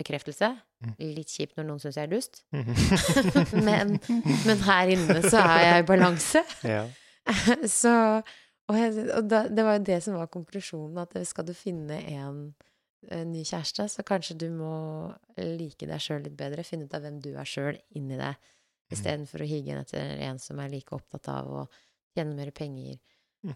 bekreftelse, 0.00 0.52
Mm. 0.80 0.94
litt 1.12 1.28
kjipt 1.28 1.58
når 1.58 1.66
noen 1.68 1.80
syns 1.82 1.96
jeg 2.00 2.06
er 2.08 2.12
dust, 2.14 2.38
Mm. 2.56 2.68
men, 3.68 3.90
men 4.48 4.62
her 4.64 4.88
inne 4.94 5.18
så 5.26 5.42
er 5.44 5.64
jeg 5.66 5.82
i 5.82 5.86
balanse. 5.90 6.40
Ja. 6.74 6.86
så 7.68 7.92
Og, 8.70 8.76
jeg, 8.78 9.04
og 9.18 9.26
da, 9.28 9.42
det 9.50 9.64
var 9.66 9.76
jo 9.76 9.84
det 9.90 9.96
som 10.04 10.14
var 10.16 10.28
konklusjonen, 10.30 10.96
at 11.02 11.16
skal 11.26 11.44
du 11.48 11.50
finne 11.58 11.96
en, 12.14 12.36
en 13.10 13.32
ny 13.32 13.40
kjæreste, 13.44 13.88
så 13.90 14.04
kanskje 14.06 14.36
du 14.38 14.46
må 14.54 14.70
like 15.36 15.88
deg 15.90 16.00
sjøl 16.00 16.22
litt 16.22 16.36
bedre, 16.38 16.62
finne 16.64 16.86
ut 16.86 16.94
av 16.94 17.02
hvem 17.02 17.16
du 17.24 17.32
er 17.34 17.48
sjøl 17.50 17.80
inni 17.98 18.16
deg, 18.20 18.38
istedenfor 18.94 19.42
å 19.42 19.48
hige 19.50 19.74
etter 19.82 20.22
en 20.28 20.38
som 20.38 20.58
er 20.62 20.70
like 20.70 20.94
opptatt 20.94 21.26
av 21.34 21.50
å 21.50 21.64
tjene 22.14 22.36
mer 22.38 22.52
penger. 22.54 22.96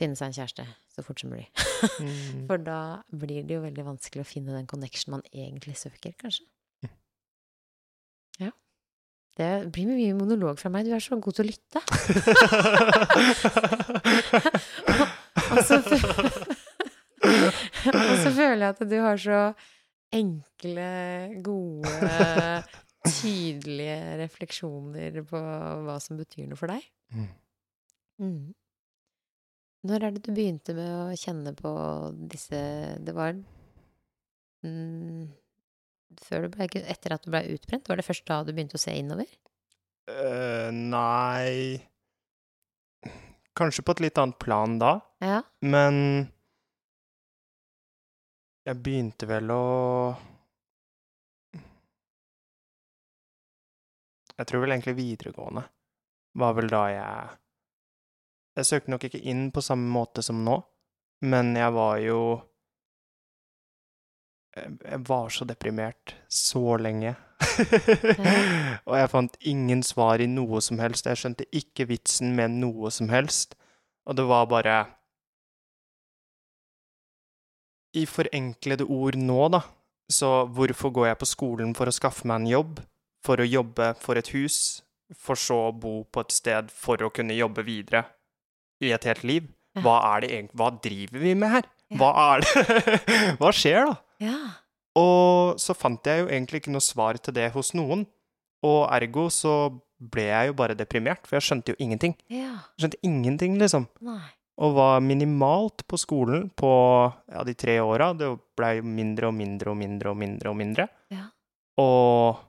Finne 0.00 0.16
seg 0.16 0.26
en 0.30 0.36
kjæreste 0.38 0.64
så 0.94 1.00
fort 1.06 1.20
som 1.20 1.28
mulig. 1.34 1.48
Mm. 2.00 2.46
For 2.48 2.56
da 2.64 3.02
blir 3.12 3.42
det 3.44 3.54
jo 3.58 3.60
veldig 3.60 3.82
vanskelig 3.84 4.22
å 4.22 4.26
finne 4.26 4.54
den 4.54 4.64
connection 4.70 5.10
man 5.12 5.20
egentlig 5.34 5.74
søker, 5.76 6.14
kanskje. 6.16 6.46
Mm. 6.80 6.90
Ja. 8.40 8.50
Det 9.36 9.48
blir 9.74 9.86
mye 9.90 10.14
monolog 10.16 10.56
fra 10.62 10.70
meg. 10.72 10.86
Du 10.88 10.94
er 10.96 11.04
så 11.04 11.18
god 11.20 11.34
til 11.36 11.44
å 11.44 11.50
lytte. 11.50 11.80
Og 15.44 15.60
så, 15.66 15.76
og 17.92 18.16
så 18.22 18.30
føler 18.32 18.62
jeg 18.62 18.72
at 18.72 18.80
du 18.88 18.96
har 19.02 19.18
så 19.20 19.40
enkle, 20.14 20.86
gode, 21.44 22.22
tydelige 23.04 24.16
refleksjoner 24.22 25.20
på 25.28 25.40
hva 25.86 25.96
som 26.02 26.18
betyr 26.20 26.46
noe 26.50 26.60
for 26.60 26.68
deg. 26.72 26.82
Mm. 28.22 28.44
Når 29.84 30.04
er 30.06 30.14
det 30.16 30.22
du 30.24 30.32
begynte 30.32 30.72
med 30.76 30.90
å 30.96 31.16
kjenne 31.20 31.52
på 31.58 31.70
disse 32.32 32.56
Det 33.04 33.12
var 33.16 33.34
mm, 34.64 35.26
før 36.24 36.46
du 36.46 36.54
ble, 36.54 36.68
etter 36.80 37.16
at 37.16 37.26
du 37.26 37.32
ble 37.34 37.42
utbrent? 37.52 37.88
Var 37.90 38.00
det 38.00 38.06
først 38.06 38.24
da 38.30 38.38
du 38.46 38.52
begynte 38.56 38.78
å 38.78 38.84
se 38.84 38.94
innover? 38.96 39.28
Uh, 40.08 40.68
nei 40.72 41.80
Kanskje 43.56 43.84
på 43.86 43.94
et 43.94 44.00
litt 44.08 44.18
annet 44.18 44.38
plan 44.42 44.78
da, 44.80 44.96
Ja. 45.22 45.42
men 45.62 45.94
jeg 48.66 48.80
begynte 48.82 49.28
vel 49.30 49.52
å 49.54 49.62
Jeg 54.34 54.48
tror 54.50 54.64
vel 54.64 54.74
egentlig 54.74 54.96
videregående 54.98 55.62
var 56.42 56.56
vel 56.58 56.66
da 56.72 56.80
jeg 56.90 57.36
Jeg 58.54 58.68
søkte 58.68 58.92
nok 58.92 59.04
ikke 59.08 59.22
inn 59.26 59.48
på 59.54 59.62
samme 59.64 59.88
måte 59.90 60.22
som 60.22 60.44
nå, 60.46 60.60
men 61.26 61.56
jeg 61.58 61.74
var 61.74 61.98
jo 62.02 62.18
Jeg 64.54 64.76
jeg 64.84 65.00
var 65.08 65.32
så 65.34 65.44
deprimert 65.44 66.14
så 66.30 66.76
lenge. 66.78 67.16
Og 68.86 68.94
jeg 68.94 69.10
fant 69.10 69.36
ingen 69.40 69.82
svar 69.82 70.22
i 70.22 70.28
noe 70.30 70.60
som 70.62 70.78
helst. 70.78 71.08
Jeg 71.10 71.18
skjønte 71.18 71.48
ikke 71.50 71.88
vitsen 71.90 72.36
med 72.38 72.54
noe 72.62 72.92
som 72.94 73.10
helst. 73.10 73.56
Og 74.06 74.14
det 74.14 74.28
var 74.30 74.46
bare 74.46 74.76
I 77.98 78.06
forenklede 78.06 78.86
ord 78.86 79.18
nå, 79.18 79.42
da, 79.48 79.60
så 80.10 80.46
hvorfor 80.46 80.94
går 80.94 81.06
jeg 81.08 81.18
på 81.18 81.30
skolen 81.30 81.74
for 81.74 81.90
å 81.90 81.94
skaffe 81.94 82.26
meg 82.26 82.44
en 82.44 82.50
jobb? 82.54 82.80
For 83.26 83.42
å 83.42 83.46
jobbe 83.46 83.94
for 83.98 84.18
et 84.18 84.30
hus? 84.34 84.84
For 85.18 85.34
så 85.34 85.64
å 85.68 85.74
bo 85.74 86.04
på 86.06 86.22
et 86.22 86.34
sted 86.34 86.70
for 86.70 87.02
å 87.02 87.10
kunne 87.10 87.34
jobbe 87.34 87.66
videre 87.66 88.06
i 88.82 88.90
et 88.96 89.06
helt 89.08 89.24
liv? 89.26 89.46
Hva 89.82 89.96
er 90.14 90.22
det 90.22 90.28
egentlig 90.30 90.58
Hva 90.60 90.68
driver 90.82 91.22
vi 91.22 91.32
med 91.38 91.50
her? 91.50 91.70
Hva 91.98 92.10
er 92.24 92.44
det 92.44 92.98
Hva 93.40 93.50
skjer, 93.54 93.90
da? 93.90 93.96
Ja. 94.22 94.38
Og 94.98 95.58
så 95.62 95.74
fant 95.74 96.06
jeg 96.06 96.22
jo 96.22 96.28
egentlig 96.30 96.62
ikke 96.62 96.74
noe 96.74 96.84
svar 96.84 97.18
til 97.18 97.34
det 97.34 97.48
hos 97.54 97.72
noen. 97.74 98.04
Og 98.64 98.80
ergo 98.94 99.26
så 99.34 99.54
ble 99.98 100.28
jeg 100.28 100.50
jo 100.50 100.56
bare 100.58 100.76
deprimert, 100.78 101.26
for 101.26 101.38
jeg 101.38 101.48
skjønte 101.48 101.74
jo 101.74 101.80
ingenting. 101.82 102.14
Ja. 102.30 102.54
Jeg 102.74 102.84
skjønte 102.84 103.02
ingenting, 103.06 103.58
liksom. 103.60 103.88
Nei. 104.06 104.22
Og 104.62 104.76
var 104.76 105.02
minimalt 105.02 105.82
på 105.90 105.98
skolen 105.98 106.46
på 106.54 106.70
ja, 107.10 107.42
de 107.46 107.56
tre 107.58 107.80
åra. 107.82 108.12
Det 108.14 108.30
blei 108.54 108.76
mindre 108.86 109.32
og 109.32 109.34
mindre 109.34 109.72
og 109.72 109.78
mindre 109.80 110.12
og 110.12 110.20
mindre 110.20 110.52
og 110.52 110.58
mindre. 110.60 110.86
Ja. 111.10 111.26
Og 111.82 112.44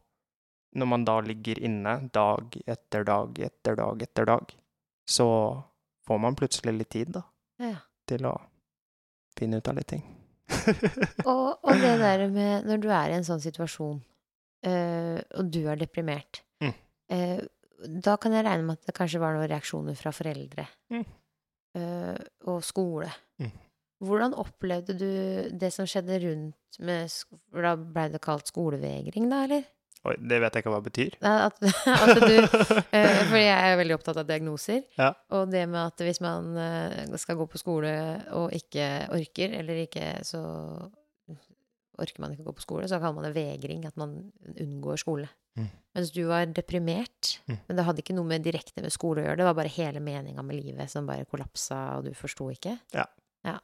når 0.78 0.92
man 0.92 1.06
da 1.08 1.18
ligger 1.26 1.58
inne 1.66 1.98
dag 2.14 2.58
etter 2.68 3.08
dag 3.08 3.40
etter 3.48 3.80
dag 3.80 4.04
etter 4.06 4.30
dag, 4.30 4.54
så 5.10 5.28
får 6.08 6.20
man 6.22 6.36
plutselig 6.38 6.74
litt 6.78 6.90
tid, 6.94 7.12
da, 7.16 7.24
Ja. 7.60 7.76
til 8.08 8.26
å 8.30 8.36
finne 9.38 9.58
ut 9.58 9.68
av 9.68 9.76
litt 9.80 9.88
ting. 9.88 10.04
Og, 11.26 11.58
og 11.66 11.74
det 11.82 11.96
der 12.00 12.28
med 12.30 12.66
når 12.70 12.82
du 12.84 12.90
er 12.94 13.10
i 13.10 13.18
en 13.18 13.26
sånn 13.26 13.42
situasjon, 13.42 13.98
øh, 14.70 15.20
og 15.40 15.52
du 15.52 15.64
er 15.68 15.76
deprimert, 15.82 16.42
Mm. 16.62 16.74
øh, 17.12 17.42
da 18.02 18.16
kan 18.18 18.32
jeg 18.32 18.46
regne 18.46 18.64
med 18.64 18.78
at 18.80 18.86
det 18.88 18.96
kanskje 18.96 19.20
var 19.20 19.34
noen 19.36 19.50
reaksjoner 19.52 19.96
fra 20.00 20.12
foreldre 20.16 20.68
Mm. 20.94 21.06
øh, 21.78 22.18
og 22.48 22.64
skole. 22.64 23.10
Mm. 23.42 23.52
Hvordan 24.06 24.34
opplevde 24.38 24.94
du 25.00 25.50
det 25.58 25.72
som 25.74 25.86
skjedde 25.86 26.20
rundt 26.24 26.80
med 26.80 27.10
Da 27.54 27.76
blei 27.76 28.10
det 28.12 28.22
kalt 28.22 28.48
skolevegring, 28.48 29.30
da, 29.32 29.44
eller? 29.44 29.64
Oi, 30.06 30.14
det 30.22 30.38
vet 30.44 30.54
jeg 30.54 30.62
ikke 30.64 30.72
hva 30.74 30.82
det 30.84 30.90
betyr. 30.92 31.16
At, 31.26 31.56
at 32.06 32.20
du 32.22 32.36
eh, 32.38 33.22
For 33.30 33.40
jeg 33.40 33.56
er 33.56 33.80
veldig 33.80 33.96
opptatt 33.98 34.20
av 34.22 34.28
diagnoser. 34.30 34.84
Ja. 35.00 35.12
Og 35.34 35.50
det 35.50 35.64
med 35.72 35.82
at 35.82 36.04
hvis 36.06 36.22
man 36.22 36.52
eh, 36.62 37.16
skal 37.22 37.40
gå 37.40 37.48
på 37.50 37.62
skole 37.62 37.94
og 38.38 38.54
ikke 38.54 38.86
orker, 39.16 39.56
eller 39.62 39.82
ikke 39.88 40.12
så 40.28 40.44
orker 41.96 42.20
man 42.22 42.34
ikke 42.36 42.44
å 42.44 42.50
gå 42.50 42.56
på 42.58 42.64
skole, 42.66 42.88
så 42.92 42.98
kaller 43.00 43.16
man 43.22 43.28
det 43.30 43.36
vegring, 43.38 43.86
at 43.88 43.96
man 44.00 44.18
unngår 44.60 45.00
skole. 45.00 45.30
Mm. 45.56 45.70
Mens 45.96 46.10
du 46.12 46.26
var 46.28 46.46
deprimert, 46.52 47.38
Mm. 47.48 47.60
men 47.68 47.78
det 47.78 47.86
hadde 47.88 48.02
ikke 48.04 48.16
noe 48.18 48.28
med 48.28 48.44
direkte 48.44 48.82
med 48.84 48.92
skole 48.92 49.22
å 49.22 49.26
gjøre, 49.30 49.38
det 49.40 49.46
var 49.48 49.56
bare 49.56 49.72
hele 49.72 50.02
meninga 50.04 50.44
med 50.44 50.58
livet 50.60 50.92
som 50.92 51.06
bare 51.08 51.24
kollapsa, 51.30 51.78
og 51.98 52.10
du 52.10 52.12
forsto 52.18 52.50
ikke. 52.52 52.74
Ja. 52.94 53.06
ja. 53.48 53.56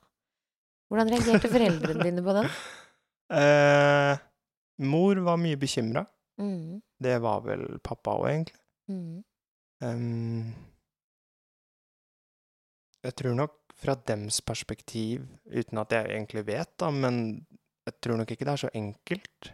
Hvordan 0.88 1.12
reagerte 1.12 1.52
foreldrene 1.52 2.08
dine 2.08 2.24
på 2.26 2.38
det? 2.40 2.48
Eh, 3.32 4.18
mor 4.84 5.16
var 5.24 5.38
mye 5.40 5.56
bekymra. 5.56 6.02
Mm. 6.42 6.82
Det 7.02 7.16
var 7.22 7.46
vel 7.46 7.66
pappa 7.84 8.18
òg, 8.18 8.28
egentlig. 8.32 8.62
Mm. 8.92 9.24
Um, 9.82 10.52
jeg 13.02 13.18
tror 13.18 13.38
nok 13.38 13.58
fra 13.82 13.96
dems 14.08 14.42
perspektiv, 14.46 15.26
uten 15.50 15.82
at 15.82 15.96
jeg 15.96 16.12
egentlig 16.12 16.46
vet, 16.52 16.74
da, 16.82 16.92
men 16.94 17.46
jeg 17.88 17.98
tror 18.04 18.20
nok 18.20 18.34
ikke 18.34 18.46
det 18.46 18.54
er 18.54 18.64
så 18.66 18.72
enkelt. 18.78 19.52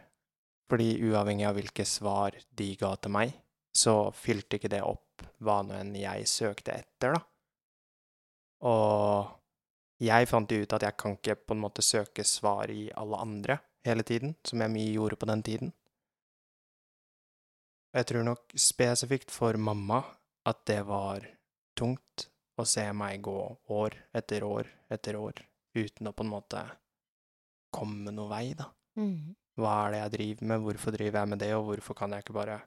Fordi 0.68 0.90
uavhengig 1.08 1.46
av 1.48 1.56
hvilke 1.56 1.86
svar 1.88 2.36
de 2.60 2.74
ga 2.80 2.92
til 3.00 3.14
meg, 3.16 3.32
så 3.78 4.10
fylte 4.16 4.58
ikke 4.58 4.72
det 4.74 4.84
opp 4.84 5.24
hva 5.44 5.62
nå 5.64 5.78
enn 5.78 5.94
jeg 5.96 6.28
søkte 6.28 6.76
etter, 6.76 7.16
da. 7.16 7.22
Og 8.68 9.38
jeg 10.04 10.28
fant 10.30 10.52
jo 10.52 10.60
ut 10.62 10.76
at 10.76 10.84
jeg 10.86 10.98
kan 11.00 11.16
ikke 11.16 11.38
på 11.46 11.56
en 11.56 11.64
måte 11.64 11.86
søke 11.86 12.26
svar 12.28 12.74
i 12.74 12.88
alle 12.98 13.22
andre 13.22 13.60
hele 13.88 14.04
tiden, 14.06 14.36
som 14.46 14.62
jeg 14.62 14.74
mye 14.74 14.94
gjorde 14.94 15.20
på 15.22 15.30
den 15.30 15.44
tiden. 15.46 15.74
Jeg 17.98 18.06
tror 18.12 18.26
nok 18.28 18.54
spesifikt 18.54 19.32
for 19.34 19.58
mamma 19.58 20.04
at 20.48 20.60
det 20.70 20.84
var 20.86 21.24
tungt 21.78 22.28
å 22.58 22.66
se 22.66 22.86
meg 22.93 23.24
gå 23.26 23.38
år 23.74 23.95
etter 24.18 24.45
år 24.45 24.70
etter 24.93 25.18
år 25.18 25.41
uten 25.78 26.10
å 26.10 26.14
på 26.14 26.26
en 26.26 26.32
måte 26.32 26.62
komme 27.74 28.14
noe 28.14 28.30
vei, 28.32 28.54
da. 28.58 28.70
Mm. 28.98 29.34
Hva 29.58 29.74
er 29.88 29.91
det 29.93 30.00
jeg 30.02 30.14
driver 30.16 30.50
med, 30.52 30.64
hvorfor 30.66 30.93
driver 30.95 31.20
jeg 31.24 31.30
med 31.34 31.41
det, 31.41 31.52
og 31.58 31.66
hvorfor 31.72 31.98
kan 31.98 32.14
jeg 32.14 32.26
ikke 32.26 32.38
bare 32.38 32.60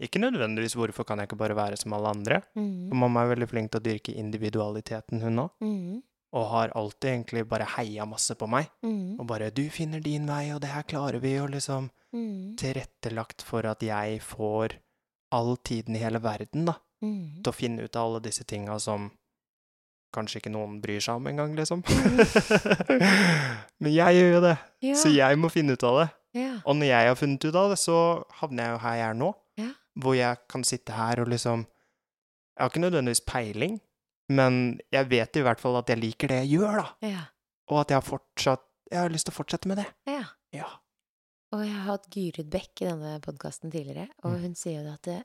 Ikke 0.00 0.16
nødvendigvis 0.16 0.72
hvorfor 0.80 1.04
kan 1.04 1.20
jeg 1.20 1.28
ikke 1.28 1.36
bare 1.36 1.52
være 1.58 1.76
som 1.76 1.92
alle 1.92 2.08
andre. 2.08 2.38
For 2.54 2.60
Mm. 2.62 2.94
mamma 2.96 3.20
er 3.20 3.34
veldig 3.36 3.48
flink 3.50 3.70
til 3.70 3.80
å 3.80 3.84
dyrke 3.84 4.14
individualiteten, 4.16 5.20
hun 5.20 5.36
òg, 5.44 5.50
Mm. 5.60 6.02
og 6.32 6.46
har 6.48 6.68
alltid 6.74 7.10
egentlig 7.10 7.46
bare 7.48 7.66
heia 7.76 8.06
masse 8.06 8.34
på 8.34 8.48
meg. 8.48 8.70
Mm. 8.82 9.20
Og 9.20 9.26
bare 9.26 9.50
'du 9.50 9.68
finner 9.68 10.00
din 10.00 10.26
vei, 10.26 10.50
og 10.54 10.60
det 10.62 10.70
her 10.70 10.82
klarer 10.84 11.20
vi', 11.20 11.42
og 11.44 11.50
liksom 11.50 11.90
Mm. 12.12 12.56
tilrettelagt 12.58 13.42
for 13.46 13.66
at 13.70 13.82
jeg 13.86 14.20
får 14.20 14.72
all 15.32 15.56
tiden 15.62 15.94
i 15.94 15.98
hele 16.02 16.18
verden, 16.22 16.64
da, 16.66 16.74
Mm. 17.02 17.42
til 17.42 17.52
å 17.52 17.54
finne 17.54 17.84
ut 17.86 17.96
av 17.96 18.08
alle 18.10 18.20
disse 18.20 18.44
tinga 18.44 18.78
som 18.80 19.10
kanskje 20.12 20.40
ikke 20.40 20.50
noen 20.52 20.80
bryr 20.82 21.00
seg 21.00 21.14
om 21.16 21.26
engang, 21.30 21.54
liksom. 21.56 21.80
Men 23.80 23.92
jeg 23.94 24.16
gjør 24.18 24.32
jo 24.34 24.40
det, 24.44 24.56
Ja. 24.82 24.94
så 24.94 25.12
jeg 25.14 25.38
må 25.38 25.50
finne 25.52 25.72
ut 25.76 25.84
av 25.84 26.00
det. 26.00 26.08
ja. 26.40 26.60
Og 26.66 26.76
når 26.76 26.86
jeg 26.90 27.08
har 27.08 27.14
funnet 27.18 27.44
ut 27.44 27.54
av 27.54 27.70
det, 27.70 27.78
så 27.78 28.24
havner 28.40 28.64
jeg 28.64 28.72
jo 28.74 28.78
her 28.84 28.96
jeg 28.96 29.08
er 29.10 29.14
nå, 29.14 29.34
Ja. 29.56 29.70
hvor 29.98 30.14
jeg 30.16 30.36
kan 30.48 30.64
sitte 30.64 30.92
her 30.92 31.20
og 31.20 31.28
liksom 31.28 31.66
Jeg 32.58 32.64
har 32.64 32.70
ikke 32.70 32.90
nødvendigvis 32.90 33.24
peiling, 33.24 33.80
men 34.28 34.80
jeg 34.92 35.08
vet 35.08 35.36
i 35.36 35.40
hvert 35.40 35.60
fall 35.60 35.76
at 35.78 35.86
jeg 35.88 35.96
liker 35.98 36.28
det 36.28 36.42
jeg 36.48 36.58
gjør, 36.60 36.76
da. 36.82 37.06
ja. 37.08 37.22
Og 37.70 37.80
at 37.80 37.88
jeg 37.88 37.96
har 37.96 38.02
fortsatt 38.18 38.60
Jeg 38.92 38.98
har 39.00 39.08
lyst 39.08 39.24
til 39.26 39.32
å 39.32 39.36
fortsette 39.44 39.66
med 39.68 39.78
det. 39.78 39.86
ja. 40.06 40.24
Og 41.50 41.64
jeg 41.64 41.72
har 41.74 41.86
hatt 41.88 42.06
Gyrid 42.14 42.48
Bekk 42.52 42.82
i 42.84 42.88
denne 42.92 43.16
podkasten 43.24 43.72
tidligere, 43.72 44.08
og 44.22 44.36
Mm. 44.36 44.40
hun 44.44 44.54
sier 44.54 44.84
jo 44.84 44.92
at 44.92 45.02
det, 45.08 45.16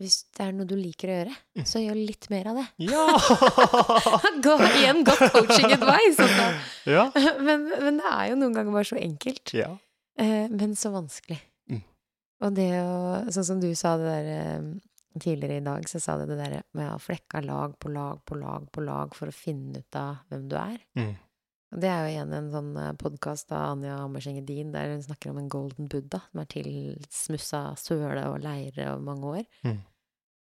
hvis 0.00 0.18
det 0.36 0.44
er 0.46 0.52
noe 0.52 0.66
du 0.68 0.74
liker 0.76 1.08
å 1.08 1.14
gjøre, 1.18 1.36
Mm. 1.56 1.64
så 1.66 1.80
gjør 1.80 1.96
litt 2.06 2.28
mer 2.30 2.46
av 2.50 2.56
det. 2.60 2.66
Ja! 2.78 3.06
Gå 4.44 4.56
igjen, 4.68 5.04
godt 5.04 5.32
coaching 5.32 5.72
advice! 5.72 6.18
Altså. 6.20 6.48
ja. 6.92 7.06
Men, 7.46 7.68
men 7.68 7.96
det 8.02 8.10
er 8.12 8.28
jo 8.30 8.36
noen 8.42 8.54
ganger 8.58 8.72
bare 8.76 8.88
så 8.90 8.98
enkelt, 9.00 9.54
ja. 9.56 9.70
eh, 10.18 10.48
men 10.52 10.76
så 10.76 10.92
vanskelig. 10.92 11.40
Mm. 11.70 11.82
Og 12.44 12.54
det 12.56 12.70
å 12.84 13.24
Sånn 13.32 13.44
som 13.48 13.60
du 13.60 13.70
sa 13.74 13.96
det 14.00 14.08
der 14.12 14.30
eh, 14.36 14.68
tidligere 15.20 15.56
i 15.60 15.64
dag, 15.64 15.88
så 15.88 16.00
sa 16.00 16.16
du 16.20 16.26
det 16.28 16.36
der 16.38 16.60
med 16.76 16.92
å 16.92 17.00
flekke 17.00 17.40
lag 17.44 17.78
på 17.80 17.88
lag 17.92 18.20
på 18.28 18.36
lag 18.38 18.68
på 18.72 18.84
lag 18.84 19.14
for 19.16 19.26
å 19.32 19.34
finne 19.34 19.80
ut 19.80 19.96
av 19.96 20.20
hvem 20.30 20.48
du 20.52 20.56
er. 20.60 20.78
Mm. 21.00 21.16
Det 21.70 21.86
er 21.86 22.00
jo 22.02 22.10
igjen 22.10 22.32
en 22.34 22.48
sånn 22.50 22.70
podkast 22.98 23.52
av 23.54 23.76
Anja 23.76 24.00
Ammerseng 24.02 24.40
Edin 24.40 24.72
der 24.74 24.90
hun 24.90 25.04
snakker 25.04 25.30
om 25.30 25.38
en 25.38 25.50
golden 25.52 25.86
buddha 25.90 26.18
som 26.24 26.40
er 26.42 26.48
tilsmussa 26.50 27.60
søle 27.78 28.24
og 28.26 28.40
leire 28.42 28.88
over 28.90 29.04
mange 29.06 29.30
år. 29.36 29.44
Mm. 29.68 29.76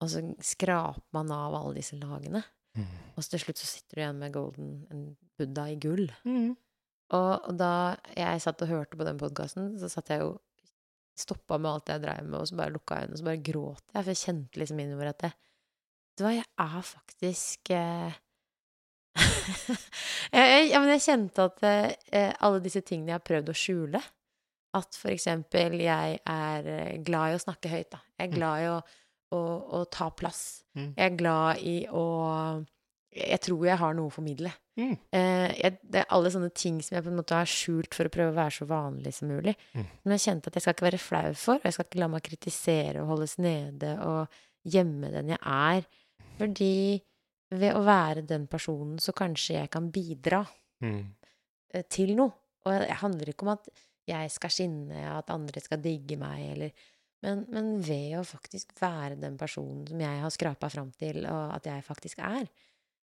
Og 0.06 0.12
så 0.14 0.22
skraper 0.46 1.04
man 1.18 1.34
av 1.36 1.58
alle 1.60 1.80
disse 1.82 2.00
lagene, 2.00 2.44
Mm. 2.78 2.86
og 3.18 3.24
så 3.24 3.32
til 3.32 3.40
slutt 3.42 3.58
så 3.58 3.66
sitter 3.66 3.96
du 3.96 4.00
igjen 4.04 4.20
med 4.22 4.34
golden, 4.36 4.74
en 4.94 5.00
buddha 5.40 5.64
i 5.72 5.78
gull. 5.82 6.12
Mm. 6.30 6.52
Og, 7.10 7.48
og 7.50 7.56
da 7.58 7.96
jeg 8.14 8.44
satt 8.44 8.62
og 8.62 8.70
hørte 8.70 9.00
på 9.00 9.08
den 9.08 9.18
podkasten, 9.18 9.72
så 9.82 9.90
satt 9.90 10.12
jeg 10.14 10.22
jo 10.22 10.36
Stoppa 11.18 11.58
med 11.58 11.72
alt 11.72 11.90
jeg 11.90 12.02
dreiv 12.04 12.28
med, 12.28 12.36
og 12.38 12.46
så 12.46 12.54
bare 12.60 12.70
lukka 12.76 13.00
øynene, 13.02 13.16
og 13.16 13.18
så 13.18 13.26
bare 13.26 13.42
gråt 13.42 13.82
jeg, 13.90 14.04
for 14.04 14.12
jeg 14.12 14.20
kjente 14.22 14.60
liksom 14.62 14.80
innover 14.84 15.10
at 15.10 15.24
det, 15.24 15.32
Vet 15.34 16.20
du 16.20 16.24
hva, 16.28 16.34
jeg 16.36 16.46
er 16.62 16.84
faktisk 16.86 17.72
eh, 17.74 18.20
jeg, 20.36 20.46
jeg, 20.52 20.70
ja, 20.72 20.80
men 20.84 20.92
jeg 20.96 21.04
kjente 21.08 21.46
at 21.50 21.64
eh, 21.68 22.32
alle 22.44 22.62
disse 22.64 22.82
tingene 22.86 23.14
jeg 23.14 23.20
har 23.20 23.26
prøvd 23.28 23.52
å 23.54 23.58
skjule 23.58 24.02
At 24.78 24.98
for 25.00 25.10
eksempel 25.14 25.78
jeg 25.82 26.20
er 26.28 26.68
eh, 26.74 26.96
glad 27.08 27.32
i 27.34 27.38
å 27.38 27.44
snakke 27.44 27.72
høyt, 27.72 27.92
da. 27.96 28.02
Jeg 28.20 28.28
er 28.28 28.34
Mm. 28.34 28.38
glad 28.40 28.62
i 28.62 28.68
å, 28.72 28.78
å, 29.34 29.40
å 29.80 29.86
ta 29.92 30.10
plass. 30.12 30.42
Mm. 30.78 30.90
Jeg 30.98 31.06
er 31.12 31.16
glad 31.22 31.62
i 31.64 31.78
å 31.90 32.04
Jeg 33.18 33.40
tror 33.42 33.64
jeg 33.66 33.78
har 33.82 33.94
noe 33.98 34.12
å 34.12 34.14
formidle. 34.14 34.52
Mm. 34.78 34.92
Eh, 35.16 35.54
jeg, 35.58 35.78
det 35.90 36.02
er 36.04 36.12
alle 36.14 36.30
sånne 36.30 36.52
ting 36.54 36.76
som 36.86 36.98
jeg 36.98 37.06
på 37.08 37.10
en 37.10 37.18
måte 37.18 37.34
har 37.40 37.50
skjult 37.50 37.96
for 37.98 38.06
å 38.06 38.12
prøve 38.14 38.30
å 38.34 38.38
være 38.38 38.54
så 38.60 38.68
vanlig 38.70 39.14
som 39.18 39.32
mulig. 39.32 39.56
Mm. 39.74 39.88
Men 40.04 40.14
jeg 40.18 40.26
kjente 40.28 40.52
at 40.52 40.60
jeg 40.60 40.66
skal 40.68 40.76
ikke 40.76 40.86
være 40.92 41.00
flau 41.02 41.32
for, 41.34 41.58
og 41.58 41.66
jeg 41.66 41.74
skal 41.78 41.88
ikke 41.88 42.02
la 42.04 42.10
meg 42.14 42.26
kritisere 42.28 43.02
og 43.02 43.10
holdes 43.16 43.38
nede 43.42 43.96
og 44.06 44.38
gjemme 44.70 45.10
den 45.16 45.32
jeg 45.34 45.40
er. 45.42 45.88
Fordi 46.38 46.74
ved 47.52 47.76
å 47.78 47.84
være 47.86 48.26
den 48.28 48.48
personen, 48.52 48.98
så 49.00 49.14
kanskje 49.16 49.60
jeg 49.62 49.70
kan 49.74 49.92
bidra 49.92 50.46
Mm. 50.84 51.08
eh, 51.74 51.84
til 51.90 52.16
noe. 52.16 52.32
Og 52.66 52.74
det 52.84 52.98
handler 53.02 53.30
ikke 53.32 53.48
om 53.48 53.54
at 53.56 53.70
jeg 54.08 54.32
skal 54.32 54.50
skinne, 54.52 55.00
at 55.18 55.30
andre 55.34 55.62
skal 55.64 55.80
digge 55.82 56.18
meg, 56.20 56.52
eller 56.54 56.72
men, 57.24 57.46
men 57.50 57.70
ved 57.82 58.14
å 58.20 58.24
faktisk 58.28 58.76
være 58.80 59.16
den 59.20 59.38
personen 59.40 59.88
som 59.88 60.00
jeg 60.00 60.20
har 60.22 60.30
skrapa 60.30 60.70
fram 60.70 60.92
til, 60.92 61.26
og 61.26 61.56
at 61.56 61.66
jeg 61.66 61.84
faktisk 61.84 62.20
er, 62.20 62.46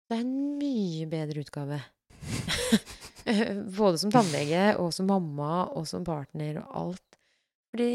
så 0.09 0.17
er 0.17 0.25
en 0.25 0.59
mye 0.59 1.07
bedre 1.07 1.45
utgave. 1.45 1.79
Både 3.79 4.01
som 4.01 4.11
tannlege 4.11 4.75
og 4.81 4.91
som 4.97 5.07
mamma 5.07 5.69
og 5.77 5.87
som 5.89 6.05
partner 6.07 6.59
og 6.65 6.75
alt. 6.83 7.19
Fordi 7.71 7.91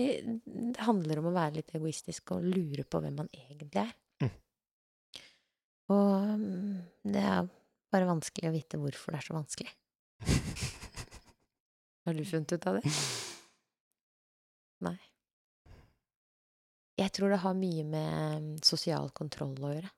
det 0.46 0.86
handler 0.88 1.20
om 1.20 1.30
å 1.32 1.36
være 1.36 1.58
litt 1.60 1.74
egoistisk 1.76 2.32
og 2.38 2.46
lure 2.48 2.86
på 2.88 3.02
hvem 3.04 3.18
man 3.20 3.30
egentlig 3.36 3.82
er. 3.84 3.92
Og 5.94 6.40
mm, 6.40 6.78
det 7.14 7.22
er 7.22 7.50
bare 7.94 8.10
vanskelig 8.10 8.50
å 8.50 8.56
vite 8.56 8.80
hvorfor 8.82 9.14
det 9.14 9.20
er 9.22 9.28
så 9.28 9.36
vanskelig. 9.38 9.74
Har 12.06 12.18
du 12.18 12.24
funnet 12.26 12.56
ut 12.56 12.68
av 12.70 12.80
det? 12.80 12.94
Nei. 14.86 14.98
Jeg 16.96 17.12
tror 17.12 17.34
det 17.34 17.42
har 17.44 17.58
mye 17.60 17.84
med 17.84 18.44
mm, 18.46 18.52
sosial 18.64 19.10
kontroll 19.16 19.56
å 19.60 19.74
gjøre. 19.74 19.92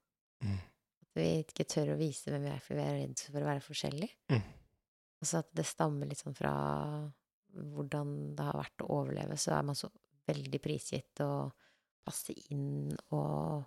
Mm. 0.46 0.58
At 1.06 1.20
vi 1.20 1.28
ikke 1.44 1.68
tør 1.70 1.94
å 1.94 2.00
vise 2.00 2.32
hvem 2.34 2.48
vi 2.48 2.52
er, 2.54 2.64
for 2.64 2.78
vi 2.78 2.86
er 2.86 2.98
redd 3.04 3.22
for 3.22 3.42
å 3.42 3.50
være 3.52 3.66
forskjellige. 3.66 4.18
Mm. 4.34 4.48
Altså 5.22 5.42
at 5.42 5.50
det 5.58 5.66
stammer 5.66 6.10
litt 6.10 6.22
sånn 6.22 6.38
fra 6.38 6.54
hvordan 7.58 8.14
det 8.38 8.46
har 8.46 8.60
vært 8.60 8.84
å 8.84 8.90
overleve, 9.00 9.38
så 9.40 9.56
er 9.58 9.66
man 9.66 9.78
så 9.78 9.90
veldig 10.28 10.60
prisgitt 10.62 11.22
å 11.26 11.48
passe 12.08 12.36
inn 12.54 12.92
og 13.16 13.66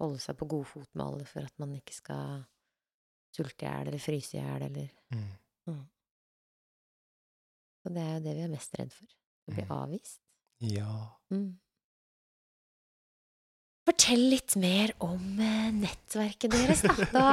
holde 0.00 0.18
seg 0.22 0.36
på 0.40 0.48
god 0.48 0.66
fot 0.66 0.88
med 0.94 1.04
alle 1.06 1.26
for 1.28 1.44
at 1.46 1.58
man 1.62 1.74
ikke 1.76 1.94
skal 1.94 2.44
sulte 3.36 3.64
i 3.64 3.68
hjel 3.68 3.88
eller 3.90 4.02
fryse 4.02 4.36
i 4.36 4.40
hjel 4.42 4.62
eller 4.68 4.90
Mm. 5.10 5.86
Så 7.80 7.88
det 7.94 8.02
er 8.02 8.14
jo 8.18 8.22
det 8.24 8.32
vi 8.36 8.42
er 8.44 8.48
mest 8.52 8.74
redd 8.78 8.92
for. 8.92 9.06
Å 9.48 9.54
bli 9.54 9.62
Mm. 9.64 9.70
avvist. 9.76 10.20
Ja. 10.60 10.94
Mm. 11.30 11.58
Fortell 13.88 14.26
litt 14.28 14.54
mer 14.60 14.92
om 15.02 15.38
eh, 15.40 15.70
nettverket 15.72 16.52
deres, 16.52 16.82
da. 16.84 16.94
Da, 17.10 17.30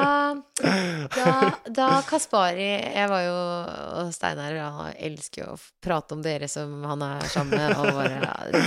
da, 1.14 1.34
da 1.68 1.88
Kaspari 2.08 2.70
Jeg 2.70 3.10
var 3.12 3.24
jo 3.26 3.36
Og 4.00 4.14
Steinar 4.16 4.56
han 4.56 4.96
elsker 4.96 5.44
jo 5.44 5.50
å 5.54 5.60
prate 5.84 6.16
om 6.16 6.24
dere 6.24 6.48
som 6.52 6.72
han 6.88 7.04
er 7.04 7.28
sammen 7.34 7.60
med. 7.60 7.76
Og 7.78 8.00
bare, 8.00 8.64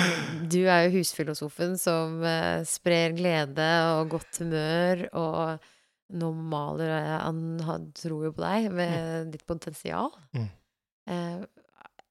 du 0.52 0.60
er 0.66 0.86
jo 0.86 0.98
husfilosofen 0.98 1.76
som 1.80 2.20
eh, 2.20 2.60
sprer 2.68 3.16
glede 3.16 3.70
og 3.96 4.12
godt 4.12 4.42
humør. 4.44 5.06
Og 5.16 5.70
nå 6.20 6.30
maler 6.52 6.94
Han, 7.24 7.42
han 7.64 7.90
tror 7.96 8.28
jo 8.28 8.34
på 8.36 8.44
deg 8.44 8.70
med 8.76 9.32
ditt 9.32 9.46
potensial. 9.48 10.12
Mm. 10.36 10.48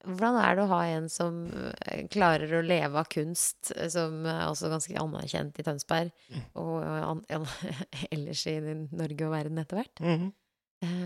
Eh, 0.00 0.08
hvordan 0.10 0.36
er 0.40 0.56
det 0.56 0.64
å 0.64 0.70
ha 0.72 0.80
en 0.96 1.08
som 1.12 1.40
eh, 1.86 2.06
klarer 2.12 2.52
å 2.58 2.62
leve 2.64 2.98
av 3.00 3.08
kunst, 3.12 3.72
eh, 3.76 3.88
som 3.92 4.24
er 4.26 4.46
også 4.48 4.70
ganske 4.72 4.96
anerkjent 5.00 5.58
i 5.58 5.62
Tønsberg, 5.66 6.12
Mm. 6.30 6.44
og 6.54 6.84
an, 6.84 7.24
ellers 8.14 8.46
i 8.46 8.58
Norge 8.60 9.26
og 9.26 9.32
verden 9.32 9.58
etter 9.58 9.76
hvert? 9.80 10.00
Mm 10.00 10.18
-hmm. 10.18 10.32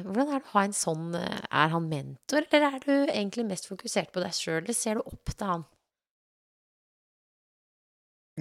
hvordan 0.04 0.28
er 0.28 0.38
det 0.38 0.46
å 0.46 0.52
ha 0.54 0.64
en 0.64 0.72
sånn 0.72 1.14
eh, 1.14 1.40
Er 1.50 1.68
han 1.68 1.88
mentor, 1.88 2.42
eller 2.52 2.74
er 2.74 2.78
du 2.78 3.06
egentlig 3.12 3.46
mest 3.46 3.66
fokusert 3.66 4.12
på 4.12 4.20
deg 4.20 4.32
sjøl, 4.32 4.62
eller 4.62 4.74
ser 4.74 4.94
du 4.94 5.00
opp 5.00 5.24
til 5.36 5.46
han? 5.46 5.64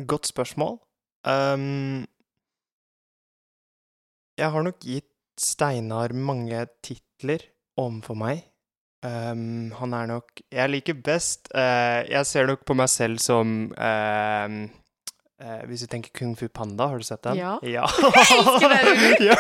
Godt 0.08 0.26
spørsmål. 0.28 0.80
Um, 1.24 2.06
jeg 4.38 4.50
har 4.52 4.64
nok 4.64 4.80
gitt 4.80 5.10
Steinar 5.38 6.14
mange 6.14 6.68
titler 6.82 7.40
overfor 7.78 8.16
meg. 8.16 8.53
Um, 9.04 9.72
han 9.76 9.92
er 9.98 10.08
nok 10.08 10.40
Jeg 10.48 10.70
liker 10.72 10.96
best 11.04 11.50
uh, 11.52 12.06
Jeg 12.08 12.24
ser 12.30 12.46
nok 12.48 12.62
på 12.64 12.72
meg 12.80 12.88
selv 12.88 13.20
som 13.20 13.50
uh, 13.76 14.54
uh, 15.44 15.64
Hvis 15.68 15.84
du 15.84 15.90
tenker 15.92 16.14
Kung 16.16 16.38
Fu 16.40 16.46
Panda, 16.48 16.88
har 16.88 17.02
du 17.02 17.04
sett 17.04 17.20
den? 17.28 17.36
Ja. 17.42 17.58
ja. 17.68 17.84
Jeg 18.00 18.38
elsker 18.38 18.70
den! 18.72 18.88
Ja. 19.28 19.36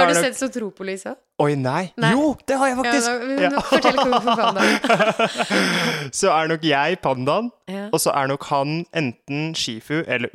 Har 0.00 0.10
du 0.10 0.14
nok- 0.16 0.24
sett 0.24 0.40
Sotropolis 0.40 1.06
òg? 1.12 1.16
Oi, 1.40 1.54
nei. 1.56 1.84
Nei. 2.00 2.10
Jo, 2.18 2.32
det 2.46 2.58
har 2.58 2.68
jeg 2.72 2.76
Ja, 2.76 2.82
faktisk! 2.82 3.06
da, 3.06 3.14
men 3.38 3.62
fortell 3.70 4.02
Kung 4.02 4.18
Fu 4.18 4.34
Panda. 4.42 4.60
så 6.12 6.34
er 6.34 6.50
nok 6.50 6.66
jeg 6.66 6.98
pandaen, 7.06 7.52
Ja. 7.70 7.86
og 7.94 8.02
så 8.02 8.10
er 8.18 8.28
nok 8.34 8.44
han 8.50 8.80
enten 8.92 9.54
Shifu 9.56 10.02
eller 10.06 10.34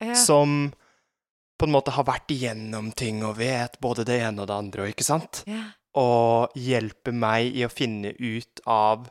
Ja. 0.00 0.14
som 0.18 0.72
på 1.60 1.68
en 1.68 1.72
måte 1.76 1.92
har 1.94 2.04
vært 2.08 2.32
igjennom 2.34 2.88
ting 2.96 3.20
og 3.24 3.36
vet 3.38 3.76
både 3.80 4.04
det 4.08 4.16
ene 4.26 4.42
og 4.42 4.48
det 4.50 4.56
andre, 4.56 4.88
ikke 4.90 5.04
sant? 5.06 5.44
Ja. 5.46 5.60
Og 6.00 6.54
hjelper 6.58 7.14
meg 7.14 7.54
i 7.54 7.64
å 7.66 7.72
finne 7.72 8.14
ut 8.18 8.62
av 8.66 9.08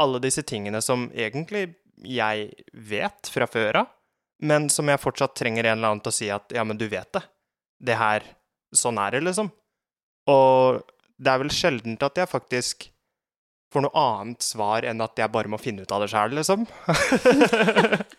alle 0.00 0.20
disse 0.24 0.42
tingene 0.42 0.82
som 0.84 1.06
egentlig 1.14 1.68
jeg 2.04 2.50
vet 2.74 3.30
fra 3.32 3.46
før 3.48 3.82
av, 3.82 3.92
men 4.44 4.66
som 4.68 4.88
jeg 4.90 5.00
fortsatt 5.00 5.36
trenger 5.38 5.64
en 5.64 5.78
eller 5.78 5.94
annen 5.94 6.02
til 6.04 6.12
å 6.12 6.16
si 6.18 6.26
at 6.32 6.52
ja, 6.52 6.64
men 6.66 6.76
du 6.76 6.84
vet 6.92 7.08
det. 7.16 7.22
Det 7.78 7.96
her 8.00 8.26
Sånn 8.76 8.98
er 8.98 9.14
det, 9.14 9.20
liksom. 9.22 9.46
Og 10.28 10.82
det 11.16 11.30
er 11.30 11.38
vel 11.40 11.52
sjeldent 11.54 12.02
at 12.02 12.18
jeg 12.18 12.28
faktisk 12.28 12.88
får 13.72 13.84
noe 13.86 14.02
annet 14.02 14.44
svar 14.44 14.84
enn 14.90 15.00
at 15.04 15.16
jeg 15.16 15.32
bare 15.32 15.48
må 15.48 15.58
finne 15.60 15.86
ut 15.86 15.92
av 15.94 16.02
det 16.02 16.10
sjøl, 16.12 16.34
liksom. 16.36 16.66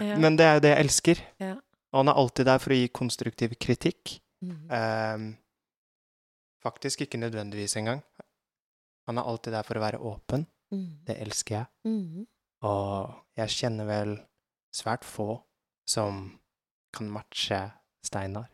Ja. 0.00 0.16
Men 0.22 0.36
det 0.38 0.46
er 0.46 0.54
jo 0.56 0.62
det 0.64 0.70
jeg 0.72 0.84
elsker. 0.84 1.18
Ja. 1.42 1.54
Og 1.90 2.02
han 2.02 2.10
er 2.12 2.20
alltid 2.22 2.48
der 2.48 2.60
for 2.62 2.72
å 2.72 2.78
gi 2.78 2.86
konstruktiv 3.00 3.56
kritikk. 3.60 4.18
Mhm. 4.44 4.60
Ehm, 4.76 5.26
faktisk 6.62 7.04
ikke 7.04 7.20
nødvendigvis 7.20 7.76
engang. 7.80 8.00
Han 9.08 9.18
er 9.18 9.26
alltid 9.26 9.52
der 9.56 9.66
for 9.66 9.78
å 9.78 9.84
være 9.84 10.02
åpen. 10.06 10.42
Mm. 10.70 10.90
Det 11.06 11.16
elsker 11.24 11.56
jeg. 11.56 11.66
Mm. 11.88 12.26
Og 12.68 13.14
jeg 13.40 13.48
kjenner 13.56 13.86
vel 13.88 14.12
svært 14.74 15.04
få 15.08 15.28
som 15.88 16.26
kan 16.94 17.10
matche 17.10 17.60
Steinar. 18.06 18.48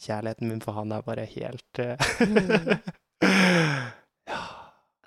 Kjærligheten 0.00 0.48
min 0.48 0.62
for 0.64 0.72
han 0.78 0.92
er 0.92 1.04
bare 1.04 1.26
helt 1.28 1.78
eh, 1.80 1.96
Ja. 4.30 4.40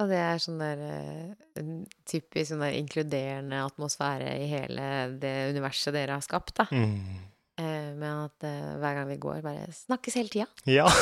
Og 0.02 0.10
det 0.10 0.20
er 0.20 0.42
sånn 0.42 0.62
der 0.62 0.80
eh, 0.86 1.64
typisk 2.10 2.52
sånn 2.52 2.64
der 2.66 2.78
inkluderende 2.78 3.62
atmosfære 3.66 4.32
i 4.42 4.50
hele 4.52 4.88
det 5.22 5.34
universet 5.54 5.96
dere 5.96 6.18
har 6.18 6.26
skapt, 6.26 6.54
da. 6.60 6.66
Mm. 6.74 7.22
Eh, 7.62 7.90
med 7.94 8.10
at 8.10 8.44
eh, 8.50 8.70
hver 8.82 8.96
gang 8.98 9.08
vi 9.12 9.18
går, 9.22 9.42
bare 9.46 9.68
snakkes 9.78 10.16
hele 10.18 10.32
tida. 10.34 10.48
Ja. 10.66 10.88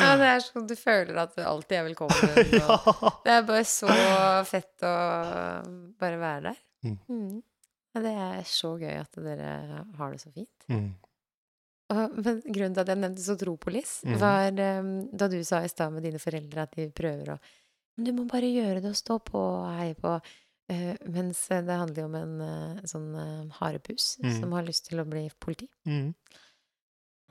Ja, 0.00 0.10
det 0.20 0.26
er 0.28 0.42
sånn 0.44 0.66
du 0.68 0.74
føler 0.76 1.16
at 1.22 1.32
du 1.36 1.42
alltid 1.46 1.78
er 1.78 1.86
velkommen. 1.88 2.34
Ja. 2.60 2.76
det 3.24 3.32
er 3.38 3.46
bare 3.48 3.64
så 3.68 3.88
fett 4.48 4.84
å 4.84 4.92
bare 6.00 6.18
være 6.20 6.42
der. 6.50 6.58
Mm. 6.84 6.98
Mm. 7.08 7.38
Ja, 7.94 8.02
det 8.04 8.12
er 8.26 8.42
så 8.48 8.74
gøy 8.80 8.92
at 9.00 9.16
dere 9.24 9.54
har 9.98 10.12
det 10.14 10.20
så 10.22 10.32
fint. 10.34 10.66
Mm. 10.70 10.90
Og, 11.90 12.18
men 12.22 12.42
grunnen 12.46 12.76
til 12.76 12.84
at 12.84 12.92
jeg 12.92 13.00
nevnte 13.02 13.24
Sotropolis, 13.24 13.96
Mhm. 14.06 14.20
var 14.20 14.60
um, 14.78 14.92
da 15.16 15.26
du 15.32 15.40
sa 15.44 15.62
i 15.64 15.72
stad 15.72 15.90
med 15.96 16.04
dine 16.06 16.20
foreldre 16.22 16.62
at 16.68 16.76
de 16.78 16.86
prøver 16.94 17.32
å 17.34 17.38
Men 17.98 18.06
du 18.06 18.12
må 18.20 18.28
bare 18.30 18.46
gjøre 18.52 18.80
det 18.84 18.92
og 18.92 18.96
stå 19.00 19.16
på 19.26 19.40
og 19.40 19.72
heie 19.80 19.96
på. 19.98 20.12
Eh, 20.70 20.94
mens 21.10 21.40
eh, 21.50 21.64
det 21.66 21.74
handler 21.80 22.04
jo 22.04 22.06
om 22.06 22.14
en 22.18 22.34
uh, 22.44 22.80
sånn 22.86 23.08
uh, 23.16 23.54
harepus 23.58 24.12
mm. 24.22 24.34
som 24.38 24.52
har 24.54 24.62
lyst 24.66 24.84
til 24.86 25.00
å 25.02 25.06
bli 25.08 25.24
politi. 25.42 25.66
Mm. 25.88 26.12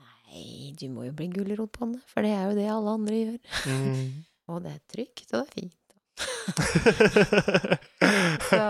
Nei, 0.00 0.44
du 0.76 0.86
må 0.92 1.06
jo 1.08 1.12
bli 1.16 1.28
gulrotbonde, 1.32 2.00
for 2.10 2.20
det 2.26 2.32
er 2.36 2.42
jo 2.50 2.58
det 2.58 2.68
alle 2.68 2.90
andre 2.98 3.16
gjør. 3.22 3.40
Mm. 3.70 4.08
Og 4.50 4.56
det 4.64 4.70
er 4.74 4.82
trygt, 4.90 5.28
og 5.30 5.36
det 5.38 5.46
er 5.46 5.54
fint. 5.54 5.78
Så, 8.50 8.64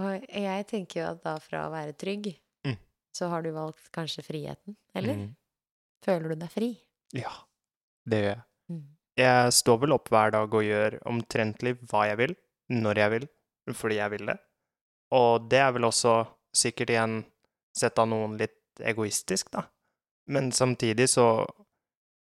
Og 0.00 0.08
jeg 0.24 0.64
tenker 0.70 0.96
jo 1.02 1.06
at 1.10 1.20
da 1.22 1.34
fra 1.42 1.66
å 1.66 1.72
være 1.74 1.92
trygg, 2.00 2.24
Mm. 2.64 2.78
så 3.12 3.28
har 3.28 3.40
du 3.44 3.50
valgt 3.52 3.90
kanskje 3.92 4.24
friheten, 4.24 4.72
eller? 4.96 5.14
Mm. 5.20 5.36
Føler 6.06 6.28
du 6.32 6.36
deg 6.40 6.48
fri? 6.54 6.80
Ja, 7.12 7.28
det 8.08 8.18
gjør 8.22 8.30
jeg. 8.30 8.40
Mm. 8.72 8.86
Jeg 9.20 9.52
står 9.58 9.76
vel 9.84 9.92
opp 9.98 10.08
hver 10.08 10.32
dag 10.32 10.48
og 10.56 10.64
gjør 10.64 10.96
omtrentlig 11.12 11.76
hva 11.90 12.06
jeg 12.08 12.16
vil, 12.22 12.32
når 12.72 12.94
jeg 13.02 13.08
vil, 13.18 13.26
fordi 13.72 13.96
jeg 13.96 14.12
vil 14.12 14.26
det. 14.32 14.36
Og 15.16 15.46
det 15.48 15.60
er 15.62 15.72
vel 15.76 15.88
også 15.88 16.18
sikkert 16.54 16.92
igjen 16.92 17.20
sett 17.74 17.98
av 17.98 18.08
noen 18.10 18.36
litt 18.38 18.82
egoistisk, 18.84 19.50
da. 19.54 19.64
Men 20.30 20.52
samtidig 20.52 21.08
så 21.12 21.28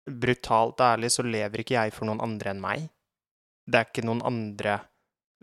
Brutalt 0.08 0.80
ærlig 0.80 1.10
så 1.12 1.24
lever 1.26 1.62
ikke 1.62 1.76
jeg 1.76 1.92
for 1.92 2.08
noen 2.08 2.22
andre 2.24 2.54
enn 2.54 2.62
meg. 2.64 2.86
Det 3.68 3.80
er 3.80 3.90
ikke 3.90 4.06
noen 4.08 4.24
andre 4.24 4.78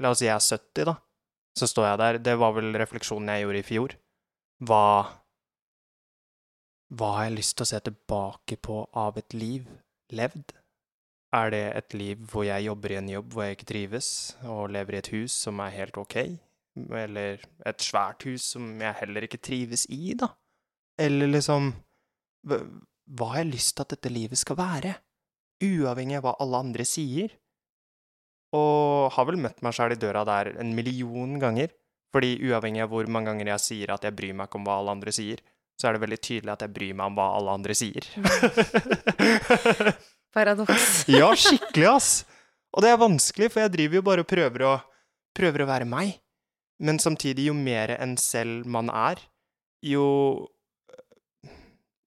La 0.01 0.11
oss 0.11 0.23
si 0.23 0.27
jeg 0.27 0.35
er 0.35 0.43
70, 0.43 0.87
da. 0.89 0.95
Så 1.55 1.69
står 1.71 1.85
jeg 1.87 1.99
der. 2.01 2.17
Det 2.27 2.33
var 2.41 2.55
vel 2.57 2.73
refleksjonen 2.81 3.31
jeg 3.31 3.45
gjorde 3.45 3.61
i 3.61 3.67
fjor. 3.69 3.95
Hva 4.67 4.87
Hva 6.95 7.11
har 7.15 7.29
jeg 7.29 7.37
lyst 7.37 7.57
til 7.59 7.67
å 7.67 7.71
se 7.71 7.81
tilbake 7.87 8.59
på 8.59 8.81
av 9.05 9.21
et 9.21 9.37
liv 9.37 9.69
levd? 10.15 10.57
Er 11.35 11.51
det 11.51 11.63
et 11.81 11.95
liv 11.99 12.21
hvor 12.31 12.45
jeg 12.47 12.67
jobber 12.69 12.93
i 12.95 12.99
en 13.01 13.09
jobb 13.11 13.33
hvor 13.35 13.47
jeg 13.47 13.57
ikke 13.57 13.67
trives, 13.73 14.09
og 14.47 14.69
lever 14.75 14.95
i 14.97 15.01
et 15.03 15.09
hus 15.15 15.35
som 15.47 15.59
er 15.65 15.73
helt 15.75 15.97
ok? 15.99 16.17
Eller 16.95 17.43
et 17.67 17.83
svært 17.83 18.23
hus 18.29 18.47
som 18.55 18.69
jeg 18.83 18.95
heller 19.01 19.27
ikke 19.27 19.41
trives 19.43 19.87
i, 19.95 20.15
da? 20.19 20.29
Eller 21.01 21.31
liksom 21.33 21.73
hva- 22.47 22.63
har 23.31 23.41
jeg 23.43 23.51
lyst 23.53 23.75
til 23.77 23.83
at 23.87 23.95
dette 23.97 24.13
livet 24.13 24.39
skal 24.39 24.59
være? 24.59 24.95
Uavhengig 25.65 26.19
av 26.21 26.27
hva 26.29 26.35
alle 26.43 26.61
andre 26.67 26.87
sier. 26.87 27.35
Og 28.55 29.11
har 29.17 29.27
vel 29.27 29.39
møtt 29.43 29.63
meg 29.67 29.75
sjæl 29.75 29.95
i 29.97 29.99
døra 29.99 30.23
der 30.29 30.53
en 30.63 30.75
million 30.77 31.39
ganger. 31.43 31.73
Fordi 32.15 32.37
uavhengig 32.47 32.85
av 32.85 32.93
hvor 32.93 33.09
mange 33.11 33.33
ganger 33.33 33.51
jeg 33.57 33.63
sier 33.65 33.91
at 33.97 34.05
jeg 34.07 34.15
bryr 34.15 34.35
meg 34.39 34.47
ikke 34.47 34.61
om 34.61 34.67
hva 34.69 34.77
alle 34.79 34.95
andre 34.95 35.11
sier, 35.15 35.41
så 35.75 35.89
er 35.89 35.97
det 35.97 36.05
veldig 36.05 36.21
tydelig 36.23 36.53
at 36.53 36.63
jeg 36.63 36.71
bryr 36.77 36.93
meg 36.95 37.09
om 37.11 37.17
hva 37.19 37.25
alle 37.35 37.55
andre 37.59 37.75
sier. 37.75 38.07
Paradoks. 40.35 41.05
ja, 41.21 41.31
skikkelig, 41.39 41.89
ass! 41.93 42.11
Og 42.75 42.83
det 42.83 42.91
er 42.91 42.99
vanskelig, 42.99 43.53
for 43.55 43.63
jeg 43.63 43.75
driver 43.77 44.01
jo 44.01 44.07
bare 44.09 44.25
og 44.25 44.31
prøver 44.31 44.67
å, 44.67 44.75
prøver 45.37 45.63
å 45.63 45.69
være 45.71 45.87
meg. 45.87 46.17
Men 46.83 46.99
samtidig, 46.99 47.47
jo 47.49 47.55
mer 47.55 47.95
enn 48.01 48.17
selv 48.19 48.67
man 48.67 48.91
er, 48.91 49.21
jo 49.85 50.07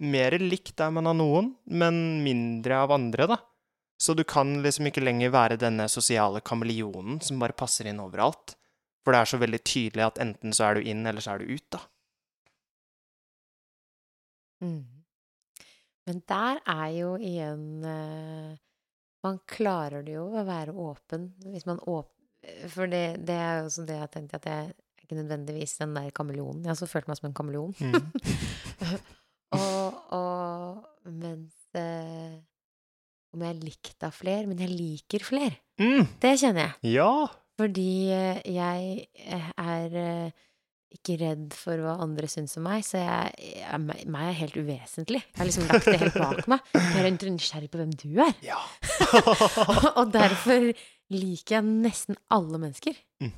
mer 0.03 0.35
likt 0.41 0.81
er 0.83 0.91
man 0.93 1.07
av 1.09 1.15
noen, 1.17 1.53
men 1.65 2.19
mindre 2.25 2.81
av 2.83 2.93
andre, 2.97 3.29
da. 3.31 3.39
Så 3.97 4.13
du 4.13 4.21
kan 4.27 4.59
liksom 4.61 4.91
ikke 4.91 5.01
lenger 5.01 5.31
være 5.33 5.57
denne 5.57 5.87
sosiale 5.89 6.43
kameleonen 6.45 7.17
som 7.23 7.39
bare 7.41 7.57
passer 7.57 7.89
inn 7.89 8.03
overalt. 8.03 8.53
For 9.01 9.15
det 9.15 9.23
er 9.23 9.31
så 9.31 9.39
veldig 9.41 9.61
tydelig 9.63 10.03
at 10.05 10.19
enten 10.21 10.53
så 10.53 10.67
er 10.67 10.77
du 10.77 10.91
inn, 10.91 11.05
eller 11.07 11.23
så 11.23 11.33
er 11.33 11.41
du 11.41 11.55
ut, 11.55 11.65
da. 11.73 11.81
Mm. 14.61 14.96
Men 16.07 16.21
der 16.29 16.59
er 16.71 16.87
jo 16.95 17.09
igjen 17.19 17.83
eh, 17.83 18.55
Man 19.25 19.39
klarer 19.49 20.05
det 20.07 20.13
jo 20.15 20.27
å 20.39 20.43
være 20.47 20.71
åpen 20.79 21.33
hvis 21.51 21.65
man 21.67 21.81
åp... 21.83 22.09
For 22.71 22.87
det, 22.87 23.17
det 23.27 23.35
er 23.35 23.57
jo 23.59 23.65
også 23.67 23.83
det 23.89 23.97
jeg 23.97 24.11
tenkte, 24.13 24.37
at 24.39 24.45
jeg 24.47 24.67
er 24.69 24.75
ikke 25.03 25.17
nødvendigvis 25.17 25.73
den 25.81 25.95
der 25.97 26.11
kameleonen. 26.15 26.61
Jeg 26.63 26.69
har 26.71 26.77
også 26.77 26.87
følt 26.91 27.09
meg 27.09 27.17
som 27.19 27.27
en 27.27 27.35
kameleon. 27.35 27.73
og, 29.57 29.97
og 30.15 31.09
mens 31.11 31.55
eh, 31.79 32.37
Om 33.35 33.43
jeg 33.43 33.51
er 33.55 33.59
likt 33.65 34.05
av 34.07 34.15
fler, 34.15 34.47
men 34.47 34.59
jeg 34.63 34.71
liker 34.71 35.25
fler. 35.27 35.57
Mm, 35.81 36.07
Det 36.23 36.33
kjenner 36.39 36.69
jeg. 36.69 36.93
ja! 36.97 37.11
Fordi 37.57 37.89
eh, 38.13 38.39
jeg 38.53 39.07
eh, 39.25 39.47
er 39.57 39.95
ikke 40.95 41.17
redd 41.19 41.55
for 41.57 41.81
hva 41.83 41.97
andre 42.03 42.29
syns 42.31 42.55
om 42.59 42.63
meg, 42.67 42.85
så 42.87 43.01
jeg, 43.01 43.55
jeg, 43.59 44.05
meg 44.07 44.29
er 44.29 44.37
helt 44.41 44.59
uvesentlig. 44.59 45.21
Jeg 45.25 45.39
har 45.41 45.49
liksom 45.49 45.67
lagt 45.67 45.89
det 45.89 45.97
helt 46.01 46.19
bak 46.21 46.47
meg. 46.53 46.69
Jeg 46.77 47.01
er 47.03 47.33
nysgjerrig 47.33 47.71
på 47.73 47.81
hvem 47.81 47.91
du 47.99 48.07
er. 48.23 48.37
Ja. 48.45 48.61
Og 49.99 50.13
derfor 50.13 50.69
liker 51.13 51.57
jeg 51.59 51.67
nesten 51.67 52.17
alle 52.33 52.61
mennesker. 52.61 52.95
Mm. 53.23 53.33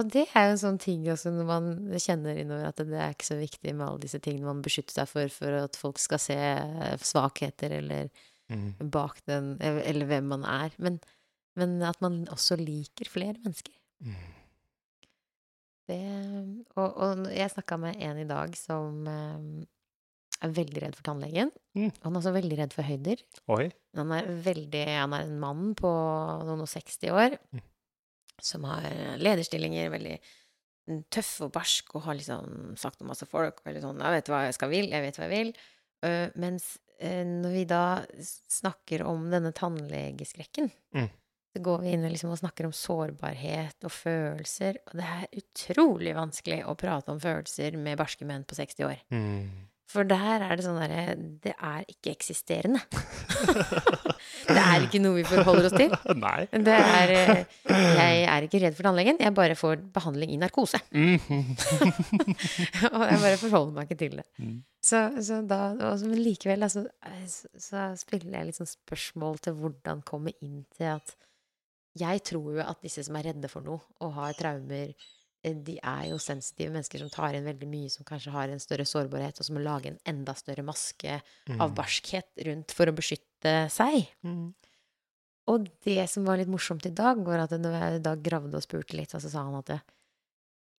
Og 0.00 0.10
det 0.14 0.24
er 0.38 0.48
jo 0.48 0.56
en 0.56 0.62
sånn 0.62 0.80
ting 0.82 1.06
også 1.12 1.32
når 1.34 1.46
man 1.48 1.70
kjenner 2.00 2.38
innover 2.38 2.68
at 2.70 2.82
det 2.86 2.98
er 2.98 3.14
ikke 3.14 3.30
så 3.32 3.38
viktig 3.38 3.72
med 3.74 3.86
alle 3.86 4.02
disse 4.04 4.20
tingene 4.22 4.48
man 4.48 4.62
beskytter 4.64 5.00
seg 5.00 5.10
for, 5.10 5.32
for 5.34 5.56
at 5.64 5.78
folk 5.78 5.98
skal 6.02 6.22
se 6.22 6.38
svakheter 7.04 7.78
eller 7.82 8.10
Mm. 8.50 8.74
bak 8.90 9.20
den, 9.30 9.52
eller 9.62 10.08
hvem 10.10 10.24
man 10.32 10.42
er. 10.42 10.72
Men, 10.82 10.98
men 11.54 11.76
at 11.86 12.00
man 12.02 12.24
også 12.34 12.56
liker 12.58 13.06
flere 13.06 13.36
mennesker. 13.44 13.74
Mm. 14.02 14.16
Det, 15.90 15.98
og, 16.78 16.88
og 17.02 17.26
jeg 17.34 17.50
snakka 17.52 17.78
med 17.82 17.98
en 18.06 18.18
i 18.22 18.28
dag 18.30 18.54
som 18.58 19.00
eh, 19.10 19.66
er 20.46 20.52
veldig 20.56 20.82
redd 20.86 20.94
for 20.96 21.04
tannlegen. 21.10 21.50
Mm. 21.76 21.90
Han 22.04 22.14
er 22.14 22.20
også 22.22 22.32
veldig 22.36 22.58
redd 22.62 22.76
for 22.76 22.86
høyder. 22.86 23.24
Han 23.98 24.14
er 24.16 24.28
veldig 24.46 24.84
Han 24.88 25.16
er 25.18 25.26
en 25.26 25.40
mann 25.42 25.74
på 25.78 25.90
noen 26.46 26.62
og 26.64 26.70
60 26.70 27.10
år 27.12 27.36
Mm. 27.50 27.64
som 28.40 28.64
har 28.64 28.86
lederstillinger, 29.20 29.90
veldig 29.92 30.14
tøff 31.12 31.34
og 31.44 31.50
barsk 31.52 31.92
og 31.94 32.06
har 32.06 32.16
liksom 32.16 32.72
sagt 32.80 33.02
om 33.02 33.10
masse 33.12 33.26
folk. 33.28 33.60
Veldig 33.66 33.82
sånn 33.84 34.00
'Jeg 34.00 34.14
vet 34.16 34.30
hva 34.32 34.38
jeg 34.46 34.54
skal 34.56 34.70
vil, 34.72 34.88
jeg 34.90 35.02
vet 35.04 35.18
hva 35.18 35.26
jeg 35.28 35.34
vil'. 35.36 35.52
Uh, 36.02 36.30
mens 36.40 36.78
uh, 37.02 37.24
når 37.28 37.52
vi 37.52 37.64
da 37.68 37.82
snakker 38.48 39.04
om 39.06 39.28
denne 39.30 39.52
tannlegeskrekken, 39.52 40.70
Mm. 40.94 41.10
Så 41.50 41.62
går 41.64 41.82
vi 41.82 41.94
inn 41.94 42.06
liksom 42.06 42.30
og 42.34 42.38
snakker 42.38 42.68
om 42.68 42.74
sårbarhet 42.76 43.88
og 43.88 43.92
følelser, 43.94 44.78
og 44.86 45.00
det 45.00 45.08
er 45.16 45.40
utrolig 45.42 46.14
vanskelig 46.14 46.62
å 46.68 46.76
prate 46.78 47.10
om 47.10 47.22
følelser 47.22 47.78
med 47.80 47.98
barske 47.98 48.28
menn 48.28 48.46
på 48.46 48.58
60 48.58 48.86
år. 48.86 49.02
Mm. 49.10 49.70
For 49.90 50.06
der 50.06 50.44
er 50.44 50.52
det 50.54 50.62
sånn 50.62 50.78
derre 50.78 51.16
Det 51.42 51.52
er 51.56 51.86
ikke 51.90 52.12
eksisterende. 52.12 52.78
det 54.54 54.60
er 54.62 54.84
ikke 54.86 55.00
noe 55.02 55.18
vi 55.18 55.24
forholder 55.26 55.66
oss 55.66 55.74
til. 55.74 55.90
Nei. 56.24 56.46
Det 56.52 56.76
er 56.76 57.12
Jeg 57.66 58.20
er 58.30 58.46
ikke 58.46 58.60
redd 58.62 58.76
for 58.78 58.86
tannlegen, 58.86 59.18
jeg 59.18 59.34
bare 59.34 59.56
får 59.58 59.82
behandling 59.94 60.30
i 60.36 60.38
narkose. 60.40 60.78
Og 62.94 63.02
jeg 63.02 63.18
bare 63.24 63.40
forholder 63.40 63.74
meg 63.74 63.88
ikke 63.88 64.00
til 64.04 64.14
det. 64.20 64.26
Mm. 64.38 64.60
Så, 64.80 65.02
så 65.26 65.40
da 65.44 65.60
og 65.74 66.06
Men 66.06 66.22
likevel, 66.22 66.62
altså, 66.64 66.86
eh, 67.10 67.26
så, 67.28 67.50
så 67.58 67.88
spiller 68.00 68.38
jeg 68.38 68.46
litt 68.48 68.60
sånn 68.60 68.70
spørsmål 68.70 69.42
til 69.44 69.58
hvordan 69.58 70.06
komme 70.06 70.32
inn 70.38 70.62
til 70.78 70.94
at 70.94 71.16
Jeg 71.98 72.22
tror 72.22 72.52
jo 72.54 72.62
at 72.62 72.82
disse 72.84 73.02
som 73.06 73.16
er 73.18 73.30
redde 73.30 73.50
for 73.50 73.66
noe 73.66 73.80
og 74.04 74.14
har 74.14 74.36
traumer, 74.38 74.92
eh, 75.42 75.56
de 75.56 75.76
er 75.82 76.04
jo 76.12 76.20
sensitive 76.22 76.70
mennesker 76.74 77.02
som 77.02 77.10
tar 77.10 77.34
inn 77.34 77.48
veldig 77.48 77.68
mye, 77.70 77.90
som 77.90 78.06
kanskje 78.06 78.34
har 78.34 78.52
en 78.52 78.62
større 78.62 78.86
sårbarhet, 78.86 79.40
og 79.40 79.48
som 79.48 79.58
må 79.58 79.64
lage 79.64 79.90
en 79.90 80.00
enda 80.06 80.36
større 80.38 80.62
maske 80.66 81.18
av 81.58 81.74
barskhet 81.74 82.44
rundt 82.46 82.74
for 82.76 82.90
å 82.90 82.94
beskytte 82.94 83.54
seg. 83.74 84.06
Mm. 84.22 84.52
Og 85.50 85.66
det 85.82 86.04
som 86.12 86.26
var 86.28 86.38
litt 86.38 86.50
morsomt 86.50 86.86
i 86.86 86.94
dag, 86.94 87.18
var 87.26 87.42
at 87.44 87.54
når 87.58 87.78
jeg 87.78 88.02
da 88.06 88.14
gravde 88.14 88.58
og 88.58 88.64
spurte 88.64 88.98
litt, 88.98 89.10
så 89.10 89.22
sa 89.24 89.46
han 89.48 89.58
at 89.58 89.72
det, 89.72 89.80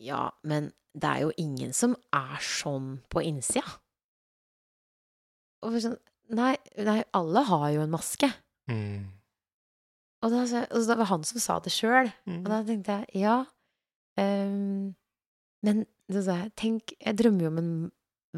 ja, 0.02 0.30
men 0.48 0.72
det 0.98 1.08
er 1.08 1.26
jo 1.26 1.34
ingen 1.42 1.74
som 1.76 1.96
er 2.16 2.40
sånn 2.44 3.00
på 3.12 3.24
innsida. 3.28 3.68
Og 5.68 5.78
sånn, 5.84 5.98
nei, 6.34 6.56
nei, 6.82 7.02
alle 7.18 7.44
har 7.48 7.68
jo 7.76 7.84
en 7.84 7.94
maske. 7.94 8.32
Mm. 8.72 9.12
Og 10.22 10.30
da, 10.34 10.40
det 10.46 10.68
og 10.72 10.86
da 10.88 10.96
var 11.00 11.06
han 11.10 11.24
som 11.26 11.40
sa 11.42 11.56
det 11.66 11.72
sjøl. 11.74 12.12
Mm. 12.30 12.42
Og 12.44 12.50
da 12.54 12.60
tenkte 12.68 13.00
jeg, 13.02 13.06
ja, 13.26 13.40
Um, 14.20 14.92
men 15.64 15.86
jeg, 16.12 16.50
tenk, 16.60 16.92
jeg 17.00 17.16
drømmer 17.18 17.46
jo 17.46 17.50
om 17.54 17.60
en 17.62 17.70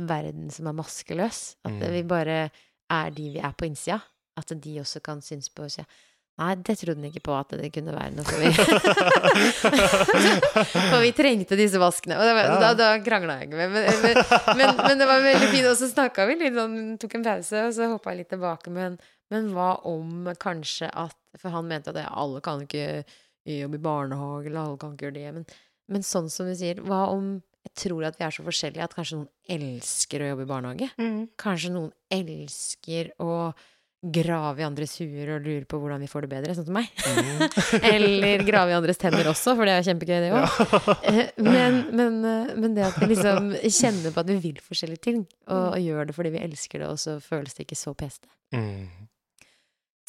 verden 0.08 0.52
som 0.54 0.68
er 0.70 0.76
maskeløs. 0.78 1.56
At 1.66 1.72
Mm. 1.74 1.82
vi 1.96 2.04
bare 2.04 2.36
er 2.94 3.10
de 3.12 3.26
vi 3.34 3.40
er 3.42 3.54
på 3.58 3.66
innsida. 3.66 3.98
At 4.38 4.54
de 4.54 4.76
også 4.80 5.02
kan 5.04 5.22
synes 5.26 5.50
på 5.50 5.64
oss. 5.66 5.80
Nei, 6.38 6.54
det 6.56 6.78
trodde 6.78 7.02
han 7.02 7.10
ikke 7.10 7.24
på 7.26 7.34
at 7.38 7.50
det 7.58 7.74
kunne 7.74 7.94
være 7.94 8.12
noe 8.14 8.26
for 8.26 8.38
vi 8.38 8.54
For 10.92 11.00
vi 11.04 11.12
trengte 11.18 11.58
disse 11.60 11.80
vaskene. 11.82 12.18
Og 12.18 12.24
det 12.26 12.34
var, 12.38 12.44
Ja. 12.50 12.56
da, 12.62 12.70
da 12.78 12.88
krangla 13.06 13.34
jeg 13.42 13.48
ikke 13.50 13.60
med 13.60 13.70
men, 13.72 13.84
men, 14.02 14.16
men, 14.58 14.70
men 14.78 14.98
det 15.02 15.08
var 15.10 15.20
veldig 15.26 15.50
fint. 15.52 15.68
Og 15.70 15.78
så 15.80 15.88
snakka 15.92 16.26
vi 16.30 16.34
litt 16.40 16.56
sånn, 16.58 16.76
tok 17.02 17.14
en 17.20 17.26
pause, 17.28 17.58
og 17.68 17.72
så 17.76 17.82
hoppa 17.92 18.08
jeg 18.14 18.20
litt 18.24 18.32
tilbake. 18.34 18.68
Men, 18.74 18.92
men 19.32 19.52
hva 19.56 19.76
om 19.90 20.28
kanskje 20.40 20.90
at 20.90 21.18
For 21.40 21.50
han 21.50 21.66
mente 21.66 21.90
at 21.90 21.98
alle 22.14 22.44
kan 22.46 22.62
ikke 22.62 23.04
jobbe 23.50 23.80
i 23.80 23.82
barnehage, 23.82 24.46
eller 24.46 24.60
alle 24.62 24.78
kan 24.78 24.94
ikke 24.94 25.08
gjøre 25.08 25.16
det. 25.18 25.32
Men, 25.34 25.46
men 25.90 26.06
sånn 26.06 26.30
som 26.30 26.46
du 26.46 26.54
sier, 26.56 26.82
hva 26.86 27.08
om 27.10 27.40
Jeg 27.64 27.74
tror 27.80 28.04
at 28.04 28.18
vi 28.20 28.26
er 28.28 28.34
så 28.36 28.44
forskjellige 28.44 28.84
at 28.84 28.94
kanskje 28.94 29.22
noen 29.22 29.30
elsker 29.56 30.22
å 30.22 30.34
jobbe 30.34 30.44
i 30.44 30.50
barnehage. 30.50 30.90
Mm. 31.00 31.22
Kanskje 31.40 31.72
noen 31.72 31.94
elsker 32.12 33.14
å 33.24 33.54
grave 34.04 34.60
i 34.60 34.66
andres 34.68 34.98
huer 35.00 35.30
og 35.38 35.46
lure 35.46 35.64
på 35.70 35.78
hvordan 35.80 36.02
vi 36.04 36.10
får 36.12 36.26
det 36.26 36.32
bedre, 36.34 36.56
sånn 36.58 36.68
som 36.68 36.76
meg. 36.76 36.90
Mm. 37.08 37.44
Eller 37.94 38.44
grave 38.44 38.74
i 38.74 38.76
andres 38.76 39.00
tenner 39.00 39.30
også, 39.32 39.56
for 39.56 39.70
det 39.70 39.78
er 39.78 39.88
kjempegøy, 39.88 40.18
det 40.26 40.34
òg. 40.36 40.58
Men, 41.40 41.80
men, 41.96 42.20
eh, 42.28 42.52
men 42.60 42.76
det 42.76 42.84
at 42.90 43.00
vi 43.00 43.14
liksom 43.14 43.54
kjenner 43.64 44.12
på 44.12 44.24
at 44.26 44.32
vi 44.34 44.40
vil 44.50 44.60
forskjellige 44.64 45.06
ting, 45.08 45.24
og, 45.48 45.64
og 45.70 45.80
gjør 45.80 46.12
det 46.12 46.18
fordi 46.18 46.34
vi 46.36 46.44
elsker 46.44 46.84
det, 46.84 46.92
og 46.92 47.00
så 47.00 47.16
føles 47.24 47.56
det 47.56 47.64
ikke 47.68 47.80
så 47.80 47.96
peste. 47.96 48.28
Mm. 48.52 49.08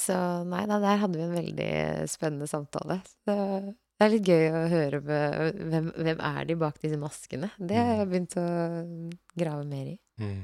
Så 0.01 0.16
nei 0.49 0.64
da, 0.66 0.80
der 0.82 1.01
hadde 1.05 1.18
vi 1.18 1.24
en 1.24 1.36
veldig 1.36 1.70
spennende 2.11 2.49
samtale. 2.51 2.99
Så 3.24 3.34
det 3.34 4.07
er 4.07 4.11
litt 4.11 4.26
gøy 4.26 4.45
å 4.51 4.62
høre 4.72 5.01
hvem, 5.07 5.92
hvem 5.95 6.22
er 6.30 6.49
de 6.49 6.57
bak 6.59 6.80
disse 6.82 6.99
maskene. 6.99 7.53
Det 7.59 7.78
har 7.78 8.01
jeg 8.03 8.11
begynt 8.11 8.36
å 8.40 8.47
grave 9.38 9.66
mer 9.70 9.92
i. 9.92 9.99
Mm. 10.20 10.40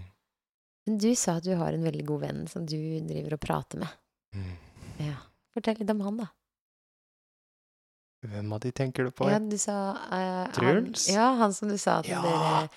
Men 0.86 1.00
du 1.02 1.10
sa 1.18 1.38
at 1.40 1.46
du 1.46 1.52
har 1.58 1.74
en 1.74 1.86
veldig 1.86 2.04
god 2.08 2.22
venn 2.28 2.44
som 2.50 2.66
du 2.66 2.78
driver 3.08 3.36
og 3.36 3.42
prater 3.42 3.82
med. 3.82 3.96
Mm. 4.38 4.52
Ja. 5.08 5.16
Fortell 5.50 5.80
litt 5.82 5.90
om 5.90 6.04
han, 6.06 6.22
da. 6.22 6.28
Hvem 8.30 8.52
av 8.52 8.60
de 8.62 8.70
tenker 8.76 9.08
du 9.08 9.14
på? 9.16 9.26
Ja, 9.32 9.38
du 9.40 9.56
sa 9.58 9.76
uh, 9.96 10.46
Truls? 10.54 11.08
Han, 11.08 11.16
ja, 11.16 11.28
han 11.40 11.54
som 11.56 11.72
du 11.72 11.78
sa 11.80 12.00
at 12.02 12.08
Ja. 12.08 12.20
dere 12.22 12.68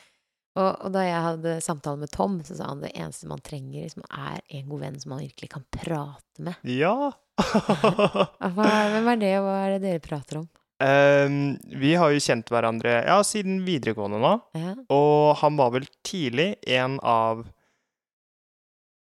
og, 0.55 0.69
og 0.85 0.91
da 0.93 1.01
jeg 1.05 1.21
hadde 1.25 1.53
samtale 1.65 1.97
med 2.03 2.11
Tom, 2.13 2.39
så 2.45 2.55
sa 2.59 2.67
han 2.69 2.83
det 2.83 2.91
eneste 2.93 3.29
man 3.31 3.41
trenger, 3.45 3.85
liksom, 3.87 4.03
er 4.13 4.41
en 4.53 4.67
god 4.69 4.83
venn 4.85 4.99
som 5.01 5.13
man 5.15 5.23
virkelig 5.23 5.49
kan 5.55 5.63
prate 5.73 6.45
med. 6.45 6.59
Ja! 6.69 7.11
Hvem 8.53 9.07
er 9.15 9.17
det, 9.21 9.31
og 9.39 9.47
hva 9.47 9.55
er 9.65 9.75
det 9.75 9.81
dere 9.87 10.03
prater 10.03 10.43
om? 10.43 10.49
Um, 10.83 11.35
vi 11.79 11.93
har 11.95 12.11
jo 12.11 12.19
kjent 12.21 12.49
hverandre 12.51 12.97
ja, 13.07 13.15
siden 13.23 13.61
videregående 13.65 14.19
nå, 14.19 14.33
Ja. 14.57 14.73
og 14.91 15.37
han 15.39 15.55
var 15.57 15.71
vel 15.77 15.85
tidlig 16.05 16.49
en 16.75 16.97
av 17.07 17.45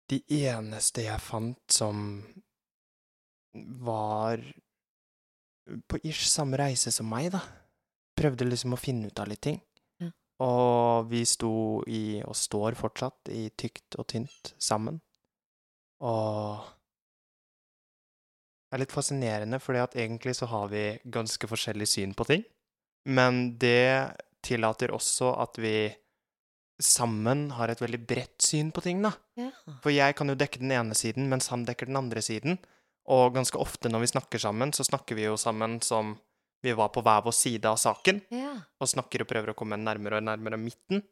de 0.10 0.18
eneste 0.34 1.04
jeg 1.06 1.22
fant 1.22 1.60
som 1.70 2.24
var 3.86 4.42
på 5.92 6.00
ish 6.02 6.26
samme 6.32 6.58
reise 6.58 6.92
som 6.96 7.06
meg, 7.12 7.30
da. 7.36 7.44
Prøvde 8.18 8.48
liksom 8.50 8.74
å 8.74 8.80
finne 8.82 9.12
ut 9.12 9.22
av 9.22 9.30
litt 9.30 9.44
ting. 9.46 9.60
Og 10.40 11.10
vi 11.12 11.26
sto 11.28 11.84
i, 11.88 12.22
og 12.24 12.36
står 12.38 12.78
fortsatt, 12.80 13.32
i 13.36 13.50
tykt 13.60 13.98
og 14.00 14.08
tynt 14.14 14.54
sammen. 14.62 15.02
Og 16.00 16.64
det 18.70 18.78
er 18.78 18.84
litt 18.84 18.96
fascinerende, 18.96 19.60
fordi 19.60 19.82
at 19.84 19.98
egentlig 19.98 20.38
så 20.38 20.48
har 20.52 20.70
vi 20.72 20.84
ganske 21.12 21.50
forskjellig 21.50 21.90
syn 21.90 22.16
på 22.16 22.28
ting. 22.30 22.46
Men 23.10 23.58
det 23.60 24.16
tillater 24.46 24.94
også 24.96 25.34
at 25.42 25.58
vi 25.60 25.90
sammen 26.80 27.50
har 27.58 27.72
et 27.72 27.82
veldig 27.82 28.00
bredt 28.08 28.46
syn 28.46 28.70
på 28.72 28.84
ting, 28.86 29.02
da. 29.04 29.12
Ja. 29.40 29.50
For 29.84 29.92
jeg 29.92 30.16
kan 30.16 30.32
jo 30.32 30.38
dekke 30.40 30.62
den 30.62 30.72
ene 30.72 30.96
siden, 30.96 31.28
mens 31.32 31.50
han 31.52 31.66
dekker 31.68 31.90
den 31.90 32.00
andre 32.00 32.24
siden. 32.24 32.60
Og 33.10 33.34
ganske 33.36 33.60
ofte 33.60 33.92
når 33.92 34.06
vi 34.06 34.12
snakker 34.14 34.42
sammen, 34.42 34.72
så 34.72 34.86
snakker 34.88 35.18
vi 35.18 35.26
jo 35.26 35.36
sammen 35.40 35.80
som 35.84 36.16
vi 36.62 36.74
var 36.76 36.92
på 36.94 37.04
hver 37.06 37.22
vår 37.26 37.36
side 37.36 37.70
av 37.70 37.78
saken, 37.80 38.22
ja. 38.36 38.56
og 38.80 38.90
snakker 38.90 39.24
og 39.24 39.30
prøver 39.30 39.54
å 39.54 39.58
komme 39.58 39.80
nærmere 39.80 40.20
og 40.20 40.28
nærmere 40.28 40.60
midten, 40.60 41.04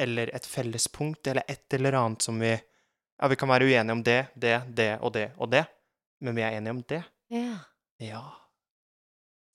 eller 0.00 0.30
et 0.34 0.46
fellespunkt, 0.48 1.26
eller 1.26 1.46
et 1.50 1.74
eller 1.78 1.98
annet 2.00 2.28
som 2.28 2.38
vi 2.40 2.52
Ja, 3.22 3.28
vi 3.30 3.36
kan 3.38 3.50
være 3.52 3.68
uenige 3.68 3.94
om 3.94 4.00
det, 4.02 4.20
det, 4.34 4.56
det 4.74 4.92
og 4.98 5.12
det 5.14 5.28
og 5.36 5.50
det, 5.52 5.66
men 6.24 6.34
vi 6.34 6.42
er 6.42 6.56
enige 6.58 6.78
om 6.78 6.86
det. 6.88 7.02
ja. 7.30 7.58
Ja. 8.02 8.22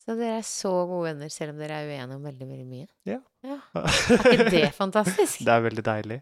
Så 0.07 0.15
dere 0.15 0.37
er 0.39 0.45
så 0.47 0.69
gode 0.87 1.09
venner, 1.09 1.27
selv 1.33 1.51
om 1.51 1.57
dere 1.59 1.81
er 1.81 1.89
uenige 1.89 2.15
om 2.15 2.23
veldig, 2.23 2.45
veldig 2.47 2.67
mye? 2.69 2.85
Ja. 3.09 3.17
ja. 3.43 3.57
Er 4.15 4.37
ikke 4.37 4.53
det 4.53 4.69
fantastisk? 4.77 5.41
Det 5.43 5.51
er 5.51 5.65
veldig 5.65 5.83
deilig. 5.83 6.19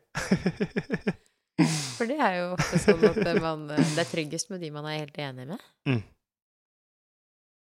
For 1.95 2.09
det 2.09 2.17
er 2.17 2.39
jo 2.39 2.47
ofte 2.55 2.79
sånn 2.81 3.05
at 3.11 3.19
man, 3.43 3.67
det 3.69 4.01
er 4.01 4.09
tryggest 4.09 4.49
med 4.49 4.65
de 4.65 4.71
man 4.73 4.89
er 4.89 5.03
helt 5.03 5.19
enig 5.21 5.45
med. 5.51 5.67
Mm. 5.85 6.01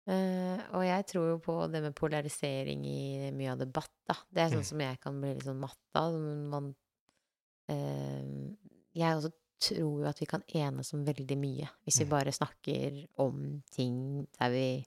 Eh, 0.07 0.59
og 0.77 0.83
jeg 0.85 1.07
tror 1.09 1.29
jo 1.31 1.39
på 1.41 1.55
det 1.73 1.81
med 1.83 1.95
polarisering 1.97 2.83
i 2.85 3.31
mye 3.33 3.53
av 3.55 3.59
debatt, 3.63 3.91
da. 4.07 4.15
Det 4.31 4.43
er 4.43 4.51
sånn 4.53 4.65
Mm. 4.65 4.71
som 4.71 4.81
jeg 4.81 5.01
kan 5.01 5.21
bli 5.21 5.35
litt 5.35 5.45
sånn 5.45 5.61
matt 5.61 5.79
av. 5.95 6.13
Man 6.21 6.75
eh, 7.69 8.25
Jeg 8.95 9.17
også 9.17 9.33
tror 9.61 10.01
jo 10.03 10.07
at 10.07 10.21
vi 10.21 10.27
kan 10.27 10.43
enes 10.55 10.93
om 10.95 11.05
veldig 11.07 11.37
mye 11.39 11.69
hvis 11.87 11.99
vi 12.01 12.05
Mm. 12.05 12.11
bare 12.11 12.33
snakker 12.33 13.07
om 13.19 13.63
ting 13.71 14.27
der 14.39 14.51
vi 14.51 14.85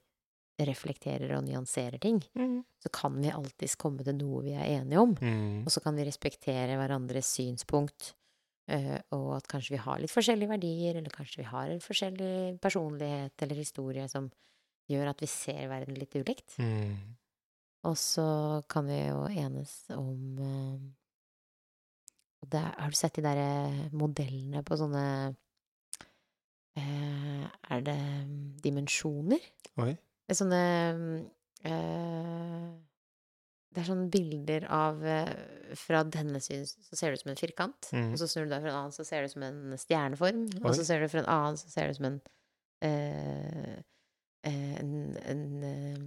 reflekterer 0.60 1.36
og 1.36 1.44
nyanserer 1.44 2.00
ting. 2.00 2.20
Så 2.82 2.90
kan 2.92 3.20
vi 3.20 3.30
alltids 3.30 3.76
komme 3.76 4.02
til 4.04 4.14
noe 4.14 4.42
vi 4.42 4.52
er 4.54 4.80
enige 4.80 4.98
om. 5.00 5.14
Mm. 5.14 5.62
Og 5.64 5.68
så 5.70 5.80
kan 5.82 5.94
vi 5.96 6.04
respektere 6.04 6.76
hverandres 6.78 7.26
synspunkt, 7.26 8.14
Uh, 8.70 9.00
og 9.12 9.36
at 9.38 9.48
kanskje 9.48 9.70
vi 9.70 9.76
har 9.78 9.98
litt 9.98 10.10
forskjellige 10.10 10.46
verdier, 10.50 10.96
eller 10.96 11.08
kanskje 11.08 11.38
vi 11.38 11.44
har 11.44 11.70
en 11.70 11.80
forskjellig 11.80 12.60
personlighet 12.60 13.32
eller 13.40 13.56
historie 13.56 14.06
som 14.10 14.30
gjør 14.88 15.10
at 15.12 15.22
vi 15.22 15.28
ser 15.30 15.68
verden 15.70 15.98
litt 15.98 16.16
ulikt. 16.16 16.56
Mm. 16.62 17.18
Og 17.86 17.94
så 17.98 18.28
kan 18.70 18.88
vi 18.88 18.98
jo 19.04 19.26
enes 19.30 19.74
om 19.94 20.40
eh, 20.42 20.80
det, 22.48 22.62
Har 22.62 22.90
du 22.90 22.98
sett 22.98 23.18
de 23.18 23.22
derre 23.22 23.90
modellene 23.94 24.64
på 24.66 24.78
sånne 24.80 25.04
eh, 26.78 27.44
Er 27.46 27.84
det 27.86 27.98
mm, 28.26 28.58
dimensjoner? 28.64 29.46
Oi. 29.84 29.92
Er 30.28 30.38
Sånne 30.38 30.62
mm, 30.98 31.12
eh, 31.70 32.66
Det 33.70 33.82
er 33.84 33.88
sånne 33.92 34.10
bilder 34.10 34.66
av 34.74 35.06
Fra 35.78 36.02
denne 36.02 36.42
siden 36.42 36.66
så 36.66 36.98
ser 36.98 37.12
det 37.12 37.20
ut 37.20 37.26
som 37.26 37.32
en 37.34 37.40
firkant. 37.44 37.92
Mm. 37.92 38.10
Og 38.10 38.18
så 38.18 38.26
snur 38.32 38.48
du 38.48 38.56
deg 38.56 38.64
fra 38.64 38.72
en 38.72 38.80
annen, 38.80 38.96
så 38.96 39.06
ser 39.06 39.22
det 39.22 39.30
ut 39.30 39.36
som 39.36 39.46
en 39.46 39.78
stjerneform. 39.78 40.42
Og 40.64 40.74
så 40.74 40.86
ser 40.88 41.04
du 41.04 41.12
fra 41.12 41.22
en 41.22 41.30
annen, 41.30 41.60
så 41.60 41.70
ser 41.70 41.86
det 41.86 41.94
ut 41.94 42.00
som 42.00 42.08
en 42.08 42.20
eh, 42.88 43.78
en, 44.46 44.92
en 45.24 45.42
eh, 45.66 46.04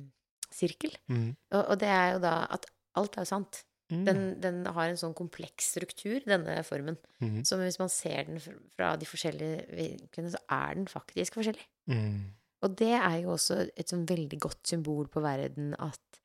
sirkel. 0.53 0.95
Mm. 1.11 1.33
Og, 1.51 1.61
og 1.61 1.75
det 1.81 1.91
er 1.91 2.15
jo 2.15 2.23
da 2.23 2.35
at 2.55 2.69
alt 2.99 3.17
er 3.17 3.25
jo 3.25 3.31
sant. 3.31 3.63
Mm. 3.91 4.03
Den, 4.07 4.21
den 4.39 4.59
har 4.71 4.87
en 4.87 4.99
sånn 4.99 5.15
kompleks 5.17 5.73
struktur, 5.73 6.21
denne 6.23 6.61
formen. 6.63 6.95
Mm. 7.19 7.41
Så 7.47 7.59
hvis 7.59 7.79
man 7.81 7.91
ser 7.91 8.29
den 8.29 8.39
fra 8.39 8.93
de 8.99 9.07
forskjellige 9.07 9.65
vinklene, 9.75 10.31
så 10.31 10.39
er 10.47 10.79
den 10.79 10.87
faktisk 10.91 11.39
forskjellig. 11.39 11.67
Mm. 11.91 12.31
Og 12.61 12.77
det 12.79 12.93
er 12.95 13.17
jo 13.23 13.33
også 13.35 13.59
et 13.67 13.91
sånn 13.91 14.05
veldig 14.07 14.39
godt 14.41 14.69
symbol 14.69 15.09
på 15.11 15.23
verden 15.23 15.73
at 15.81 16.21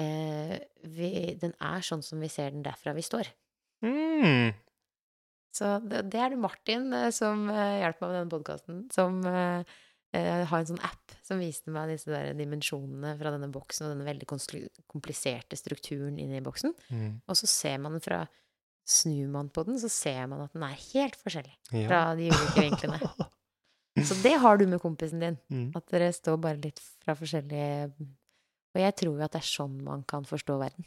eh, 0.00 0.56
vi, 0.88 1.12
den 1.42 1.54
er 1.60 1.84
sånn 1.84 2.04
som 2.06 2.22
vi 2.22 2.30
ser 2.32 2.54
den 2.54 2.64
derfra 2.64 2.94
vi 2.96 3.04
står. 3.04 3.28
Mm. 3.84 4.54
Så 5.52 5.74
det, 5.84 6.06
det 6.12 6.20
er 6.22 6.32
det 6.32 6.40
Martin 6.40 6.92
eh, 6.96 7.10
som 7.12 7.44
eh, 7.50 7.80
hjelper 7.82 8.06
meg 8.06 8.12
med 8.12 8.20
denne 8.20 8.32
podkasten, 8.32 8.84
som 8.94 9.18
eh, 9.28 9.74
eh, 10.12 10.44
har 10.48 10.58
en 10.62 10.66
sånn 10.72 10.82
app 10.84 11.12
som 11.24 11.38
viste 11.40 11.70
meg 11.72 11.88
disse 11.92 12.10
der 12.10 12.32
dimensjonene 12.36 13.14
fra 13.18 13.30
denne 13.34 13.48
boksen 13.52 13.86
og 13.86 13.92
denne 13.94 14.06
veldig 14.08 14.26
kompliserte 14.90 15.56
strukturen 15.56 16.18
inni 16.20 16.40
boksen. 16.44 16.74
Mm. 16.90 17.20
Og 17.26 17.36
så 17.38 17.46
ser 17.50 17.78
man 17.82 17.92
den 17.98 18.04
fra 18.04 18.22
Snur 18.84 19.28
man 19.30 19.46
på 19.54 19.62
den, 19.64 19.76
så 19.78 19.86
ser 19.88 20.24
man 20.26 20.40
at 20.42 20.52
den 20.56 20.64
er 20.66 20.74
helt 20.74 21.14
forskjellig 21.20 21.52
Ja. 21.70 21.84
fra 21.86 22.00
de 22.18 22.30
ulike 22.32 22.64
vinklene. 22.64 22.98
Så 24.08 24.16
det 24.24 24.32
har 24.40 24.56
du 24.58 24.64
med 24.66 24.80
kompisen 24.82 25.20
din. 25.20 25.36
Mm. 25.52 25.68
At 25.76 25.86
dere 25.92 26.08
står 26.16 26.38
bare 26.40 26.58
litt 26.64 26.80
fra 27.04 27.12
forskjellige 27.14 27.92
Og 28.72 28.80
jeg 28.80 28.94
tror 28.96 29.18
jo 29.18 29.22
at 29.22 29.32
det 29.36 29.42
er 29.42 29.46
sånn 29.52 29.76
man 29.84 30.02
kan 30.08 30.24
forstå 30.24 30.56
verden. 30.58 30.84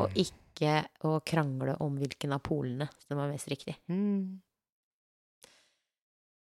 Og 0.00 0.08
Mm. 0.10 0.16
ikke 0.24 0.72
å 1.06 1.20
krangle 1.24 1.76
om 1.80 1.94
hvilken 2.00 2.32
av 2.34 2.42
polene 2.42 2.88
som 3.06 3.18
er 3.20 3.30
mest 3.30 3.46
riktig. 3.52 3.76
Mm. 3.88 4.40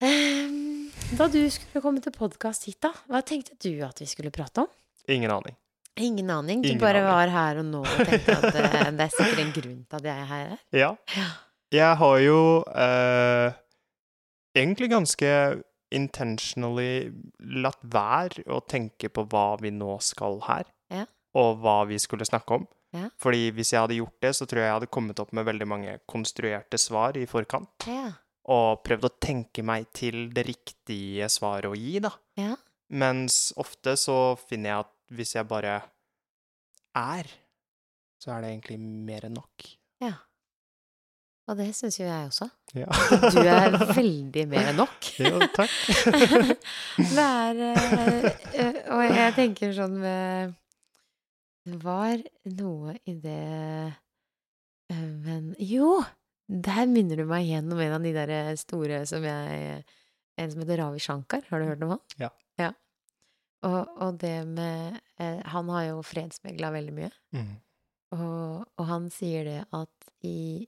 Da 1.18 1.26
du 1.28 1.40
skulle 1.50 1.82
komme 1.82 2.00
til 2.04 2.12
podkast 2.14 2.66
hit, 2.68 2.78
da, 2.84 2.90
hva 3.10 3.20
tenkte 3.26 3.56
du 3.60 3.82
at 3.84 3.98
vi 4.00 4.06
skulle 4.08 4.30
prate 4.34 4.62
om? 4.64 4.70
Ingen 5.10 5.32
aning. 5.34 5.56
Ingen 6.00 6.30
aning. 6.32 6.62
Du 6.62 6.68
Ingen 6.70 6.80
bare 6.80 7.00
aning. 7.02 7.10
var 7.10 7.32
her 7.34 7.60
og 7.60 7.66
nå 7.68 7.80
og 7.82 8.04
tenkte 8.08 8.36
at 8.36 8.58
eh, 8.60 8.90
det 8.96 9.06
er 9.08 9.12
sikkert 9.16 9.42
en 9.42 9.52
grunn 9.56 9.80
til 9.90 9.98
at 9.98 10.06
jeg 10.08 10.22
er 10.24 10.28
her. 10.30 10.54
Ja. 10.76 10.90
Ja. 11.16 11.26
Jeg 11.74 11.98
har 12.00 12.16
jo 12.24 12.38
eh, 12.84 13.58
egentlig 14.58 14.88
ganske 14.90 15.32
intentionally 15.94 17.10
latt 17.62 17.82
være 17.90 18.46
å 18.54 18.60
tenke 18.70 19.10
på 19.10 19.26
hva 19.30 19.44
vi 19.62 19.72
nå 19.74 19.96
skal 20.06 20.38
her, 20.46 20.70
Ja. 20.94 21.04
og 21.38 21.58
hva 21.62 21.80
vi 21.90 21.98
skulle 22.02 22.26
snakke 22.26 22.60
om. 22.60 22.68
Ja. 22.94 23.08
Fordi 23.22 23.50
hvis 23.54 23.70
jeg 23.74 23.82
hadde 23.84 23.98
gjort 24.00 24.16
det, 24.22 24.32
så 24.38 24.46
tror 24.50 24.62
jeg 24.62 24.70
jeg 24.70 24.78
hadde 24.78 24.90
kommet 24.94 25.20
opp 25.22 25.34
med 25.36 25.46
veldig 25.46 25.66
mange 25.70 25.98
konstruerte 26.10 26.78
svar 26.78 27.18
i 27.18 27.26
forkant. 27.30 27.86
Ja. 27.90 28.12
Og 28.48 28.80
prøvd 28.86 29.06
å 29.06 29.12
tenke 29.20 29.62
meg 29.66 29.90
til 29.96 30.30
det 30.34 30.46
riktige 30.48 31.28
svaret 31.32 31.68
å 31.70 31.76
gi, 31.76 31.98
da. 32.02 32.10
Ja. 32.40 32.54
Mens 32.90 33.52
ofte 33.60 33.94
så 34.00 34.34
finner 34.48 34.72
jeg 34.72 34.86
at 34.86 34.94
hvis 35.14 35.34
jeg 35.36 35.46
bare 35.50 35.76
er, 36.96 37.28
så 38.20 38.34
er 38.34 38.42
det 38.42 38.50
egentlig 38.54 38.80
mer 38.80 39.28
enn 39.28 39.36
nok. 39.38 39.70
ja. 40.02 40.16
Og 41.50 41.56
det 41.58 41.72
syns 41.74 41.96
jo 41.98 42.04
jeg 42.06 42.28
også. 42.28 42.46
Ja. 42.78 42.86
Du 43.34 43.40
er 43.42 43.72
veldig 43.96 44.44
mer 44.46 44.68
enn 44.70 44.76
nok. 44.78 45.08
Jo, 45.18 45.40
takk. 45.50 45.72
det 47.16 47.24
er 47.24 47.62
eh, 47.64 48.28
eh, 48.54 48.76
Og 48.94 49.02
jeg 49.08 49.32
tenker 49.34 49.72
sånn 49.74 49.96
med 49.98 50.52
Det 51.66 51.80
var 51.82 52.22
noe 52.54 52.94
i 53.10 53.16
det 53.18 53.40
eh, 54.94 55.02
Men 55.26 55.50
jo! 55.58 55.96
Der 56.50 56.86
minner 56.90 57.16
du 57.20 57.24
meg 57.30 57.46
igjen 57.46 57.70
om 57.70 57.78
en 57.78 57.92
av 57.94 58.02
de 58.02 58.10
der 58.16 58.30
store 58.58 59.04
som 59.06 59.22
jeg 59.26 59.84
En 60.40 60.50
som 60.50 60.62
heter 60.62 60.78
Ravi 60.80 60.98
Shankar. 61.02 61.42
Har 61.50 61.60
du 61.60 61.66
hørt 61.68 61.82
om 61.84 61.90
han? 61.94 62.00
Ja. 62.18 62.30
ja. 62.58 62.70
Og, 63.68 63.90
og 64.00 64.18
det 64.22 64.46
med 64.48 64.96
eh, 65.20 65.42
Han 65.52 65.68
har 65.68 65.84
jo 65.90 66.02
fredsmegla 66.06 66.70
veldig 66.72 66.94
mye. 66.96 67.10
Mm. 67.36 67.50
Og, 68.16 68.64
og 68.80 68.86
han 68.88 69.10
sier 69.14 69.44
det 69.46 69.58
at 69.76 70.08
i, 70.26 70.64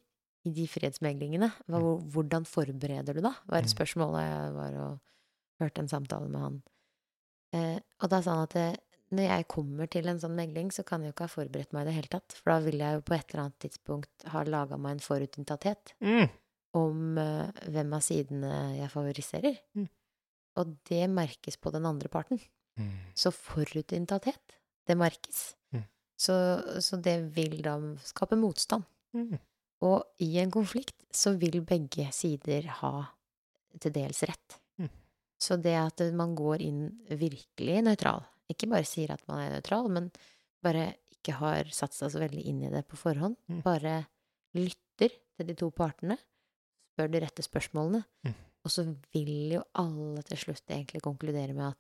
i 0.47 0.53
de 0.55 0.67
fredsmeglingene 0.71 1.49
hva, 1.67 1.81
Hvordan 2.15 2.45
forbereder 2.47 3.17
du 3.17 3.23
da? 3.25 3.33
var 3.49 3.65
Mm. 3.65 3.73
spørsmålet. 3.73 4.29
Jeg 4.29 4.53
var 4.59 4.77
og 4.85 5.01
hørte 5.65 5.81
en 5.87 5.89
samtale 5.91 6.29
med 6.29 6.41
han. 6.45 6.61
Eh, 7.57 7.79
og 8.03 8.11
da 8.13 8.21
sa 8.23 8.37
han 8.37 8.45
at 8.47 8.55
det, 8.59 8.69
når 9.13 9.27
jeg 9.29 9.47
kommer 9.53 9.89
til 9.93 10.09
en 10.09 10.21
sånn 10.23 10.37
megling, 10.37 10.71
så 10.73 10.85
kan 10.89 11.03
jeg 11.05 11.13
jo 11.13 11.15
ikke 11.17 11.27
ha 11.29 11.33
forberedt 11.35 11.75
meg 11.77 11.85
i 11.85 11.91
det 11.91 11.97
hele 11.99 12.11
tatt. 12.15 12.33
For 12.39 12.53
da 12.55 12.59
vil 12.65 12.79
jeg 12.81 12.97
jo 12.97 13.03
på 13.05 13.15
et 13.17 13.27
eller 13.33 13.43
annet 13.45 13.59
tidspunkt 13.67 14.27
ha 14.33 14.43
laga 14.49 14.79
meg 14.81 14.97
en 14.97 15.05
forutinntatthet 15.05 15.93
Mm. 16.01 16.31
om 16.81 17.19
uh, 17.21 17.51
hvem 17.69 17.93
av 17.93 18.01
sidene 18.07 18.53
jeg 18.79 18.89
favoriserer. 18.95 19.59
Mm. 19.77 19.89
Og 20.63 20.75
det 20.89 21.03
merkes 21.13 21.57
på 21.61 21.73
den 21.73 21.87
andre 21.89 22.09
parten. 22.13 22.41
Mm. 22.81 22.91
Så 23.15 23.33
forutinntatthet, 23.37 24.57
det 24.89 24.97
merkes. 24.97 25.55
Mm. 25.73 25.85
Så, 26.17 26.35
så 26.81 26.97
det 27.03 27.19
vil 27.37 27.61
da 27.65 27.77
skape 28.05 28.37
motstand. 28.41 28.85
Mm. 29.13 29.37
Og 29.83 30.05
i 30.25 30.39
en 30.41 30.51
konflikt 30.55 30.97
så 31.13 31.35
vil 31.37 31.61
begge 31.67 32.09
sider 32.15 32.69
ha 32.81 32.93
til 33.81 33.93
dels 33.93 34.23
rett. 34.29 34.59
Mm. 34.81 34.89
Så 35.41 35.57
det 35.61 35.75
at 35.77 36.01
man 36.17 36.37
går 36.39 36.63
inn 36.65 36.85
virkelig 37.09 37.83
nøytral, 37.85 38.23
ikke 38.51 38.69
bare 38.71 38.85
sier 38.89 39.11
at 39.15 39.23
man 39.29 39.39
er 39.41 39.51
nøytral, 39.55 39.89
men 39.91 40.11
bare 40.63 40.95
ikke 41.13 41.33
har 41.39 41.65
satt 41.71 41.95
seg 41.95 42.11
så 42.11 42.19
veldig 42.23 42.45
inn 42.51 42.63
i 42.67 42.71
det 42.71 42.87
på 42.89 42.97
forhånd, 42.97 43.37
Mm. 43.49 43.63
bare 43.63 44.07
lytter 44.55 45.11
til 45.37 45.47
de 45.47 45.55
to 45.55 45.71
partene, 45.71 46.19
spør 46.93 47.11
de 47.11 47.21
rette 47.21 47.43
spørsmålene, 47.43 48.05
Mm. 48.25 48.35
og 48.65 48.71
så 48.71 48.85
vil 49.15 49.53
jo 49.59 49.63
alle 49.75 50.23
til 50.23 50.37
slutt 50.39 50.63
egentlig 50.71 51.01
konkludere 51.03 51.53
med 51.55 51.67
at 51.73 51.77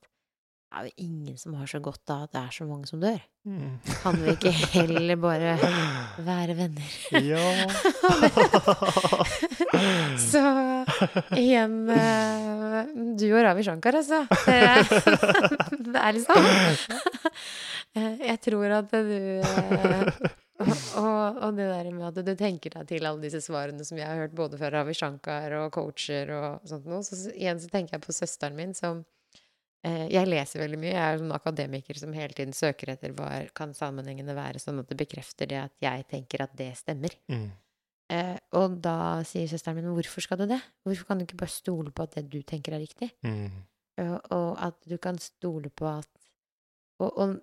det 0.72 0.78
er 0.80 0.84
jo 0.84 0.92
ingen 1.04 1.36
som 1.36 1.52
har 1.54 1.66
så 1.66 1.80
godt 1.82 2.08
av 2.08 2.22
at 2.22 2.32
det 2.32 2.40
er 2.40 2.50
så 2.50 2.64
mange 2.66 2.86
som 2.88 2.98
dør. 3.00 3.20
Mm. 3.44 3.78
Kan 4.02 4.16
vi 4.22 4.30
ikke 4.32 4.52
heller 4.72 5.16
bare 5.16 5.58
være 6.24 6.56
venner? 6.56 6.88
Ja. 7.12 7.66
Så 10.32 10.40
igjen 11.38 11.76
uh, 11.90 12.82
Du 13.18 13.26
og 13.32 13.42
Ravi 13.44 13.64
Shankar, 13.66 13.98
altså. 14.00 14.22
Det, 14.46 15.86
det 15.92 15.98
er 16.02 16.16
liksom 16.18 16.50
Eh, 17.92 18.22
Jeg 18.24 18.38
tror 18.40 18.72
at 18.72 18.88
du 18.88 19.18
eh, 19.44 20.06
og, 20.62 21.38
og 21.42 21.56
det 21.58 21.66
der 21.68 21.88
med 21.92 22.06
at 22.08 22.20
du 22.24 22.30
tenker 22.38 22.72
deg 22.76 22.86
til 22.88 23.04
alle 23.08 23.20
disse 23.24 23.40
svarene 23.44 23.84
som 23.84 23.98
jeg 23.98 24.06
har 24.08 24.20
hørt 24.22 24.36
både 24.38 24.56
fra 24.60 24.70
Ravi 24.72 24.94
Shankar 24.96 25.52
og 25.58 25.72
coacher 25.74 26.30
og 26.36 26.68
sånt 26.70 26.86
noe. 26.88 27.02
Så 27.04 27.18
igjen 27.34 27.60
så 27.60 27.68
tenker 27.72 27.98
jeg 27.98 28.04
på 28.06 28.14
søsteren 28.16 28.56
min 28.56 28.72
som 28.78 29.02
eh, 29.84 30.06
Jeg 30.12 30.30
leser 30.30 30.62
veldig 30.62 30.78
mye. 30.80 30.94
Jeg 30.94 31.02
er 31.18 31.20
en 31.24 31.34
akademiker 31.36 31.98
som 32.00 32.14
hele 32.16 32.32
tiden 32.38 32.54
søker 32.56 32.94
etter 32.94 33.12
hva 33.18 33.28
kan 33.58 33.74
sammenhengene 33.76 34.36
være, 34.38 34.62
sånn 34.62 34.80
at 34.84 34.88
det 34.92 35.00
bekrefter 35.02 35.50
det 35.50 35.60
at 35.66 35.74
jeg 35.82 36.06
tenker 36.14 36.46
at 36.46 36.54
det 36.56 36.70
stemmer. 36.80 37.18
Mm. 37.28 37.50
Eh, 38.12 38.34
og 38.58 38.76
da 38.84 38.96
sier 39.26 39.48
søsteren 39.48 39.78
min, 39.78 39.92
hvorfor 39.96 40.24
skal 40.24 40.42
du 40.42 40.48
det? 40.50 40.60
Hvorfor 40.84 41.08
kan 41.08 41.20
du 41.20 41.24
ikke 41.26 41.40
bare 41.40 41.54
stole 41.54 41.92
på 41.94 42.04
at 42.04 42.18
det 42.18 42.26
du 42.32 42.42
tenker 42.44 42.76
er 42.76 42.82
riktig? 42.82 43.12
Mm. 43.24 43.62
Og, 44.02 44.18
og 44.34 44.50
at 44.66 44.78
du 44.88 44.98
kan 45.00 45.20
stole 45.20 45.70
på 45.72 45.88
at 45.88 46.10
og, 47.02 47.18
og, 47.18 47.38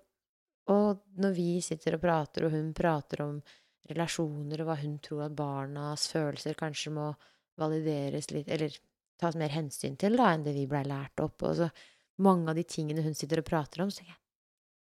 og 0.72 1.02
når 1.20 1.34
vi 1.36 1.48
sitter 1.64 1.96
og 1.96 2.04
prater, 2.04 2.46
og 2.46 2.54
hun 2.54 2.70
prater 2.76 3.24
om 3.26 3.40
relasjoner 3.90 4.62
og 4.62 4.70
hva 4.70 4.76
hun 4.80 4.96
tror 5.02 5.26
at 5.26 5.36
barnas 5.36 6.06
følelser 6.12 6.56
kanskje 6.58 6.94
må 6.94 7.10
valideres 7.60 8.30
litt, 8.32 8.48
eller 8.48 8.72
tas 9.20 9.36
mer 9.36 9.52
hensyn 9.52 9.98
til 10.00 10.16
da, 10.16 10.30
enn 10.32 10.46
det 10.46 10.54
vi 10.56 10.68
blei 10.70 10.84
lært 10.86 11.20
opp, 11.20 11.44
og 11.44 11.56
så 11.58 11.68
mange 12.24 12.52
av 12.52 12.56
de 12.56 12.64
tingene 12.68 13.04
hun 13.04 13.16
sitter 13.16 13.42
og 13.42 13.48
prater 13.48 13.84
om, 13.84 13.90
så 13.92 14.00
tenker 14.00 14.14
jeg, 14.14 14.22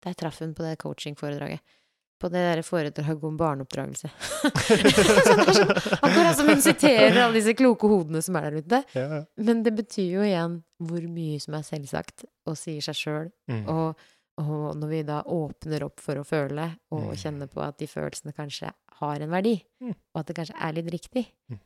der 0.02 0.18
traff 0.18 0.40
hun 0.42 0.54
på 0.56 0.64
det 0.64 0.78
coachingforedraget. 0.82 1.74
På 2.22 2.28
det 2.30 2.38
der 2.46 2.60
foredraget 2.62 3.24
om 3.26 3.34
barneoppdragelse. 3.40 4.08
sånn, 5.26 5.72
akkurat 5.98 6.36
som 6.38 6.46
hun 6.52 6.60
siterer 6.62 7.16
alle 7.24 7.34
disse 7.40 7.54
kloke 7.58 7.88
hodene 7.90 8.22
som 8.22 8.36
er 8.38 8.46
der 8.50 8.62
ute. 8.62 8.78
Ja. 8.94 9.20
Men 9.42 9.62
det 9.66 9.72
betyr 9.80 10.06
jo 10.20 10.22
igjen 10.26 10.60
hvor 10.82 11.02
mye 11.10 11.40
som 11.42 11.56
er 11.58 11.66
selvsagt 11.66 12.24
og 12.46 12.54
sier 12.58 12.84
seg 12.86 12.98
sjøl. 13.00 13.28
Mm. 13.50 13.64
Og, 13.74 14.06
og 14.42 14.62
når 14.78 14.92
vi 14.94 15.02
da 15.10 15.18
åpner 15.34 15.84
opp 15.88 16.00
for 16.02 16.22
å 16.22 16.24
føle 16.26 16.68
og 16.94 17.10
Mm. 17.12 17.18
kjenne 17.24 17.50
på 17.50 17.60
at 17.66 17.76
de 17.82 17.86
følelsene 17.90 18.32
kanskje 18.38 18.70
har 19.02 19.20
en 19.26 19.30
verdi, 19.34 19.56
Mm. 19.82 19.94
og 20.14 20.20
at 20.22 20.26
det 20.30 20.36
kanskje 20.38 20.56
er 20.62 20.72
litt 20.78 20.90
riktig, 20.94 21.26
Mm. 21.50 21.58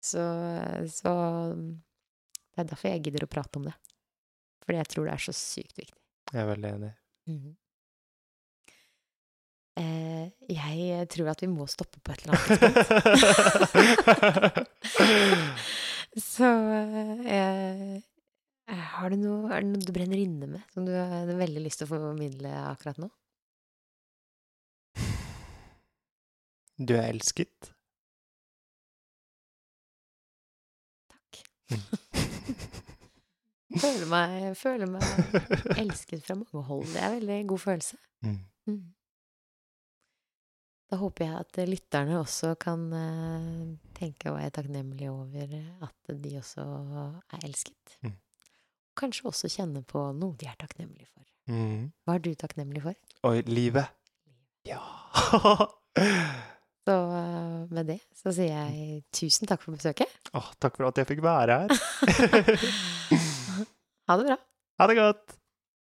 så, 0.00 0.24
så 0.88 1.12
Det 2.56 2.64
er 2.64 2.70
derfor 2.74 2.90
jeg 2.90 3.02
gidder 3.04 3.22
å 3.28 3.30
prate 3.30 3.56
om 3.60 3.68
det. 3.68 3.74
Fordi 4.64 4.78
jeg 4.80 4.88
tror 4.88 5.04
det 5.06 5.12
er 5.14 5.22
så 5.28 5.32
sykt 5.36 5.76
viktig. 5.78 5.94
Jeg 6.32 6.40
er 6.42 6.48
veldig 6.48 6.70
enig. 6.74 6.94
Mhm. 7.28 7.52
Eh, 9.78 10.30
jeg 10.50 11.06
tror 11.12 11.28
at 11.30 11.42
vi 11.44 11.48
må 11.50 11.66
stoppe 11.70 12.00
på 12.02 12.12
et 12.14 12.24
eller 12.24 12.34
annet 12.34 12.46
tidspunkt. 12.50 14.08
Så 16.18 16.48
eh, 17.28 18.00
har 18.68 19.12
du 19.12 19.16
noe, 19.20 19.52
er 19.52 19.62
det 19.62 19.70
noe 19.70 19.86
du 19.86 19.92
brenner 19.94 20.18
inne 20.18 20.48
med, 20.50 20.62
som 20.74 20.86
du 20.88 20.92
har 20.96 21.30
veldig 21.30 21.62
lyst 21.62 21.78
til 21.82 21.86
å 21.86 21.92
formidle 21.92 22.50
akkurat 22.72 22.98
nå? 22.98 23.08
Du 26.78 26.94
er 26.94 27.08
elsket. 27.10 27.72
Takk. 31.10 31.40
Føler 33.78 34.06
meg, 34.10 34.56
føler 34.58 34.88
meg 34.90 35.02
elsket 35.78 36.22
fra 36.24 36.34
mange 36.38 36.62
hold. 36.66 36.86
Det 36.88 36.98
er 37.02 37.04
en 37.10 37.18
veldig 37.18 37.40
god 37.50 37.60
følelse. 37.62 37.98
Mm. 38.24 38.38
Da 40.88 40.96
håper 40.96 41.26
jeg 41.26 41.36
at 41.42 41.58
lytterne 41.68 42.16
også 42.22 42.54
kan 42.60 42.86
eh, 42.96 43.64
tenke 43.98 44.30
og 44.30 44.38
være 44.38 44.54
takknemlige 44.56 45.10
over 45.12 45.56
at 45.84 46.12
de 46.24 46.30
også 46.40 46.64
er 46.64 47.44
elsket. 47.44 47.98
Mm. 48.06 48.14
Kanskje 48.98 49.28
også 49.28 49.50
kjenne 49.52 49.82
på 49.86 50.06
noe 50.16 50.36
de 50.40 50.48
er 50.48 50.56
takknemlige 50.58 51.10
for. 51.12 51.26
Mm. 51.52 51.90
Hva 52.04 52.16
er 52.16 52.24
du 52.24 52.30
takknemlig 52.40 52.82
for? 52.86 52.96
Oi, 53.28 53.42
livet. 53.48 53.92
Ja. 54.68 54.80
Så 56.88 56.94
eh, 57.12 57.64
med 57.68 57.84
det 57.90 57.98
så 58.16 58.32
sier 58.32 58.48
jeg 58.72 59.02
tusen 59.12 59.48
takk 59.50 59.60
for 59.60 59.76
besøket. 59.76 60.08
Åh, 60.32 60.46
takk 60.56 60.78
for 60.78 60.88
at 60.88 60.96
jeg 61.02 61.08
fikk 61.10 61.20
være 61.20 61.58
her. 61.66 61.68
Ha 64.08 64.16
det 64.16 64.24
bra. 64.24 64.38
Ha 64.80 64.86
det 64.88 64.96
godt. 64.96 65.37